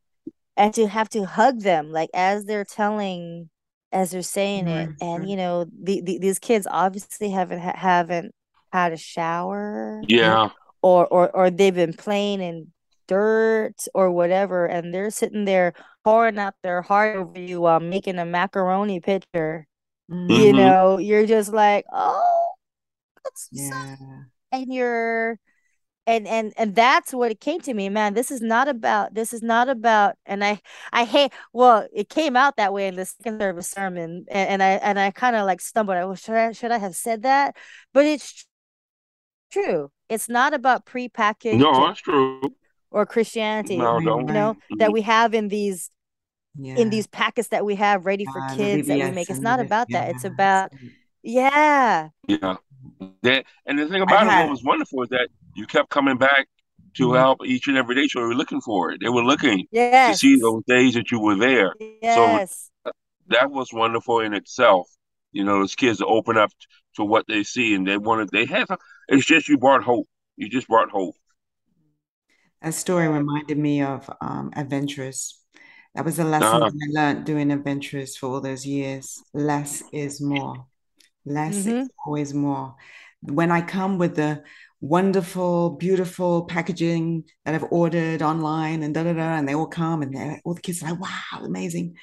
and 0.58 0.74
to 0.74 0.86
have 0.86 1.08
to 1.08 1.24
hug 1.24 1.60
them 1.60 1.90
like 1.90 2.10
as 2.12 2.44
they're 2.44 2.64
telling 2.64 3.48
as 3.92 4.10
they're 4.10 4.22
saying 4.22 4.66
mm-hmm. 4.66 4.90
it 4.90 4.96
and 5.00 5.30
you 5.30 5.36
know 5.36 5.64
the, 5.82 6.02
the, 6.02 6.18
these 6.18 6.38
kids 6.38 6.66
obviously 6.70 7.30
haven't 7.30 7.60
haven't 7.60 8.34
had 8.72 8.92
a 8.92 8.98
shower 8.98 10.02
yeah 10.06 10.50
or 10.82 11.06
or 11.06 11.30
or 11.34 11.50
they've 11.50 11.74
been 11.74 11.94
playing 11.94 12.42
in 12.42 12.70
dirt 13.08 13.74
or 13.94 14.12
whatever, 14.12 14.66
and 14.66 14.94
they're 14.94 15.10
sitting 15.10 15.44
there 15.44 15.72
pouring 16.04 16.38
out 16.38 16.54
their 16.62 16.82
heart 16.82 17.16
over 17.16 17.40
you 17.40 17.62
while 17.62 17.80
making 17.80 18.18
a 18.18 18.24
macaroni 18.24 19.00
picture. 19.00 19.66
Mm-hmm. 20.10 20.30
You 20.30 20.52
know, 20.52 20.98
you're 20.98 21.26
just 21.26 21.52
like, 21.52 21.84
oh, 21.92 22.52
yeah. 23.50 23.96
and 24.52 24.72
you're 24.72 25.38
and 26.08 26.26
and 26.26 26.54
and 26.56 26.74
that's 26.74 27.12
what 27.12 27.30
it 27.30 27.38
came 27.38 27.60
to 27.60 27.74
me 27.74 27.88
man 27.90 28.14
this 28.14 28.30
is 28.30 28.40
not 28.40 28.66
about 28.66 29.14
this 29.14 29.34
is 29.34 29.42
not 29.42 29.68
about 29.68 30.14
and 30.24 30.42
i 30.42 30.58
i 30.90 31.04
hate 31.04 31.30
well 31.52 31.86
it 31.92 32.08
came 32.08 32.34
out 32.34 32.56
that 32.56 32.72
way 32.72 32.88
in 32.88 32.96
the 32.96 33.04
second 33.04 33.38
service 33.38 33.68
sermon 33.68 34.24
and, 34.30 34.48
and 34.48 34.62
i 34.62 34.70
and 34.70 34.98
i 34.98 35.10
kind 35.10 35.36
of 35.36 35.44
like 35.44 35.60
stumbled 35.60 35.98
i 35.98 36.04
was 36.06 36.18
should 36.18 36.34
i 36.34 36.50
should 36.52 36.72
i 36.72 36.78
have 36.78 36.96
said 36.96 37.22
that? 37.22 37.54
But 37.92 38.06
it's 38.06 38.46
true. 39.50 39.90
It's 40.08 40.28
not 40.28 40.54
about 40.54 40.86
pre-packaged 40.86 41.58
no 41.58 41.86
that's 41.86 42.00
true. 42.00 42.40
or 42.90 43.04
christianity 43.04 43.76
no, 43.76 44.00
don't. 44.00 44.26
you 44.26 44.32
know 44.32 44.54
mm-hmm. 44.54 44.78
that 44.78 44.92
we 44.92 45.02
have 45.02 45.34
in 45.34 45.48
these 45.48 45.90
yeah. 46.58 46.76
in 46.76 46.90
these 46.90 47.06
packets 47.06 47.48
that 47.48 47.64
we 47.64 47.74
have 47.74 48.06
ready 48.06 48.24
for 48.24 48.40
uh, 48.40 48.56
kids 48.56 48.88
that 48.88 48.98
we 48.98 49.10
make. 49.10 49.30
It's 49.30 49.38
not 49.38 49.60
about 49.60 49.88
that. 49.90 50.10
It's 50.10 50.24
about 50.24 50.72
yeah. 51.22 52.08
Yeah. 52.26 52.56
That 53.22 53.44
and 53.66 53.78
the 53.78 53.86
thing 53.86 54.02
about 54.02 54.24
it 54.24 54.28
what 54.28 54.50
was 54.50 54.64
wonderful 54.64 55.02
is 55.02 55.08
that 55.10 55.28
you 55.58 55.66
kept 55.66 55.90
coming 55.90 56.16
back 56.16 56.46
to 56.94 57.08
mm-hmm. 57.08 57.16
help 57.16 57.44
each 57.44 57.66
and 57.66 57.76
every 57.76 57.96
day. 57.96 58.06
So 58.06 58.20
they 58.20 58.26
were 58.26 58.34
looking 58.34 58.60
for 58.60 58.92
it. 58.92 59.00
They 59.02 59.08
were 59.08 59.24
looking 59.24 59.66
yes. 59.72 60.14
to 60.14 60.18
see 60.18 60.40
those 60.40 60.62
days 60.66 60.94
that 60.94 61.10
you 61.10 61.20
were 61.20 61.36
there. 61.36 61.74
Yes. 62.00 62.70
So 62.86 62.92
that 63.28 63.50
was 63.50 63.72
wonderful 63.72 64.20
in 64.20 64.34
itself. 64.34 64.88
You 65.32 65.44
know, 65.44 65.58
those 65.58 65.74
kids 65.74 66.00
open 66.04 66.38
up 66.38 66.50
to 66.94 67.04
what 67.04 67.26
they 67.28 67.42
see 67.42 67.74
and 67.74 67.86
they 67.86 67.98
wanted, 67.98 68.30
they 68.32 68.46
had, 68.46 68.66
it's 69.08 69.26
just 69.26 69.48
you 69.48 69.58
brought 69.58 69.82
hope. 69.82 70.08
You 70.36 70.48
just 70.48 70.68
brought 70.68 70.90
hope. 70.90 71.14
That 72.62 72.74
story 72.74 73.08
reminded 73.08 73.58
me 73.58 73.82
of 73.82 74.08
um, 74.20 74.52
Adventurers. 74.56 75.38
That 75.94 76.04
was 76.04 76.18
a 76.18 76.24
lesson 76.24 76.62
uh-huh. 76.62 76.70
I 76.70 77.00
learned 77.00 77.26
doing 77.26 77.50
Adventurers 77.50 78.16
for 78.16 78.26
all 78.26 78.40
those 78.40 78.64
years. 78.64 79.20
Less 79.34 79.82
is 79.92 80.20
more. 80.20 80.66
Less 81.24 81.66
mm-hmm. 81.66 81.78
is 81.78 81.90
always 82.06 82.32
more. 82.32 82.76
When 83.20 83.50
I 83.50 83.60
come 83.60 83.98
with 83.98 84.14
the 84.14 84.44
wonderful, 84.80 85.70
beautiful 85.70 86.44
packaging 86.44 87.24
that 87.44 87.54
I've 87.54 87.66
ordered 87.70 88.22
online 88.22 88.82
and 88.82 88.94
da 88.94 89.02
da 89.04 89.12
da, 89.12 89.36
and 89.36 89.48
they 89.48 89.54
all 89.54 89.66
come 89.66 90.02
and 90.02 90.14
they 90.14 90.40
all 90.44 90.54
the 90.54 90.60
kids 90.60 90.82
are 90.82 90.90
like, 90.90 91.00
wow, 91.00 91.44
amazing. 91.44 91.96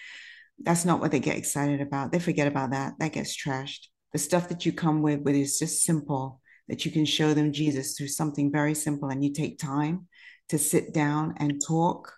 That's 0.62 0.86
not 0.86 1.00
what 1.00 1.12
they 1.12 1.20
get 1.20 1.38
excited 1.38 1.82
about. 1.82 2.12
They 2.12 2.20
forget 2.20 2.48
about 2.48 2.72
that. 2.72 2.94
That 3.00 3.14
gets 3.14 3.36
trashed. 3.36 3.88
The 4.14 4.20
stuff 4.20 4.50
that 4.50 4.66
you 4.66 4.72
come 4.72 5.02
with, 5.02 5.22
with 5.22 5.36
is 5.36 5.60
just 5.60 5.84
simple, 5.84 6.42
that 6.70 6.86
you 6.86 6.92
can 6.92 7.06
show 7.06 7.34
them 7.34 7.52
Jesus 7.52 7.98
through 7.98 8.08
something 8.08 8.52
very 8.52 8.74
simple, 8.74 9.10
and 9.10 9.24
you 9.24 9.34
take 9.34 9.60
time 9.60 10.08
to 10.50 10.58
sit 10.58 10.94
down 10.94 11.36
and 11.38 11.62
talk. 11.66 12.14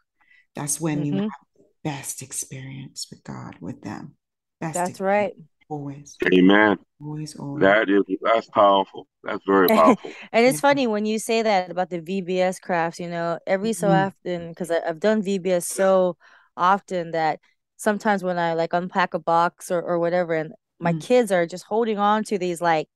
That's 0.55 0.79
when 0.79 0.99
mm-hmm. 1.03 1.13
you 1.13 1.21
have 1.21 1.31
the 1.55 1.63
best 1.83 2.21
experience 2.21 3.07
with 3.09 3.23
God 3.23 3.55
with 3.59 3.81
them. 3.81 4.15
Best 4.59 4.75
That's 4.75 4.89
experience. 4.91 5.33
right. 5.37 5.45
Always. 5.69 6.15
Amen. 6.33 6.77
Always, 7.01 7.35
always. 7.35 7.61
That 7.61 7.89
is 7.89 8.03
that's 8.21 8.49
powerful. 8.49 9.07
That's 9.23 9.43
very 9.45 9.67
powerful. 9.67 10.11
and 10.31 10.45
it's 10.45 10.61
funny 10.61 10.87
when 10.87 11.05
you 11.05 11.19
say 11.19 11.41
that 11.41 11.69
about 11.69 11.89
the 11.89 11.99
VBS 11.99 12.61
crafts, 12.61 12.99
you 12.99 13.09
know, 13.09 13.37
every 13.45 13.73
so 13.73 13.89
mm-hmm. 13.89 14.07
often, 14.07 14.49
because 14.49 14.71
I've 14.71 14.99
done 14.99 15.21
VBS 15.21 15.63
so 15.63 16.15
often 16.55 17.11
that 17.11 17.39
sometimes 17.75 18.23
when 18.23 18.39
I 18.39 18.53
like 18.53 18.71
unpack 18.71 19.13
a 19.13 19.19
box 19.19 19.69
or, 19.69 19.81
or 19.81 19.99
whatever, 19.99 20.35
and 20.35 20.53
my 20.79 20.91
mm-hmm. 20.91 20.99
kids 20.99 21.31
are 21.33 21.45
just 21.45 21.65
holding 21.65 21.97
on 21.97 22.23
to 22.25 22.37
these 22.37 22.61
like 22.61 22.87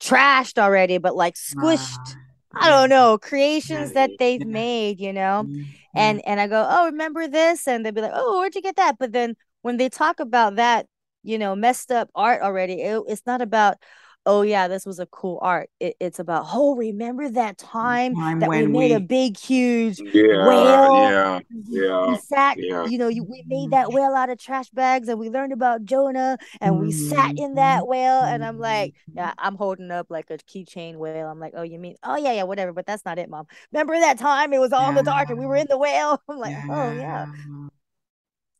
trashed 0.00 0.58
already, 0.58 0.98
but 0.98 1.16
like 1.16 1.34
squished. 1.34 2.14
Uh, 2.14 2.18
I 2.54 2.68
don't 2.68 2.90
know 2.90 3.16
creations 3.18 3.92
that 3.92 4.10
they've 4.18 4.46
made, 4.46 5.00
you 5.00 5.12
know, 5.12 5.44
mm-hmm. 5.46 5.62
and 5.96 6.22
and 6.24 6.38
I 6.38 6.46
go, 6.46 6.66
oh, 6.70 6.86
remember 6.86 7.26
this, 7.26 7.66
and 7.66 7.84
they'd 7.84 7.94
be 7.94 8.02
like, 8.02 8.12
oh, 8.14 8.38
where'd 8.38 8.54
you 8.54 8.62
get 8.62 8.76
that? 8.76 8.96
But 8.98 9.12
then 9.12 9.34
when 9.62 9.78
they 9.78 9.88
talk 9.88 10.20
about 10.20 10.56
that 10.56 10.86
you 11.22 11.38
know 11.38 11.54
messed 11.54 11.90
up 11.90 12.08
art 12.14 12.42
already 12.42 12.82
it, 12.82 13.02
it's 13.08 13.22
not 13.26 13.40
about 13.42 13.76
oh 14.24 14.42
yeah 14.42 14.68
this 14.68 14.86
was 14.86 14.98
a 14.98 15.06
cool 15.06 15.38
art 15.42 15.68
it, 15.80 15.96
it's 15.98 16.18
about 16.18 16.46
oh 16.52 16.76
remember 16.76 17.28
that 17.28 17.58
time, 17.58 18.14
time 18.14 18.38
that 18.38 18.48
we 18.48 18.66
made 18.66 18.90
we... 18.90 18.92
a 18.92 19.00
big 19.00 19.36
huge 19.36 20.00
yeah, 20.00 20.46
whale 20.46 21.10
yeah 21.10 21.40
yeah 21.68 22.06
we 22.06 22.16
sat 22.18 22.56
yeah. 22.58 22.84
you 22.86 22.98
know 22.98 23.08
you, 23.08 23.24
we 23.24 23.42
made 23.46 23.70
that 23.70 23.86
mm-hmm. 23.86 23.96
whale 23.96 24.14
out 24.14 24.30
of 24.30 24.38
trash 24.38 24.70
bags 24.70 25.08
and 25.08 25.18
we 25.18 25.28
learned 25.28 25.52
about 25.52 25.84
jonah 25.84 26.36
and 26.60 26.74
mm-hmm. 26.74 26.86
we 26.86 26.92
sat 26.92 27.36
in 27.36 27.54
that 27.54 27.80
mm-hmm. 27.80 27.90
whale 27.90 28.20
and 28.20 28.44
i'm 28.44 28.58
like 28.58 28.94
yeah 29.12 29.30
mm-hmm. 29.30 29.46
i'm 29.46 29.56
holding 29.56 29.90
up 29.90 30.06
like 30.08 30.30
a 30.30 30.38
keychain 30.38 30.96
whale 30.96 31.26
i'm 31.26 31.40
like 31.40 31.54
oh 31.56 31.62
you 31.62 31.78
mean 31.78 31.96
oh 32.04 32.16
yeah 32.16 32.32
yeah 32.32 32.44
whatever 32.44 32.72
but 32.72 32.86
that's 32.86 33.04
not 33.04 33.18
it 33.18 33.28
mom 33.28 33.46
remember 33.72 33.98
that 33.98 34.18
time 34.18 34.52
it 34.52 34.60
was 34.60 34.72
all 34.72 34.82
yeah. 34.82 34.88
in 34.90 34.94
the 34.94 35.02
dark 35.02 35.30
and 35.30 35.38
we 35.38 35.46
were 35.46 35.56
in 35.56 35.66
the 35.68 35.78
whale 35.78 36.22
i'm 36.28 36.38
like 36.38 36.52
yeah. 36.52 36.66
oh 36.70 36.92
yeah 36.92 37.26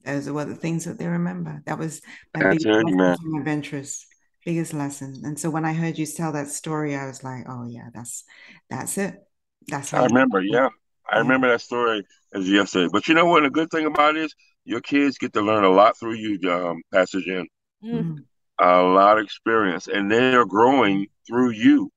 those 0.04 0.28
were 0.28 0.44
the 0.44 0.54
things 0.54 0.84
that 0.84 0.98
they 0.98 1.06
remember. 1.06 1.62
That 1.66 1.78
was 1.78 2.00
my 2.34 2.50
biggest 2.50 2.66
lesson 2.66 3.36
Adventurers, 3.38 4.06
biggest 4.44 4.74
lesson. 4.74 5.22
And 5.24 5.38
so 5.38 5.50
when 5.50 5.64
I 5.64 5.72
heard 5.72 5.98
you 5.98 6.06
tell 6.06 6.32
that 6.32 6.48
story, 6.48 6.96
I 6.96 7.06
was 7.06 7.22
like, 7.22 7.44
oh 7.48 7.66
yeah, 7.68 7.88
that's 7.94 8.24
that's 8.68 8.98
it. 8.98 9.16
That's 9.68 9.92
I 9.92 10.04
remember, 10.04 10.40
yeah. 10.40 10.68
I 11.10 11.18
remember 11.18 11.48
that 11.48 11.60
story 11.60 12.04
as 12.34 12.48
yesterday. 12.48 12.88
But 12.90 13.08
you 13.08 13.14
know 13.14 13.26
what? 13.26 13.44
A 13.44 13.50
good 13.50 13.70
thing 13.70 13.86
about 13.86 14.16
it 14.16 14.24
is 14.24 14.34
your 14.64 14.80
kids 14.80 15.18
get 15.18 15.32
to 15.34 15.42
learn 15.42 15.64
a 15.64 15.70
lot 15.70 15.98
through 15.98 16.14
you, 16.14 16.38
um, 16.50 16.82
Pastor 16.92 17.20
Jen. 17.20 17.46
Mm-hmm. 17.84 18.18
A 18.60 18.82
lot 18.82 19.18
of 19.18 19.24
experience, 19.24 19.88
and 19.88 20.10
they 20.10 20.34
are 20.34 20.44
growing 20.44 21.06
through 21.26 21.50
you. 21.50 21.90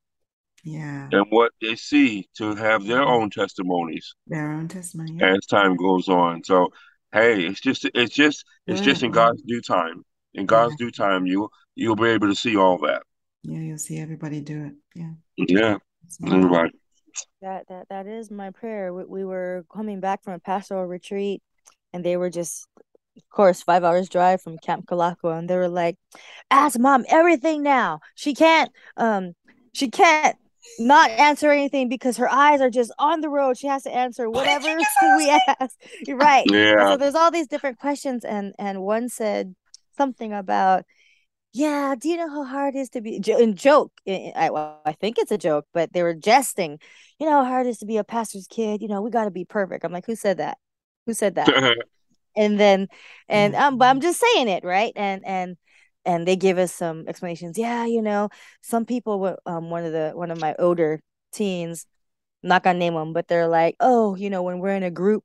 Yeah. 0.64 1.08
And 1.12 1.28
what 1.30 1.52
they 1.62 1.76
see 1.76 2.28
to 2.38 2.56
have 2.56 2.86
their 2.86 3.04
own 3.04 3.30
testimonies. 3.30 4.16
Their 4.26 4.52
own 4.52 4.68
testimony. 4.68 5.18
Yeah. 5.20 5.36
As 5.36 5.46
time 5.46 5.76
goes 5.76 6.10
on. 6.10 6.44
So 6.44 6.70
hey, 7.16 7.46
it's 7.46 7.62
just 7.62 7.86
it's 7.96 8.14
just 8.14 8.46
it's 8.68 8.82
just 8.82 9.02
in 9.02 9.12
God's 9.12 9.42
due 9.44 9.62
time. 9.62 10.04
In 10.34 10.46
God's 10.46 10.76
yeah. 10.78 10.86
due 10.86 10.92
time, 10.92 11.26
you 11.26 11.50
you'll 11.74 11.96
be 11.96 12.10
able 12.10 12.28
to 12.28 12.36
see 12.36 12.58
all 12.58 12.78
that. 12.80 13.04
Yeah, 13.44 13.60
you'll 13.60 13.78
see 13.78 14.00
everybody 14.00 14.42
do 14.42 14.66
it. 14.66 14.74
Yeah. 14.96 15.12
Yeah. 15.38 15.78
Everybody. 16.26 16.72
That 17.42 17.66
that 17.70 17.88
that 17.90 18.06
is 18.08 18.30
my 18.30 18.52
prayer. 18.52 18.94
We, 18.94 19.06
we 19.06 19.26
were 19.26 19.66
coming 19.74 20.02
back 20.02 20.24
from 20.24 20.34
a 20.34 20.40
pastoral 20.40 20.86
retreat, 20.86 21.42
and 21.94 22.04
they 22.04 22.18
were 22.18 22.30
just, 22.30 22.68
of 23.16 23.30
course, 23.30 23.64
five 23.64 23.84
hours 23.86 24.10
drive 24.10 24.42
from 24.42 24.58
Camp 24.58 24.86
Kulaqua, 24.86 25.40
and 25.40 25.50
they 25.50 25.56
were 25.56 25.70
like, 25.70 25.98
"Ask 26.52 26.78
mom 26.78 27.06
everything 27.08 27.64
now. 27.64 28.02
She 28.16 28.34
can't. 28.34 28.70
Um, 28.98 29.36
she 29.74 29.90
can't 29.90 30.36
not 30.80 31.10
answer 31.12 31.52
anything 31.52 31.90
because 31.90 32.18
her 32.18 32.30
eyes 32.30 32.62
are 32.62 32.70
just 32.70 32.94
on 33.00 33.22
the 33.22 33.30
road. 33.30 33.58
She 33.58 33.68
has 33.68 33.84
to 33.84 33.94
answer 33.94 34.30
whatever 34.30 34.68
we 35.18 35.42
ask. 35.48 35.76
You're 36.06 36.18
right. 36.18 36.46
Yeah. 36.50 36.92
So 36.92 36.98
there's 36.98 37.16
all 37.16 37.32
these 37.32 37.48
different 37.48 37.80
questions, 37.80 38.26
and 38.26 38.54
and 38.60 38.82
one 38.82 39.10
said 39.10 39.56
something 39.98 40.34
about, 40.34 40.84
yeah, 41.54 41.96
do 41.98 42.10
you 42.10 42.18
know 42.18 42.30
how 42.30 42.44
hard 42.44 42.76
it 42.76 42.80
is 42.80 42.90
to 42.90 43.02
be 43.02 43.22
in 43.28 43.56
joke? 43.56 43.92
I 44.08 44.50
well, 44.52 44.82
I 44.86 44.92
think 44.94 45.18
it's 45.18 45.32
a 45.32 45.38
joke, 45.38 45.66
but 45.74 45.94
they 45.94 46.04
were 46.04 46.14
jesting. 46.14 46.80
You 47.20 47.28
know 47.28 47.44
how 47.44 47.50
hard 47.50 47.68
it 47.68 47.70
is 47.70 47.80
to 47.80 47.86
be 47.86 47.98
a 47.98 48.04
pastor's 48.04 48.48
kid. 48.48 48.82
You 48.82 48.88
know 48.88 49.02
we 49.02 49.10
got 49.10 49.26
to 49.26 49.32
be 49.32 49.46
perfect. 49.46 49.86
I'm 49.86 49.94
like, 49.94 50.06
who 50.06 50.16
said 50.16 50.38
that? 50.38 50.58
Who 51.06 51.14
said 51.14 51.36
that? 51.36 51.50
and 52.36 52.60
then 52.60 52.88
and 53.30 53.56
um, 53.56 53.78
but 53.78 53.86
I'm 53.86 54.02
just 54.02 54.20
saying 54.20 54.50
it 54.50 54.64
right, 54.64 54.94
and 54.96 55.26
and 55.26 55.58
and 56.06 56.28
they 56.28 56.36
give 56.36 56.58
us 56.58 56.74
some 56.74 57.06
explanations. 57.08 57.58
Yeah, 57.58 57.86
you 57.86 58.02
know, 58.02 58.30
some 58.62 58.86
people, 58.86 59.38
um, 59.46 59.70
one 59.70 59.86
of 59.86 59.92
the 59.92 60.12
one 60.14 60.32
of 60.32 60.40
my 60.40 60.56
older 60.60 61.00
teens, 61.32 61.86
I'm 62.44 62.50
not 62.50 62.64
gonna 62.64 62.80
name 62.80 62.94
them, 62.94 63.14
but 63.14 63.28
they're 63.28 63.48
like, 63.48 63.76
oh, 63.80 64.16
you 64.16 64.30
know, 64.30 64.44
when 64.44 64.60
we're 64.60 64.76
in 64.76 64.84
a 64.84 64.92
group 64.92 65.24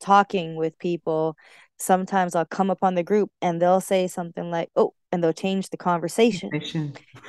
talking 0.00 0.56
with 0.56 0.78
people, 0.78 1.36
sometimes 1.78 2.34
I'll 2.34 2.44
come 2.44 2.70
upon 2.70 2.94
the 2.94 3.02
group 3.02 3.30
and 3.40 3.60
they'll 3.60 3.80
say 3.80 4.06
something 4.06 4.50
like, 4.50 4.70
oh, 4.76 4.94
and 5.10 5.22
they'll 5.22 5.32
change 5.32 5.68
the 5.70 5.76
conversation. 5.76 6.50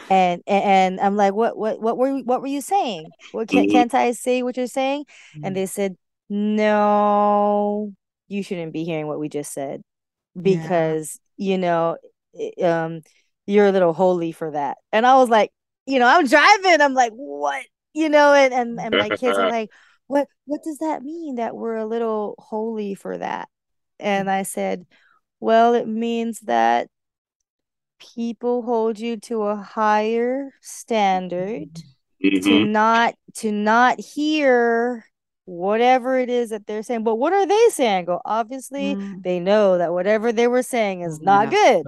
And, 0.09 0.41
and 0.47 0.63
and 0.63 0.99
I'm 0.99 1.15
like, 1.15 1.33
what 1.33 1.57
what 1.57 1.81
what 1.81 1.97
were 1.97 2.19
what 2.19 2.41
were 2.41 2.47
you 2.47 2.61
saying? 2.61 3.09
What 3.31 3.47
can't, 3.47 3.67
mm-hmm. 3.67 3.73
can't 3.73 3.93
I 3.93 4.11
say 4.11 4.43
what 4.43 4.57
you're 4.57 4.67
saying? 4.67 5.05
Mm-hmm. 5.35 5.45
And 5.45 5.55
they 5.55 5.65
said, 5.65 5.95
no, 6.29 7.93
you 8.27 8.43
shouldn't 8.43 8.73
be 8.73 8.83
hearing 8.83 9.07
what 9.07 9.19
we 9.19 9.29
just 9.29 9.53
said 9.53 9.81
because 10.39 11.19
yeah. 11.37 11.51
you 11.51 11.57
know 11.57 11.97
um 12.63 13.01
you're 13.45 13.67
a 13.67 13.71
little 13.71 13.93
holy 13.93 14.31
for 14.31 14.51
that. 14.51 14.77
And 14.91 15.05
i 15.05 15.15
was 15.15 15.29
like 15.29 15.51
you 15.85 15.99
know 15.99 16.07
i'm 16.07 16.27
driving. 16.27 16.81
I'm 16.81 16.93
like 16.93 17.13
what? 17.13 17.65
You 17.93 18.09
know 18.09 18.33
and 18.33 18.53
and, 18.53 18.79
and 18.79 18.95
my 18.97 19.09
kids 19.09 19.37
are 19.37 19.49
like 19.51 19.69
what 20.07 20.27
what 20.45 20.63
does 20.63 20.79
that 20.79 21.03
mean 21.03 21.35
that 21.35 21.55
we're 21.55 21.75
a 21.75 21.85
little 21.85 22.35
holy 22.37 22.95
for 22.95 23.17
that? 23.17 23.49
And 23.99 24.29
i 24.29 24.43
said 24.43 24.85
well 25.39 25.73
it 25.73 25.87
means 25.87 26.41
that 26.41 26.87
people 28.15 28.61
hold 28.61 28.99
you 28.99 29.17
to 29.17 29.43
a 29.43 29.55
higher 29.55 30.51
standard 30.61 31.69
mm-hmm. 32.23 32.39
to 32.43 32.65
not 32.65 33.15
to 33.35 33.51
not 33.51 33.99
hear 33.99 35.05
whatever 35.45 36.17
it 36.17 36.29
is 36.29 36.49
that 36.51 36.67
they're 36.67 36.83
saying. 36.83 37.03
But 37.03 37.15
what 37.15 37.33
are 37.33 37.45
they 37.45 37.67
saying? 37.69 38.05
Go, 38.05 38.21
obviously, 38.25 38.95
mm. 38.95 39.21
they 39.21 39.39
know 39.39 39.77
that 39.77 39.91
whatever 39.91 40.31
they 40.31 40.47
were 40.47 40.63
saying 40.63 41.01
is 41.01 41.19
not 41.19 41.51
yeah, 41.51 41.81
good. 41.81 41.85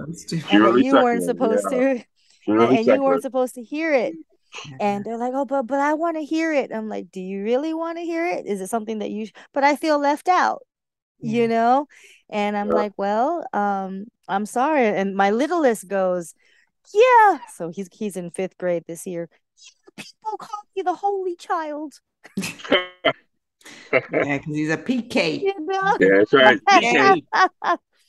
And 0.50 0.64
that 0.64 0.82
you 0.82 0.92
weren't 0.94 1.22
supposed 1.22 1.66
yeah. 1.70 1.94
to 1.94 2.04
and, 2.46 2.78
and 2.78 2.86
you 2.86 3.02
weren't 3.02 3.22
supposed 3.22 3.54
to 3.54 3.62
hear 3.62 3.92
it. 3.92 4.14
and 4.80 5.04
they're 5.04 5.18
like, 5.18 5.32
"Oh, 5.34 5.44
but 5.44 5.64
but 5.64 5.80
I 5.80 5.94
want 5.94 6.16
to 6.16 6.24
hear 6.24 6.52
it." 6.52 6.72
I'm 6.72 6.88
like, 6.88 7.10
"Do 7.10 7.20
you 7.20 7.42
really 7.42 7.74
want 7.74 7.98
to 7.98 8.04
hear 8.04 8.26
it? 8.26 8.46
Is 8.46 8.60
it 8.60 8.68
something 8.68 9.00
that 9.00 9.10
you?" 9.10 9.28
But 9.52 9.64
I 9.64 9.76
feel 9.76 9.98
left 9.98 10.28
out, 10.28 10.62
Yeah. 11.20 11.42
you 11.42 11.48
know. 11.48 11.88
And 12.30 12.56
I'm 12.56 12.70
like, 12.70 12.92
"Well, 12.96 13.46
um, 13.52 14.06
I'm 14.28 14.46
sorry." 14.46 14.86
And 14.86 15.14
my 15.14 15.30
littlest 15.30 15.88
goes, 15.88 16.34
"Yeah." 16.94 17.38
So 17.54 17.68
he's 17.68 17.88
he's 17.92 18.16
in 18.16 18.30
fifth 18.30 18.56
grade 18.56 18.84
this 18.86 19.06
year. 19.06 19.28
People 19.96 20.38
call 20.38 20.62
me 20.74 20.82
the 20.82 20.94
holy 20.94 21.36
child. 21.36 22.00
Yeah, 23.92 24.00
because 24.38 24.54
he's 24.56 24.70
a 24.70 24.76
PK. 24.76 25.40
You 25.42 25.54
know? 25.60 25.96
Yeah, 26.00 26.08
that's 26.18 26.32
right. 26.32 26.60
PK. 26.68 27.22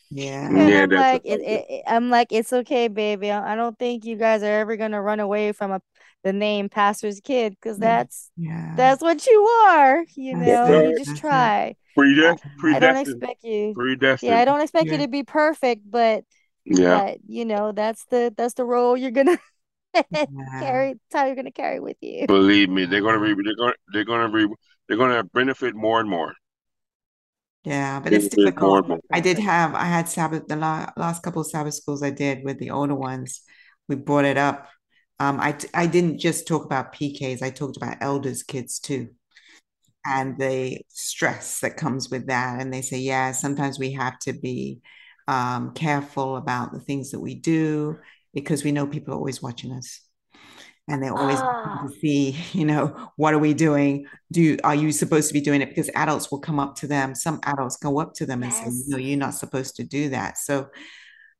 Yeah. 0.09 0.47
And 0.47 0.69
Yeah, 0.69 0.83
I'm 0.83 0.89
like, 0.89 1.21
it, 1.25 1.41
it, 1.41 1.65
it- 1.69 1.83
I'm 1.87 2.09
like, 2.09 2.27
it's 2.31 2.53
okay, 2.53 2.87
baby. 2.87 3.29
I 3.31 3.53
I 3.53 3.55
don't 3.55 3.77
think 3.77 4.05
you 4.05 4.15
guys 4.15 4.41
are 4.43 4.59
ever 4.61 4.77
gonna 4.77 5.01
run 5.01 5.19
away 5.19 5.51
from 5.51 5.71
a 5.71 5.81
the 6.23 6.33
name 6.33 6.67
pastor's 6.69 7.19
kid 7.21 7.55
because 7.61 7.77
that's 7.77 8.31
Yeah. 8.37 8.73
that's 8.75 9.01
what 9.01 9.25
you 9.27 9.43
are. 9.67 10.03
You 10.15 10.37
That's 10.39 10.47
know, 10.69 10.79
it. 10.79 10.89
you 10.89 10.97
just 10.97 11.11
it. 11.11 11.17
try. 11.17 11.75
Predest- 11.97 12.43
I 12.63 12.79
don't 12.79 12.97
expect 12.97 13.43
you. 13.43 13.73
Predestined. 13.75 14.31
Yeah, 14.31 14.39
I 14.39 14.45
don't 14.45 14.61
expect 14.61 14.85
you 14.87 14.97
to 14.97 15.07
be 15.07 15.23
perfect, 15.23 15.81
but 15.89 16.23
Yeah. 16.65 16.99
but 17.03 17.17
you 17.27 17.45
know, 17.45 17.71
that's 17.71 18.05
the 18.05 18.33
that's 18.35 18.53
the 18.55 18.65
role 18.65 18.95
you're 18.97 19.11
gonna 19.11 19.37
carry. 20.13 20.93
That's 20.93 21.13
how 21.13 21.25
you're 21.25 21.35
gonna 21.35 21.51
carry 21.51 21.79
with 21.79 21.97
you. 22.01 22.27
Believe 22.27 22.69
me, 22.69 22.85
they're 22.85 23.01
gonna 23.01 23.19
be 23.19 23.33
they're 23.43 23.55
gonna 23.55 23.73
they're 23.93 24.05
gonna 24.05 24.29
be 24.31 24.53
they're 24.87 24.97
gonna 24.97 25.23
benefit 25.23 25.75
more 25.75 25.99
and 25.99 26.09
more. 26.09 26.33
Yeah, 27.63 27.99
but 27.99 28.13
it's 28.13 28.29
Benefit 28.29 28.57
more 28.57 28.79
difficult. 28.79 28.79
and 28.79 28.87
more. 28.87 28.99
I 29.11 29.19
did 29.19 29.39
have, 29.39 29.75
I 29.75 29.85
had 29.85 30.07
Sabbath, 30.09 30.47
the 30.47 30.55
la 30.55 30.91
last 30.97 31.23
couple 31.23 31.41
of 31.41 31.47
Sabbath 31.47 31.73
schools 31.73 32.03
I 32.03 32.09
did 32.11 32.43
with 32.43 32.59
the 32.59 32.71
older 32.71 32.95
ones, 32.95 33.41
we 33.87 33.95
brought 33.95 34.25
it 34.25 34.37
up. 34.37 34.69
Um, 35.19 35.39
I 35.39 35.57
I 35.73 35.87
didn't 35.87 36.19
just 36.19 36.47
talk 36.47 36.65
about 36.65 36.93
PKs, 36.93 37.41
I 37.41 37.49
talked 37.49 37.77
about 37.77 37.97
elders' 38.01 38.43
kids 38.43 38.79
too. 38.79 39.09
And 40.05 40.37
the 40.39 40.79
stress 40.89 41.59
that 41.61 41.77
comes 41.77 42.09
with 42.09 42.27
that. 42.27 42.61
And 42.61 42.73
they 42.73 42.81
say, 42.81 42.99
yeah, 42.99 43.31
sometimes 43.33 43.79
we 43.79 43.93
have 43.93 44.17
to 44.19 44.33
be 44.33 44.81
um, 45.27 45.73
careful 45.73 46.37
about 46.37 46.73
the 46.73 46.79
things 46.79 47.11
that 47.11 47.19
we 47.19 47.35
do 47.35 47.99
because 48.33 48.63
we 48.63 48.71
know 48.71 48.87
people 48.87 49.13
are 49.13 49.17
always 49.17 49.41
watching 49.43 49.73
us. 49.73 50.01
And 50.89 51.03
they're 51.03 51.13
always 51.13 51.41
Ah. 51.41 51.79
to 51.85 51.89
see, 51.99 52.31
you 52.53 52.65
know, 52.65 53.11
what 53.17 53.33
are 53.33 53.39
we 53.39 53.53
doing? 53.53 54.07
Do 54.31 54.57
are 54.63 54.75
you 54.75 54.91
supposed 54.91 55.27
to 55.27 55.33
be 55.33 55.41
doing 55.41 55.61
it? 55.61 55.69
Because 55.69 55.89
adults 55.95 56.31
will 56.31 56.39
come 56.39 56.59
up 56.59 56.75
to 56.77 56.87
them. 56.87 57.13
Some 57.15 57.39
adults 57.43 57.77
go 57.77 57.99
up 57.99 58.13
to 58.15 58.25
them 58.25 58.43
and 58.43 58.53
say, 58.53 58.65
Yes. 58.65 58.85
no, 58.87 58.97
you're 58.97 59.17
not 59.17 59.33
supposed 59.33 59.75
to 59.77 59.83
do 59.83 60.09
that. 60.09 60.37
So 60.37 60.69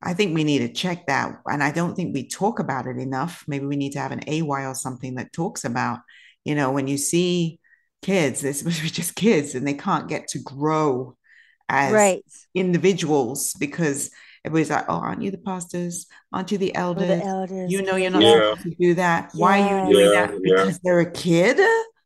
I 0.01 0.13
think 0.13 0.35
we 0.35 0.43
need 0.43 0.59
to 0.59 0.71
check 0.73 1.07
that. 1.07 1.41
And 1.47 1.63
I 1.63 1.71
don't 1.71 1.95
think 1.95 2.13
we 2.13 2.27
talk 2.27 2.59
about 2.59 2.87
it 2.87 2.97
enough. 2.97 3.43
Maybe 3.47 3.65
we 3.65 3.77
need 3.77 3.93
to 3.93 3.99
have 3.99 4.11
an 4.11 4.21
AY 4.27 4.65
or 4.65 4.75
something 4.75 5.15
that 5.15 5.33
talks 5.33 5.65
about, 5.65 5.99
you 6.45 6.53
know, 6.55 6.71
when 6.71 6.87
you 6.87 6.97
see 6.97 7.59
kids, 8.03 8.41
they're 8.41 8.53
supposed 8.53 8.77
to 8.77 8.83
be 8.83 8.89
just 8.89 9.15
kids 9.15 9.55
and 9.55 9.65
they 9.67 9.73
can't 9.73 10.07
get 10.09 10.27
to 10.29 10.39
grow 10.39 11.15
as 11.69 11.93
Right. 11.93 12.23
individuals 12.53 13.53
because 13.59 14.11
everybody's 14.45 14.69
like, 14.69 14.85
oh, 14.87 14.95
aren't 14.95 15.21
you 15.21 15.31
the 15.31 15.37
pastors? 15.37 16.07
Aren't 16.31 16.51
you 16.51 16.57
the 16.57 16.69
Or 16.71 16.71
the 16.71 16.79
elders? 16.79 17.21
elders. 17.23 17.71
You 17.71 17.81
know 17.81 17.95
you're 17.95 18.11
not 18.11 18.21
Yeah. 18.23 18.33
supposed 18.55 18.61
to 18.63 18.75
do 18.79 18.93
that. 18.95 19.31
Why 19.33 19.61
are 19.61 19.87
you 19.87 19.93
doing 19.93 20.11
Yeah, 20.13 20.27
that? 20.27 20.31
yeah. 20.33 20.39
Because 20.63 20.79
they're 20.79 20.99
a 20.99 21.11
kid? 21.11 21.57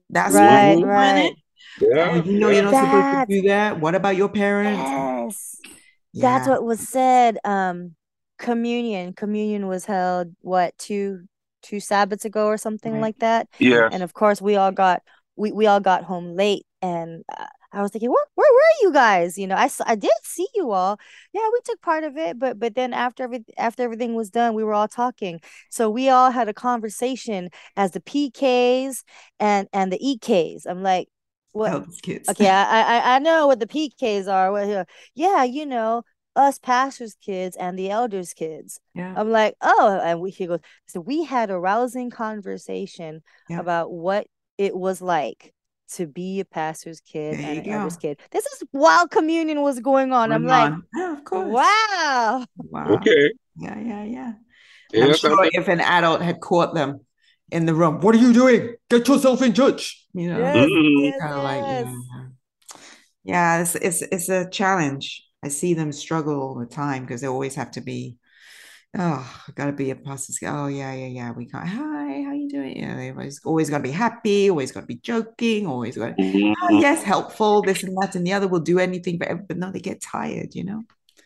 That's 0.09 0.35
Right, 0.35 0.45
why 0.45 0.73
you're 0.73 0.87
right. 0.87 1.25
it? 1.25 1.33
Oh, 1.81 1.87
Yeah. 1.95 2.23
you 2.23 2.39
know 2.39 2.49
you're 2.49 2.63
not 2.63 2.73
supposed 2.73 3.29
to 3.29 3.41
do 3.41 3.47
that. 3.47 3.79
What 3.79 3.95
about 3.95 4.15
your 4.17 4.29
parents? 4.29 4.81
Yes. 4.81 5.61
That's 6.13 6.47
what 6.47 6.63
was 6.63 6.79
said. 6.81 7.37
Um, 7.45 7.95
communion. 8.37 9.13
Communion 9.13 9.67
was 9.67 9.85
held 9.85 10.35
what 10.41 10.77
two 10.77 11.27
two 11.63 11.79
Sabbaths 11.79 12.25
ago 12.25 12.47
or 12.47 12.57
something 12.57 12.93
Right. 12.93 13.01
like 13.01 13.19
that. 13.19 13.47
Yeah. 13.59 13.87
And 13.91 14.03
of 14.03 14.13
course, 14.13 14.41
we 14.41 14.55
all 14.55 14.71
got 14.71 15.01
we 15.35 15.51
we 15.51 15.67
all 15.67 15.79
got 15.79 16.03
home 16.03 16.35
late, 16.35 16.65
and 16.81 17.23
uh, 17.37 17.45
I 17.73 17.81
was 17.81 17.91
thinking, 17.91 18.09
where 18.09 18.25
where 18.35 18.51
were 18.51 18.87
you 18.87 18.93
guys? 18.93 19.37
You 19.37 19.47
know, 19.47 19.55
I, 19.55 19.69
I 19.85 19.95
did 19.95 20.11
see 20.23 20.47
you 20.55 20.71
all. 20.71 20.99
Yeah, 21.33 21.47
we 21.53 21.59
took 21.63 21.81
part 21.81 22.03
of 22.03 22.17
it, 22.17 22.37
but 22.39 22.59
but 22.59 22.75
then 22.75 22.93
after 22.93 23.23
every 23.23 23.43
after 23.57 23.83
everything 23.83 24.13
was 24.15 24.29
done, 24.29 24.53
we 24.53 24.63
were 24.63 24.73
all 24.73 24.87
talking. 24.87 25.39
So 25.69 25.89
we 25.89 26.09
all 26.09 26.31
had 26.31 26.49
a 26.49 26.53
conversation 26.53 27.49
as 27.77 27.91
the 27.91 28.01
PKs 28.01 29.03
and 29.39 29.67
and 29.73 29.91
the 29.91 29.99
EKs. 29.99 30.63
I'm 30.67 30.83
like, 30.83 31.07
what? 31.51 31.71
Oh, 31.71 31.75
elders 31.75 32.01
kids. 32.01 32.29
Okay, 32.29 32.49
I, 32.49 32.81
I 32.81 33.15
I 33.15 33.19
know 33.19 33.47
what 33.47 33.59
the 33.59 33.67
PKs 33.67 34.27
are. 34.31 34.51
What, 34.51 34.87
yeah, 35.15 35.43
you 35.43 35.65
know, 35.65 36.03
us 36.35 36.59
pastors' 36.59 37.15
kids 37.21 37.55
and 37.55 37.77
the 37.77 37.89
elders' 37.89 38.33
kids. 38.33 38.79
Yeah. 38.93 39.13
I'm 39.15 39.31
like, 39.31 39.55
oh, 39.61 39.99
and 40.03 40.21
we 40.21 40.31
he 40.31 40.47
goes, 40.47 40.59
so 40.87 40.99
we 40.99 41.23
had 41.23 41.49
a 41.49 41.59
rousing 41.59 42.09
conversation 42.09 43.21
Yeah. 43.49 43.59
about 43.59 43.91
what 43.91 44.27
it 44.57 44.75
was 44.75 45.01
like 45.01 45.53
to 45.93 46.07
be 46.07 46.39
a 46.39 46.45
pastor's 46.45 47.01
kid 47.01 47.37
There 47.37 47.47
and 47.47 47.65
you 47.65 47.73
an 47.73 47.79
elder's 47.79 47.97
kid. 47.97 48.19
This 48.31 48.45
is 48.45 48.63
while 48.71 49.07
communion 49.07 49.61
was 49.61 49.79
going 49.79 50.11
on. 50.11 50.31
I'm 50.31 50.45
Going 50.45 50.71
like. 50.71 50.83
Yeah, 50.95 51.13
of 51.13 51.23
course. 51.23 51.49
wow. 51.51 52.45
Wow. 52.57 52.85
Okay. 52.95 53.31
Yeah, 53.57 53.79
yeah, 53.79 54.03
yeah. 54.03 54.33
Yeah, 54.93 55.05
I'm 55.05 55.13
sure 55.15 55.49
if 55.51 55.67
an 55.67 55.79
adult 55.81 56.21
had 56.21 56.39
caught 56.41 56.73
them 56.73 57.01
in 57.51 57.65
the 57.65 57.73
room, 57.73 57.99
what 58.01 58.15
are 58.15 58.19
you 58.19 58.33
doing? 58.33 58.75
Get 58.89 59.07
yourself 59.07 59.41
in 59.41 59.53
church. 59.53 60.05
You 60.13 60.29
know, 60.29 60.39
Yes, 60.39 60.67
Mhm. 60.67 61.03
yes, 61.03 61.19
kind 61.21 61.33
of 61.33 61.43
like, 61.43 61.63
yes. 61.67 61.87
yeah. 61.87 62.25
Yeah, 63.23 63.61
it's, 63.61 63.75
it's 63.75 64.01
it's 64.01 64.29
a 64.29 64.49
challenge. 64.49 65.23
I 65.43 65.49
see 65.49 65.73
them 65.73 65.91
struggle 65.91 66.39
all 66.41 66.55
the 66.55 66.65
time 66.65 67.03
because 67.03 67.21
they 67.21 67.27
always 67.27 67.55
have 67.55 67.71
to 67.71 67.81
be, 67.81 68.17
oh, 68.97 69.43
gotta 69.55 69.71
be 69.71 69.91
a 69.91 69.95
pastor's. 69.95 70.39
Oh, 70.45 70.67
yeah, 70.67 70.93
yeah, 70.93 71.07
yeah. 71.07 71.31
We 71.31 71.45
can't, 71.47 71.67
hi, 71.67 72.23
how 72.23 72.33
you 72.33 72.49
doing? 72.49 72.77
Yeah, 72.77 72.95
they 72.95 73.11
always 73.11 73.41
always 73.45 73.69
gotta 73.69 73.83
be 73.83 73.91
happy, 73.91 74.49
always 74.49 74.71
gotta 74.71 74.85
be 74.87 74.95
joking, 74.97 75.67
always 75.67 75.97
gotta, 75.97 76.15
oh, 76.19 76.81
yes, 76.81 77.03
helpful, 77.03 77.61
this 77.61 77.83
and 77.83 77.95
that 78.01 78.15
and 78.15 78.25
the 78.25 78.33
other 78.33 78.47
will 78.47 78.59
do 78.59 78.79
anything, 78.79 79.17
but 79.17 79.47
but 79.47 79.57
no, 79.57 79.71
they 79.71 79.79
get 79.79 80.01
tired, 80.01 80.53
you 80.55 80.63
know. 80.63 80.83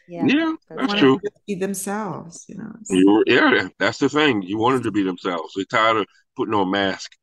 Yeah. 0.07 0.27
Yeah, 0.27 0.53
That's 0.69 0.87
that's 0.87 0.99
true. 0.99 1.19
be 1.47 1.55
themselves, 1.55 2.45
you 2.47 2.55
know. 2.57 2.69
It's- 2.81 2.91
You, 2.91 3.23
yeah, 3.27 3.67
that's 3.79 3.97
the 3.97 4.09
thing. 4.09 4.43
You 4.43 4.57
want 4.57 4.75
them 4.75 4.83
to 4.83 4.91
be 4.91 5.03
themselves. 5.03 5.53
They're 5.55 5.65
tired 5.65 5.97
of 5.97 6.05
putting 6.35 6.53
on 6.53 6.67
a 6.67 6.71
mask 6.71 7.15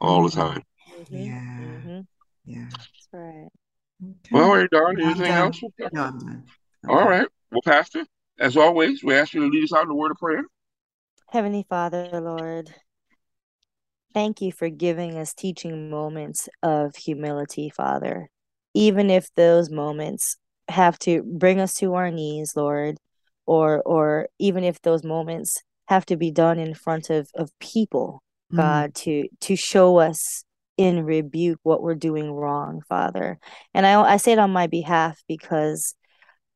all 0.00 0.22
the 0.22 0.30
Mhm. 0.30 0.34
time. 0.36 0.62
Mhm, 1.00 1.26
Yeah. 1.26 1.58
mhm. 1.88 2.06
Yeah. 2.44 2.68
That's 2.70 3.08
right. 3.12 3.48
Okay. 4.02 4.28
Well, 4.32 4.44
all 4.44 4.56
right, 4.56 4.70
Dawn. 4.70 4.96
I'm 5.00 5.00
Anything 5.00 5.24
done. 5.24 5.52
else? 5.52 5.60
No, 5.92 6.02
I'm 6.04 6.18
done. 6.18 6.44
All 6.88 6.96
Okay. 6.96 7.08
right. 7.08 7.28
Well, 7.50 7.62
Pastor, 7.64 8.04
as 8.38 8.56
always, 8.56 9.02
we 9.02 9.14
ask 9.14 9.34
you 9.34 9.40
to 9.40 9.46
lead 9.46 9.64
us 9.64 9.72
out 9.72 9.84
in 9.84 9.90
a 9.90 9.94
word 9.94 10.10
of 10.12 10.18
prayer. 10.18 10.42
Heavenly 11.30 11.66
Father, 11.68 12.08
Lord, 12.12 12.74
thank 14.14 14.40
you 14.40 14.52
for 14.52 14.68
giving 14.68 15.16
us 15.16 15.34
teaching 15.34 15.90
moments 15.90 16.48
of 16.62 16.96
humility, 16.96 17.70
Father. 17.70 18.28
Even 18.74 19.10
if 19.10 19.28
those 19.34 19.70
moments 19.70 20.36
have 20.68 20.98
to 21.00 21.22
bring 21.22 21.60
us 21.60 21.74
to 21.74 21.94
our 21.94 22.10
knees, 22.10 22.54
Lord, 22.56 22.98
or 23.46 23.82
or 23.82 24.28
even 24.38 24.64
if 24.64 24.80
those 24.82 25.04
moments 25.04 25.62
have 25.88 26.04
to 26.06 26.16
be 26.16 26.30
done 26.30 26.58
in 26.58 26.74
front 26.74 27.10
of, 27.10 27.28
of 27.34 27.50
people, 27.60 28.22
Mm. 28.52 28.56
God, 28.56 28.94
to 28.94 29.28
to 29.40 29.56
show 29.56 29.98
us 29.98 30.44
in 30.78 31.04
rebuke 31.04 31.58
what 31.64 31.82
we're 31.82 31.94
doing 31.94 32.32
wrong, 32.32 32.82
Father. 32.88 33.38
And 33.74 33.86
I 33.86 34.00
I 34.00 34.16
say 34.16 34.32
it 34.32 34.38
on 34.38 34.52
my 34.52 34.66
behalf 34.66 35.22
because 35.28 35.94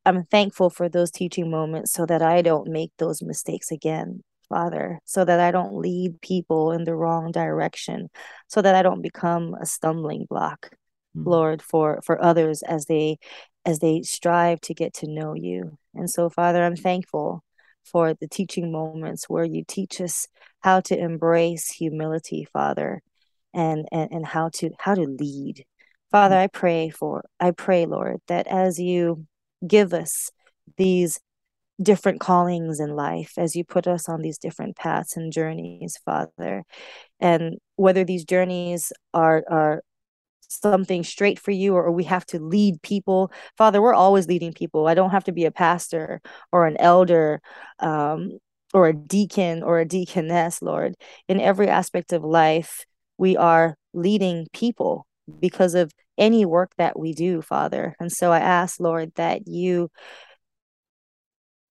I'm 0.05 0.25
thankful 0.25 0.71
for 0.71 0.89
those 0.89 1.11
teaching 1.11 1.51
moments 1.51 1.93
so 1.93 2.07
that 2.07 2.23
I 2.23 2.43
don't 2.43 2.69
make 2.69 2.91
those 2.99 3.23
mistakes 3.23 3.71
again, 3.71 4.23
Father, 4.49 4.99
so 5.05 5.25
that 5.25 5.41
I 5.41 5.51
don't 5.51 5.75
lead 5.75 6.21
people 6.21 6.73
in 6.73 6.85
the 6.85 6.95
wrong 6.95 7.31
direction, 7.31 8.11
so 8.49 8.61
that 8.63 8.75
I 8.75 8.83
don't 8.83 9.03
become 9.03 9.55
a 9.55 9.67
stumbling 9.67 10.27
block, 10.29 10.71
Mm. 11.17 11.27
Lord, 11.27 11.63
for 11.63 12.01
for 12.05 12.23
others 12.25 12.63
as 12.63 12.87
they 12.87 13.19
as 13.65 13.79
they 13.81 14.03
strive 14.03 14.61
to 14.63 14.75
get 14.75 14.95
to 14.95 15.07
know 15.07 15.35
you. 15.35 15.79
And 15.95 16.09
so, 16.11 16.31
Father, 16.31 16.65
I'm 16.65 16.77
thankful 16.77 17.45
for 17.85 18.15
the 18.15 18.29
teaching 18.29 18.73
moments 18.73 19.29
where 19.29 19.45
you 19.45 19.65
teach 19.67 20.01
us 20.01 20.27
how 20.61 20.81
to 20.81 20.99
embrace 20.99 21.71
humility, 21.71 22.47
Father, 22.53 23.03
and 23.55 23.87
and, 23.93 24.11
and 24.11 24.27
how 24.27 24.49
to 24.55 24.71
how 24.79 24.95
to 24.95 25.03
lead. 25.03 25.65
Father, 26.11 26.37
I 26.37 26.47
pray 26.47 26.91
for 26.91 27.25
I 27.41 27.51
pray, 27.53 27.87
Lord, 27.87 28.21
that 28.29 28.47
as 28.47 28.79
you 28.79 29.27
give 29.67 29.93
us 29.93 30.31
these 30.77 31.21
different 31.81 32.21
callings 32.21 32.81
in 32.81 32.91
life 32.95 33.33
as 33.37 33.57
you 33.57 33.65
put 33.65 33.87
us 33.87 34.09
on 34.09 34.23
these 34.23 34.39
different 34.39 34.77
paths 34.77 35.17
and 35.17 35.33
journeys 35.33 35.99
father. 36.05 36.65
And 37.21 37.59
whether 37.77 38.05
these 38.05 38.25
journeys 38.25 38.93
are 39.15 39.43
are 39.51 39.83
something 40.49 41.03
straight 41.03 41.39
for 41.39 41.51
you 41.51 41.75
or 41.75 41.91
we 41.91 42.05
have 42.05 42.27
to 42.27 42.39
lead 42.39 42.83
people 42.83 43.33
father 43.57 43.81
we're 43.81 43.95
always 43.95 44.27
leading 44.27 44.53
people. 44.53 44.87
I 44.87 44.95
don't 44.95 45.11
have 45.11 45.25
to 45.25 45.33
be 45.33 45.47
a 45.47 45.51
pastor 45.51 46.21
or 46.53 46.67
an 46.67 46.77
elder 46.79 47.41
um, 47.79 48.39
or 48.75 48.87
a 48.89 48.93
deacon 48.93 49.63
or 49.63 49.81
a 49.81 49.87
deaconess 49.87 50.61
lord. 50.61 50.95
In 51.29 51.41
every 51.41 51.69
aspect 51.69 52.13
of 52.13 52.23
life 52.23 52.85
we 53.17 53.37
are 53.37 53.77
leading 53.95 54.47
people 54.53 55.07
because 55.41 55.75
of 55.75 55.91
any 56.23 56.45
work 56.45 56.73
that 56.79 56.99
we 56.99 57.13
do 57.13 57.43
father 57.43 57.95
and 57.99 58.13
so 58.13 58.31
i 58.33 58.39
ask 58.39 58.79
lord 58.81 59.13
that 59.17 59.47
you 59.47 59.91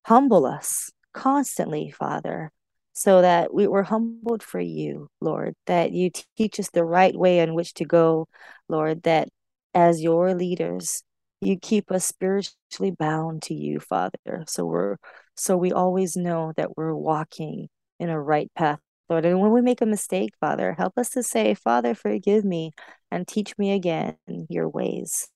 humble 0.05 0.45
us 0.45 0.91
constantly, 1.13 1.91
Father, 1.91 2.51
so 2.93 3.21
that 3.21 3.53
we 3.53 3.67
were 3.67 3.83
humbled 3.83 4.43
for 4.43 4.59
you, 4.59 5.07
Lord, 5.19 5.55
that 5.65 5.91
you 5.91 6.11
teach 6.37 6.59
us 6.59 6.69
the 6.69 6.83
right 6.83 7.15
way 7.15 7.39
in 7.39 7.53
which 7.53 7.73
to 7.75 7.85
go, 7.85 8.27
Lord, 8.67 9.03
that 9.03 9.29
as 9.73 10.01
your 10.01 10.33
leaders, 10.33 11.03
you 11.41 11.57
keep 11.57 11.91
us 11.91 12.05
spiritually 12.05 12.91
bound 12.97 13.43
to 13.43 13.53
you, 13.53 13.79
Father. 13.79 14.43
So 14.47 14.65
we're 14.65 14.97
so 15.35 15.57
we 15.57 15.71
always 15.71 16.15
know 16.15 16.53
that 16.57 16.77
we're 16.77 16.93
walking 16.93 17.69
in 17.99 18.09
a 18.09 18.21
right 18.21 18.51
path, 18.55 18.79
Lord. 19.11 19.25
And 19.25 19.41
when 19.41 19.51
we 19.51 19.61
make 19.61 19.81
a 19.81 19.85
mistake, 19.85 20.31
Father, 20.39 20.73
help 20.73 20.97
us 20.97 21.09
to 21.11 21.21
say, 21.21 21.53
Father, 21.53 21.93
forgive 21.93 22.45
me 22.45 22.71
and 23.11 23.27
teach 23.27 23.57
me 23.57 23.73
again 23.73 24.15
your 24.49 24.69
ways. 24.69 25.27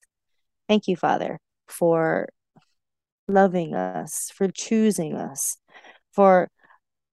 Thank 0.66 0.88
you, 0.88 0.96
Father, 0.96 1.38
for 1.68 2.28
loving 3.28 3.74
us, 3.74 4.32
for 4.34 4.48
choosing 4.48 5.14
us, 5.14 5.58
for 6.14 6.48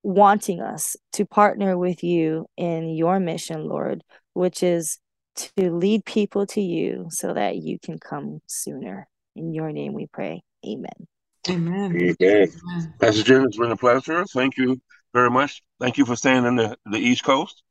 wanting 0.03 0.61
us 0.61 0.95
to 1.13 1.25
partner 1.25 1.77
with 1.77 2.01
you 2.01 2.45
in 2.55 2.89
your 2.89 3.19
mission, 3.19 3.67
Lord, 3.67 4.01
which 4.33 4.63
is 4.63 4.99
to 5.35 5.71
lead 5.71 6.05
people 6.05 6.45
to 6.47 6.61
you 6.61 7.07
so 7.09 7.33
that 7.33 7.57
you 7.57 7.77
can 7.77 7.99
come 7.99 8.39
sooner. 8.47 9.07
In 9.35 9.53
your 9.53 9.73
name 9.73 9.93
we 9.93 10.07
pray. 10.07 10.43
Amen. 10.65 11.07
Amen. 11.49 12.13
Amen. 12.21 12.93
Pastor 12.99 13.23
Jen, 13.23 13.43
it's 13.43 13.57
been 13.57 13.71
a 13.71 13.75
pleasure. 13.75 14.23
Thank 14.25 14.57
you 14.57 14.79
very 15.13 15.29
much. 15.29 15.61
Thank 15.79 15.97
you 15.97 16.05
for 16.05 16.15
staying 16.15 16.45
in 16.45 16.55
the, 16.55 16.77
the 16.85 16.97
East 16.97 17.23
Coast. 17.23 17.61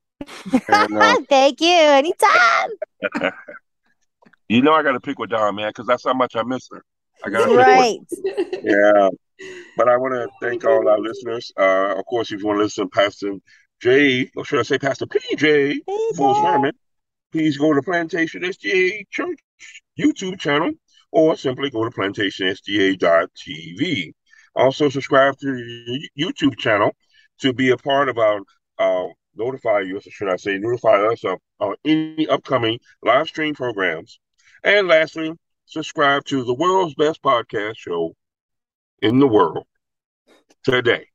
And, 0.68 0.96
uh, 0.96 1.16
Thank 1.28 1.60
you. 1.60 1.68
Anytime. 1.68 2.70
you 4.48 4.62
know 4.62 4.72
I 4.72 4.82
got 4.82 4.92
to 4.92 5.00
pick 5.00 5.18
with 5.18 5.30
Dawn, 5.30 5.56
man, 5.56 5.70
because 5.70 5.86
that's 5.86 6.04
how 6.04 6.14
much 6.14 6.36
I 6.36 6.42
miss 6.42 6.68
her. 6.70 6.84
I 7.24 7.30
got 7.30 7.54
right. 7.54 7.98
Yeah. 8.62 9.08
But 9.76 9.88
I 9.88 9.96
want 9.96 10.14
to 10.14 10.28
thank 10.40 10.64
all 10.64 10.88
our 10.88 10.98
listeners. 10.98 11.52
Uh, 11.58 11.94
of 11.96 12.04
course, 12.06 12.32
if 12.32 12.40
you 12.40 12.46
want 12.46 12.58
to 12.58 12.64
listen 12.64 12.84
to 12.84 12.90
Pastor 12.90 13.34
J, 13.80 14.30
or 14.36 14.44
should 14.44 14.60
I 14.60 14.62
say 14.62 14.78
Pastor 14.78 15.06
PJ, 15.06 15.78
full 16.16 16.42
sermon, 16.42 16.72
please 17.32 17.56
go 17.56 17.72
to 17.72 17.82
Plantation 17.82 18.42
SDA 18.42 19.04
Church 19.10 19.38
YouTube 19.98 20.38
channel 20.38 20.70
or 21.10 21.36
simply 21.36 21.70
go 21.70 21.82
to 21.84 21.90
plantationsda.tv. 21.90 24.12
Also, 24.54 24.88
subscribe 24.88 25.36
to 25.38 25.54
the 25.54 26.08
YouTube 26.18 26.56
channel 26.58 26.92
to 27.42 27.52
be 27.52 27.70
a 27.70 27.76
part 27.76 28.08
of 28.08 28.18
our, 28.18 28.40
uh, 28.78 29.06
notify 29.34 29.80
you, 29.80 29.96
or 29.98 30.00
should 30.00 30.28
I 30.28 30.36
say, 30.36 30.58
notify 30.58 31.06
us 31.06 31.24
of, 31.24 31.38
of 31.60 31.74
any 31.84 32.26
upcoming 32.28 32.78
live 33.02 33.28
stream 33.28 33.54
programs. 33.54 34.18
And 34.64 34.88
lastly, 34.88 35.32
subscribe 35.66 36.24
to 36.26 36.44
the 36.44 36.54
world's 36.54 36.94
best 36.94 37.22
podcast 37.22 37.76
show 37.76 38.14
in 39.00 39.18
the 39.18 39.26
world 39.26 39.66
today. 40.64 41.06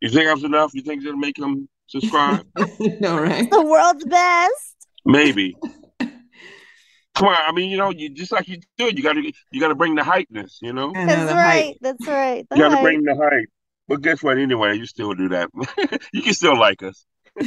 You 0.00 0.10
think 0.10 0.26
that's 0.26 0.44
enough? 0.44 0.72
You 0.74 0.82
think 0.82 1.02
it'll 1.02 1.16
make 1.16 1.36
them 1.36 1.68
subscribe? 1.86 2.46
no, 3.00 3.18
right? 3.18 3.50
The 3.50 3.62
world's 3.62 4.04
best. 4.04 4.88
Maybe. 5.04 5.56
Come 7.14 7.28
on, 7.28 7.36
I 7.38 7.52
mean, 7.52 7.70
you 7.70 7.76
know, 7.76 7.90
you 7.90 8.10
just 8.10 8.32
like 8.32 8.48
you 8.48 8.58
do 8.76 8.88
it, 8.88 8.96
you 8.96 9.02
gotta 9.02 9.22
you 9.52 9.60
gotta 9.60 9.76
bring 9.76 9.94
the 9.94 10.02
hypeness, 10.02 10.56
you 10.60 10.72
know? 10.72 10.90
Know 10.90 11.06
That's 11.06 11.32
right. 11.32 11.66
hype. 11.66 11.76
That's 11.80 12.06
right. 12.08 12.46
The 12.50 12.56
You 12.56 12.62
gotta 12.62 12.74
hype. 12.74 12.84
bring 12.84 13.02
the 13.04 13.14
hype. 13.14 13.48
But 13.88 14.00
guess 14.02 14.22
what? 14.22 14.38
Anyway, 14.38 14.76
you 14.78 14.86
still 14.86 15.12
do 15.14 15.28
that. 15.30 15.50
you 16.12 16.22
can 16.22 16.32
still 16.34 16.58
like 16.58 16.82
us. 16.82 17.04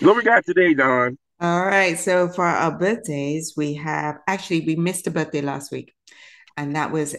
what 0.00 0.16
we 0.16 0.22
got 0.22 0.44
today, 0.44 0.74
Dawn? 0.74 1.18
All 1.40 1.64
right. 1.64 1.98
So 1.98 2.28
for 2.28 2.44
our 2.44 2.76
birthdays, 2.76 3.54
we 3.56 3.74
have 3.74 4.18
actually 4.26 4.60
we 4.66 4.76
missed 4.76 5.06
a 5.06 5.10
birthday 5.10 5.40
last 5.40 5.70
week, 5.70 5.94
and 6.56 6.74
that 6.76 6.90
was 6.90 7.14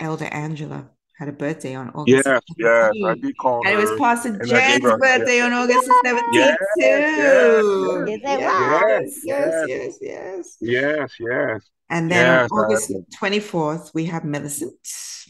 Elder 0.00 0.24
Angela 0.26 0.88
had 1.18 1.28
a 1.28 1.32
birthday 1.32 1.74
on 1.76 1.90
August. 1.90 2.26
Yes, 2.26 2.40
yes, 2.56 2.90
I 3.04 3.14
17th. 3.14 3.22
did 3.22 3.36
call 3.38 3.60
And 3.64 3.74
it 3.74 3.76
was. 3.76 3.98
Pastor 4.00 4.30
and 4.30 4.48
Jen's 4.48 4.82
her- 4.82 4.98
birthday 4.98 5.40
on 5.40 5.52
August 5.52 5.86
the 5.86 5.94
17th, 6.04 6.22
Yes, 6.32 6.56
too. 6.58 6.80
yes, 6.80 8.18
Yes, 8.24 9.22
yes, 9.24 9.24
yes, 9.24 9.68
yes. 9.68 9.98
yes, 10.00 10.00
yes. 10.00 10.56
Yes, 10.60 11.12
yes. 11.20 11.70
And 11.92 12.10
then 12.10 12.24
Yes, 12.24 12.50
on 12.50 12.58
August 12.64 12.90
24th, 13.20 13.90
we 13.94 14.06
have 14.06 14.24
Millicent, 14.24 14.72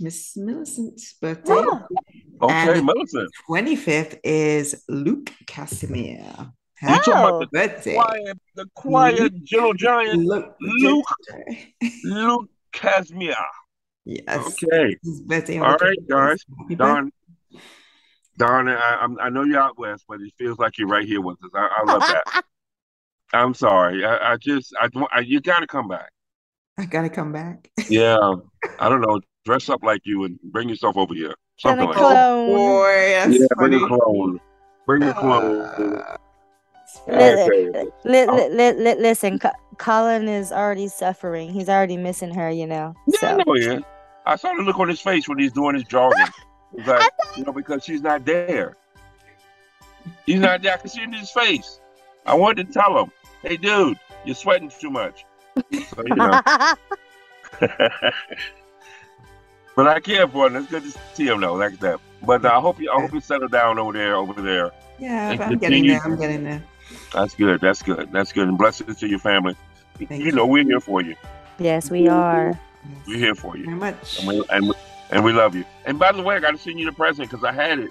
Miss 0.01 0.37
Millicent's 0.37 1.15
birthday. 1.15 1.55
Oh. 1.55 1.81
Okay, 2.41 2.79
And- 2.79 2.87
Millicent. 2.87 3.29
25th 3.51 4.21
is 4.23 4.85
Luke 4.89 5.33
Casimir. 5.47 6.23
You 6.81 6.89
Happy 6.89 6.99
talking 7.05 7.13
about 7.15 7.33
Oh. 7.35 7.41
the 7.41 7.47
birthday. 7.49 7.95
quiet, 7.95 8.39
the 8.55 8.67
quiet 8.75 9.45
gentle 9.45 9.75
giant, 9.75 10.21
Luke. 10.25 10.55
Luke. 10.61 11.05
Luke 12.05 12.49
Casimir. 12.73 13.35
Yes. 14.05 14.47
Okay. 14.65 14.97
His 15.03 15.21
birthday 15.23 15.59
on 15.59 15.67
All 15.73 15.79
the 15.79 15.85
right, 15.85 15.99
25th. 15.99 16.09
guys. 16.09 16.45
Happy 16.61 16.75
Dawn, 16.77 17.11
Dawn, 18.39 18.69
I, 18.69 18.75
I'm- 19.01 19.19
I 19.21 19.31
know 19.31 19.43
you're 19.43 19.61
out 19.61 19.77
west, 19.79 20.05
but 20.09 20.21
it 20.21 20.33
feels 20.39 20.59
like 20.59 20.79
you're 20.79 20.89
right 20.89 21.07
here 21.07 21.21
with 21.21 21.39
us. 21.45 21.51
I, 21.55 21.69
I 21.79 21.93
love 21.93 22.01
that. 22.03 22.45
I'm 23.35 23.55
sorry. 23.55 24.05
I, 24.05 24.33
I 24.33 24.37
just, 24.37 24.73
I, 24.81 24.89
I, 25.13 25.21
you 25.21 25.41
got 25.41 25.61
to 25.61 25.67
come 25.67 25.89
back. 25.89 26.11
I 26.79 26.87
gotta 26.87 27.09
come 27.11 27.33
back. 27.33 27.71
Yeah. 27.89 28.17
I 28.81 28.89
don't 28.89 29.01
know. 29.01 29.21
Dress 29.45 29.69
up 29.69 29.83
like 29.83 30.03
you 30.05 30.25
and 30.25 30.39
bring 30.45 30.69
yourself 30.69 30.97
over 30.97 31.15
here. 31.15 31.35
Something 31.59 31.87
Gonna 31.87 32.01
like 32.01 32.15
that. 32.15 32.25
clone. 32.25 32.47
Boy, 32.49 33.11
that's 33.11 33.39
Yeah, 33.41 33.47
funny. 33.57 33.79
bring 33.79 33.83
a 33.85 33.87
clone. 33.89 34.41
Bring 34.87 35.03
a 35.03 35.15
clone. 35.15 35.61
Uh, 35.63 36.17
Li- 37.09 37.15
Okay. 37.15 37.91
li- 38.05 38.27
li- 38.27 38.49
li- 38.51 38.73
li- 38.73 38.95
listen, 39.01 39.39
Co- 39.39 39.51
Colin 39.79 40.29
is 40.29 40.53
already 40.53 40.89
suffering. 40.89 41.51
He's 41.51 41.69
already 41.69 41.97
missing 41.97 42.35
her, 42.35 42.51
you 42.51 42.67
know. 42.67 42.95
Yeah, 43.07 43.33
I 43.33 43.37
know 43.37 43.53
he 43.55 43.61
is. 43.63 43.83
I 44.27 44.37
saw 44.37 44.53
the 44.55 44.63
look 44.63 44.79
on 44.79 44.89
his 44.89 45.01
face 45.01 45.27
when 45.29 45.39
he's 45.39 45.53
doing 45.53 45.75
his 45.75 45.85
jogging. 45.85 46.27
He's 46.77 46.87
like, 46.87 47.11
you 47.37 47.45
know, 47.45 47.53
because 47.53 47.85
she's 47.85 48.01
not 48.01 48.25
there. 48.25 48.77
He's 50.25 50.41
not 50.41 50.63
there. 50.63 50.73
I 50.73 50.77
can 50.79 50.89
see 50.89 51.01
it 51.03 51.05
in 51.05 51.13
his 51.13 51.31
face. 51.31 51.81
I 52.25 52.35
wanted 52.35 52.67
to 52.69 52.73
tell 52.73 52.99
him, 52.99 53.13
hey, 53.43 53.59
dude, 53.59 53.99
you're 54.25 54.35
sweating 54.35 54.71
too 54.81 54.89
much. 54.89 55.27
So, 55.55 56.03
you 56.07 56.15
know. 56.15 56.41
but 59.77 59.87
I 59.87 60.01
care 60.01 60.27
for 60.29 60.47
him. 60.47 60.57
It's 60.57 60.67
good 60.71 60.83
to 60.85 60.99
see 61.15 61.27
him, 61.27 61.41
though, 61.41 61.55
like 61.55 61.79
that. 61.81 62.01
But 62.25 62.45
uh, 62.45 62.51
I 62.57 62.61
hope 62.61 62.81
you, 62.81 62.91
I 62.91 63.01
hope 63.01 63.13
you 63.13 63.21
settle 63.21 63.49
down 63.49 63.79
over 63.79 63.93
there, 63.93 64.15
over 64.17 64.41
there. 64.41 64.71
yeah, 64.99 65.37
I'm 65.41 65.59
getting 65.59 65.87
there. 65.87 66.01
I'm 66.05 66.17
getting 66.19 66.45
there. 66.45 66.63
That's 67.13 67.35
good. 67.35 67.61
That's 67.61 67.83
good. 67.83 68.13
That's 68.13 68.33
good. 68.33 68.49
And 68.49 68.59
blessings 68.59 68.99
to 69.01 69.09
your 69.09 69.19
family. 69.19 69.57
Thank 70.09 70.25
you 70.25 70.33
know, 70.33 70.47
we're 70.47 70.65
here 70.65 70.81
for 70.81 71.01
you. 71.03 71.15
yes, 71.59 71.91
we 71.91 72.09
are. 72.09 72.59
We're 73.07 73.19
here 73.19 73.35
for 73.35 73.57
you. 73.57 73.65
Very 73.67 73.77
much. 73.77 74.19
And 74.19 74.29
we, 74.29 74.45
and, 74.51 74.69
we, 74.69 74.75
and 75.11 75.25
we 75.25 75.33
love 75.33 75.55
you. 75.55 75.65
And 75.85 75.99
by 75.99 76.13
the 76.13 76.23
way, 76.23 76.37
I 76.37 76.41
got 76.41 76.53
to 76.53 76.59
send 76.59 76.79
you 76.81 76.87
the 76.87 76.93
present 76.93 77.31
because 77.31 77.45
I 77.45 77.53
had 77.53 77.79
it. 77.79 77.91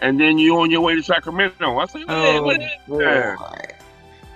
And 0.00 0.18
then 0.20 0.38
you 0.38 0.58
on 0.58 0.70
your 0.70 0.80
way 0.80 0.94
to 0.94 1.02
Sacramento. 1.02 1.78
I 1.78 1.86
said, 1.86 2.02
hey, 2.08 2.38
Oh, 2.38 2.42
what 2.42 2.60
is 2.60 2.70
boy. 2.86 3.04
that? 3.04 3.80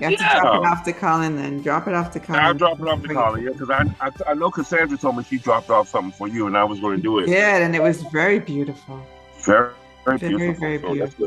You 0.01 0.17
have 0.17 0.19
to 0.19 0.41
drop 0.41 0.55
it 0.63 0.67
off 0.67 0.85
to 0.85 0.93
Colin 0.93 1.37
then. 1.37 1.63
Drop 1.63 1.89
it 1.89 1.95
off 1.95 2.13
to 2.13 2.21
Colin. 2.21 2.41
I'll 2.41 2.55
drop 2.55 2.81
it 2.81 2.87
off 2.89 3.03
to 3.03 3.09
Colin, 3.09 3.43
yeah, 3.45 3.51
because 3.51 3.71
I, 3.71 3.85
I 4.01 4.11
I 4.31 4.35
know 4.35 4.51
Cassandra 4.51 4.97
told 4.97 5.17
me 5.17 5.25
she 5.25 5.39
dropped 5.39 5.71
off 5.71 5.89
something 5.89 6.13
for 6.13 6.29
you, 6.29 6.47
and 6.47 6.57
I 6.57 6.65
was 6.65 6.79
going 6.81 6.97
to 6.97 7.03
do 7.03 7.19
it. 7.19 7.29
Yeah, 7.29 7.57
and 7.59 7.75
it 7.75 7.83
was 7.83 8.03
very 8.13 8.39
beautiful. 8.39 9.01
Very, 9.45 9.73
very 10.05 10.19
Very, 10.19 10.37
beautiful. 10.37 10.61
very 10.61 10.79
So 10.81 10.95
that's 10.95 11.15
beautiful. 11.15 11.27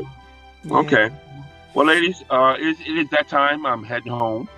good. 0.62 0.70
Yeah. 0.70 0.76
Okay. 0.78 1.10
Well, 1.74 1.86
ladies, 1.86 2.22
uh, 2.30 2.56
it, 2.58 2.76
it 2.80 2.98
is 2.98 3.08
that 3.10 3.28
time. 3.28 3.66
I'm 3.66 3.82
heading 3.82 4.12
home. 4.12 4.48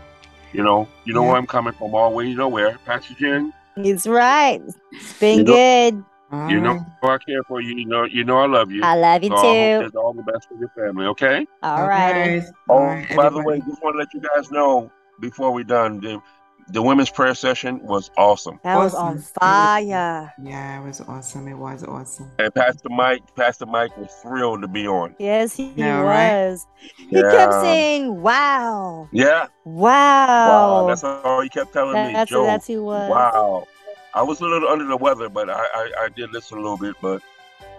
You 0.53 0.63
know, 0.63 0.89
you 1.05 1.13
know 1.15 1.23
Yeah. 1.23 1.29
where 1.31 1.37
I'm 1.39 1.47
coming 1.47 1.73
from, 1.73 1.95
all 1.95 2.11
the 2.11 2.17
way 2.17 2.25
to 2.27 2.35
nowhere. 2.35 2.79
Pastor 2.85 3.15
Jen, 3.15 3.53
It's 3.77 4.07
right. 4.07 4.61
It's 4.93 5.13
been 5.19 5.39
You 5.39 5.45
know- 5.45 5.53
good. 5.53 6.05
All 6.43 6.51
you 6.51 6.61
know. 6.61 6.75
Mm-hmm. 6.75 7.07
I 7.07 7.19
care 7.19 7.43
for 7.49 7.61
you. 7.61 7.77
You 7.77 7.87
know, 7.87 8.05
you 8.05 8.25
know 8.25 8.39
I 8.39 8.47
love 8.47 8.71
you. 8.71 8.83
I 8.83 8.95
love 8.97 9.23
you 9.23 9.31
So 9.31 9.37
I 9.37 9.39
hope 9.39 9.45
too. 9.53 9.79
there's 9.81 9.95
all 9.95 10.13
the 10.13 10.23
best 10.23 10.49
for 10.49 10.55
your 10.57 10.69
family. 10.77 11.07
Okay. 11.07 11.47
All 11.63 11.87
right. 11.89 12.43
Oh, 12.69 12.75
All 12.75 12.85
right, 12.87 13.17
by 13.17 13.29
the 13.31 13.43
way, 13.43 13.59
just 13.61 13.83
want 13.83 13.95
to 13.95 13.99
let 13.99 14.13
you 14.15 14.21
guys 14.35 14.51
know 14.51 14.91
before 15.21 15.53
we're 15.53 15.65
done, 15.65 16.01
the, 16.01 16.21
the 16.69 16.81
women's 16.83 17.11
prayer 17.11 17.35
session 17.35 17.79
was 17.83 18.11
awesome. 18.17 18.59
That 18.65 18.77
was 18.79 18.95
Awesome. 18.95 19.07
on 19.07 19.13
It 19.13 19.17
was- 19.17 19.31
fire. 19.39 20.33
Yeah, 20.43 20.81
it 20.81 20.87
was 20.87 21.01
awesome. 21.03 21.47
It 21.47 21.55
was 21.55 21.85
awesome. 21.85 22.31
And 22.39 22.55
Pastor 22.55 22.89
Mike, 22.89 23.23
Pastor 23.37 23.67
Mike 23.67 23.95
was 23.99 24.11
thrilled 24.23 24.63
to 24.63 24.69
be 24.69 24.89
on. 24.89 25.15
Yes, 25.19 25.55
he 25.55 25.73
Yeah, 25.77 26.01
right? 26.01 26.49
was. 26.49 26.67
He 27.11 27.21
kept 27.21 27.53
saying, 27.55 28.23
"Wow, 28.23 29.09
Yeah. 29.13 29.47
wow." 29.65 30.81
Wow. 30.83 30.87
That's 30.89 31.05
all 31.05 31.41
he 31.43 31.49
kept 31.51 31.73
telling 31.75 32.07
me. 32.07 32.13
that's 32.15 32.31
Joe, 32.31 32.45
that's 32.45 32.67
who 32.67 32.73
he 32.73 32.79
was. 32.79 33.11
wow. 33.11 33.67
I 34.15 34.23
was 34.23 34.41
a 34.41 34.45
little 34.45 34.69
under 34.69 34.87
the 34.87 34.97
weather, 34.97 35.29
but 35.29 35.51
I, 35.51 35.61
I, 35.75 35.91
I 36.05 36.09
did 36.15 36.33
listen 36.33 36.59
a 36.59 36.61
little 36.61 36.79
bit, 36.79 36.95
but 37.03 37.23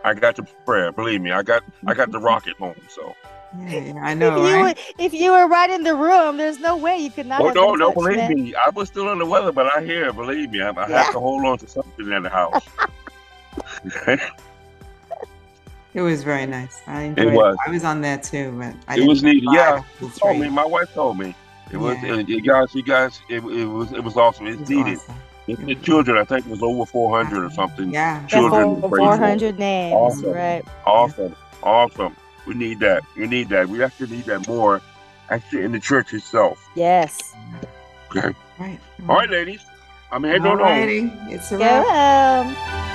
I 0.04 0.14
got 0.14 0.36
the 0.36 0.44
prayer. 0.66 0.92
Believe 0.92 1.22
me, 1.22 1.32
I 1.32 1.44
got 1.44 1.64
I 1.88 1.94
got 1.94 2.12
the 2.12 2.20
rocket 2.20 2.56
home. 2.60 2.76
So 2.90 3.14
Yeah, 3.58 3.80
yeah, 3.80 3.94
I 4.04 4.14
If 4.20 4.20
know, 4.20 4.38
you, 4.38 4.44
right? 4.44 4.60
were, 4.60 4.74
if 5.00 5.14
you 5.14 5.32
were 5.32 5.48
right 5.48 5.70
in 5.70 5.84
the 5.84 5.96
room, 5.96 6.38
there's 6.38 6.60
no 6.60 6.78
way 6.78 6.98
you 6.98 7.12
could 7.12 7.26
not 7.28 7.44
oh 7.44 7.46
have 7.46 7.56
no, 7.56 7.74
been 7.74 7.76
no, 7.76 7.92
believe 7.94 8.18
man. 8.18 8.30
me, 8.30 8.54
I 8.56 8.70
was 8.72 8.90
still 8.90 9.08
under 9.10 9.24
the 9.26 9.30
weather, 9.30 9.52
but 9.52 9.68
I 9.78 9.84
hear, 9.84 10.12
believe 10.14 10.52
me, 10.52 10.62
I, 10.62 10.70
I 10.72 10.88
Yeah. 10.88 10.96
have 10.98 11.10
to 11.12 11.20
hold 11.20 11.46
on 11.46 11.58
to 11.60 11.68
something 11.68 12.12
in 12.12 12.24
the 12.24 12.30
house. 12.30 12.68
It 15.94 16.02
was 16.02 16.24
very 16.24 16.46
nice. 16.46 16.82
I 16.88 17.04
enjoyed 17.04 17.28
it. 17.34 17.36
was. 17.36 17.58
I 17.66 17.72
was 17.72 17.84
on 17.86 18.02
there 18.02 18.18
too, 18.18 18.54
but 18.58 18.76
I 18.88 18.96
It 18.96 19.02
didn't 19.02 19.10
was 19.10 19.24
needed. 19.24 19.44
Yeah, 19.52 19.80
the 20.00 20.06
You 20.06 20.12
told 20.22 20.40
me. 20.40 20.50
My 20.50 20.66
wife 20.66 20.94
told 20.94 21.18
me. 21.18 21.36
It 21.72 21.78
was, 21.78 21.98
Yeah. 22.04 22.14
uh, 22.14 22.18
you 22.18 22.42
guys, 22.42 22.74
you 22.76 22.84
guys, 22.84 23.20
it, 23.30 23.44
it 23.44 23.66
was, 23.66 23.92
it 23.94 24.04
was 24.04 24.18
awesome. 24.18 24.48
It's 24.48 24.62
It 24.62 24.70
needed. 24.70 25.00
awesome. 25.00 25.16
The 25.48 25.76
children, 25.76 26.18
I 26.18 26.24
think 26.24 26.46
it 26.48 26.50
was 26.50 26.64
over 26.64 26.86
400 26.86 27.44
or 27.46 27.52
something. 27.52 27.92
Yeah. 27.94 28.26
Children. 28.28 28.76
Yeah, 28.76 28.82
to 28.82 28.90
pray 28.90 29.00
four 29.00 29.16
for. 29.16 29.24
hundred 29.24 29.60
names, 29.60 29.94
Awesome. 29.94 30.32
right? 30.32 30.66
Awesome. 30.86 31.36
Awesome. 31.62 32.16
We 32.48 32.54
need 32.56 32.80
that. 32.80 33.04
We 33.16 33.28
need 33.28 33.50
that. 33.50 33.70
We 33.70 33.84
actually 33.84 34.16
need 34.18 34.26
that 34.26 34.48
more 34.48 34.82
actually 35.30 35.64
in 35.64 35.72
the 35.72 35.80
church 35.80 36.14
itself. 36.14 36.60
Yes. 36.76 37.34
Okay. 38.16 38.34
Right. 38.60 38.80
All 39.08 39.16
right, 39.18 39.30
ladies. 39.30 39.62
I'm 40.12 40.24
heading 40.24 40.46
on 40.46 40.58
home. 40.60 40.68
Alrighty. 40.68 41.32
It's 41.32 41.52
a 41.52 41.58
Go 41.58 41.64
wrap. 41.64 42.46
home. 42.46 42.95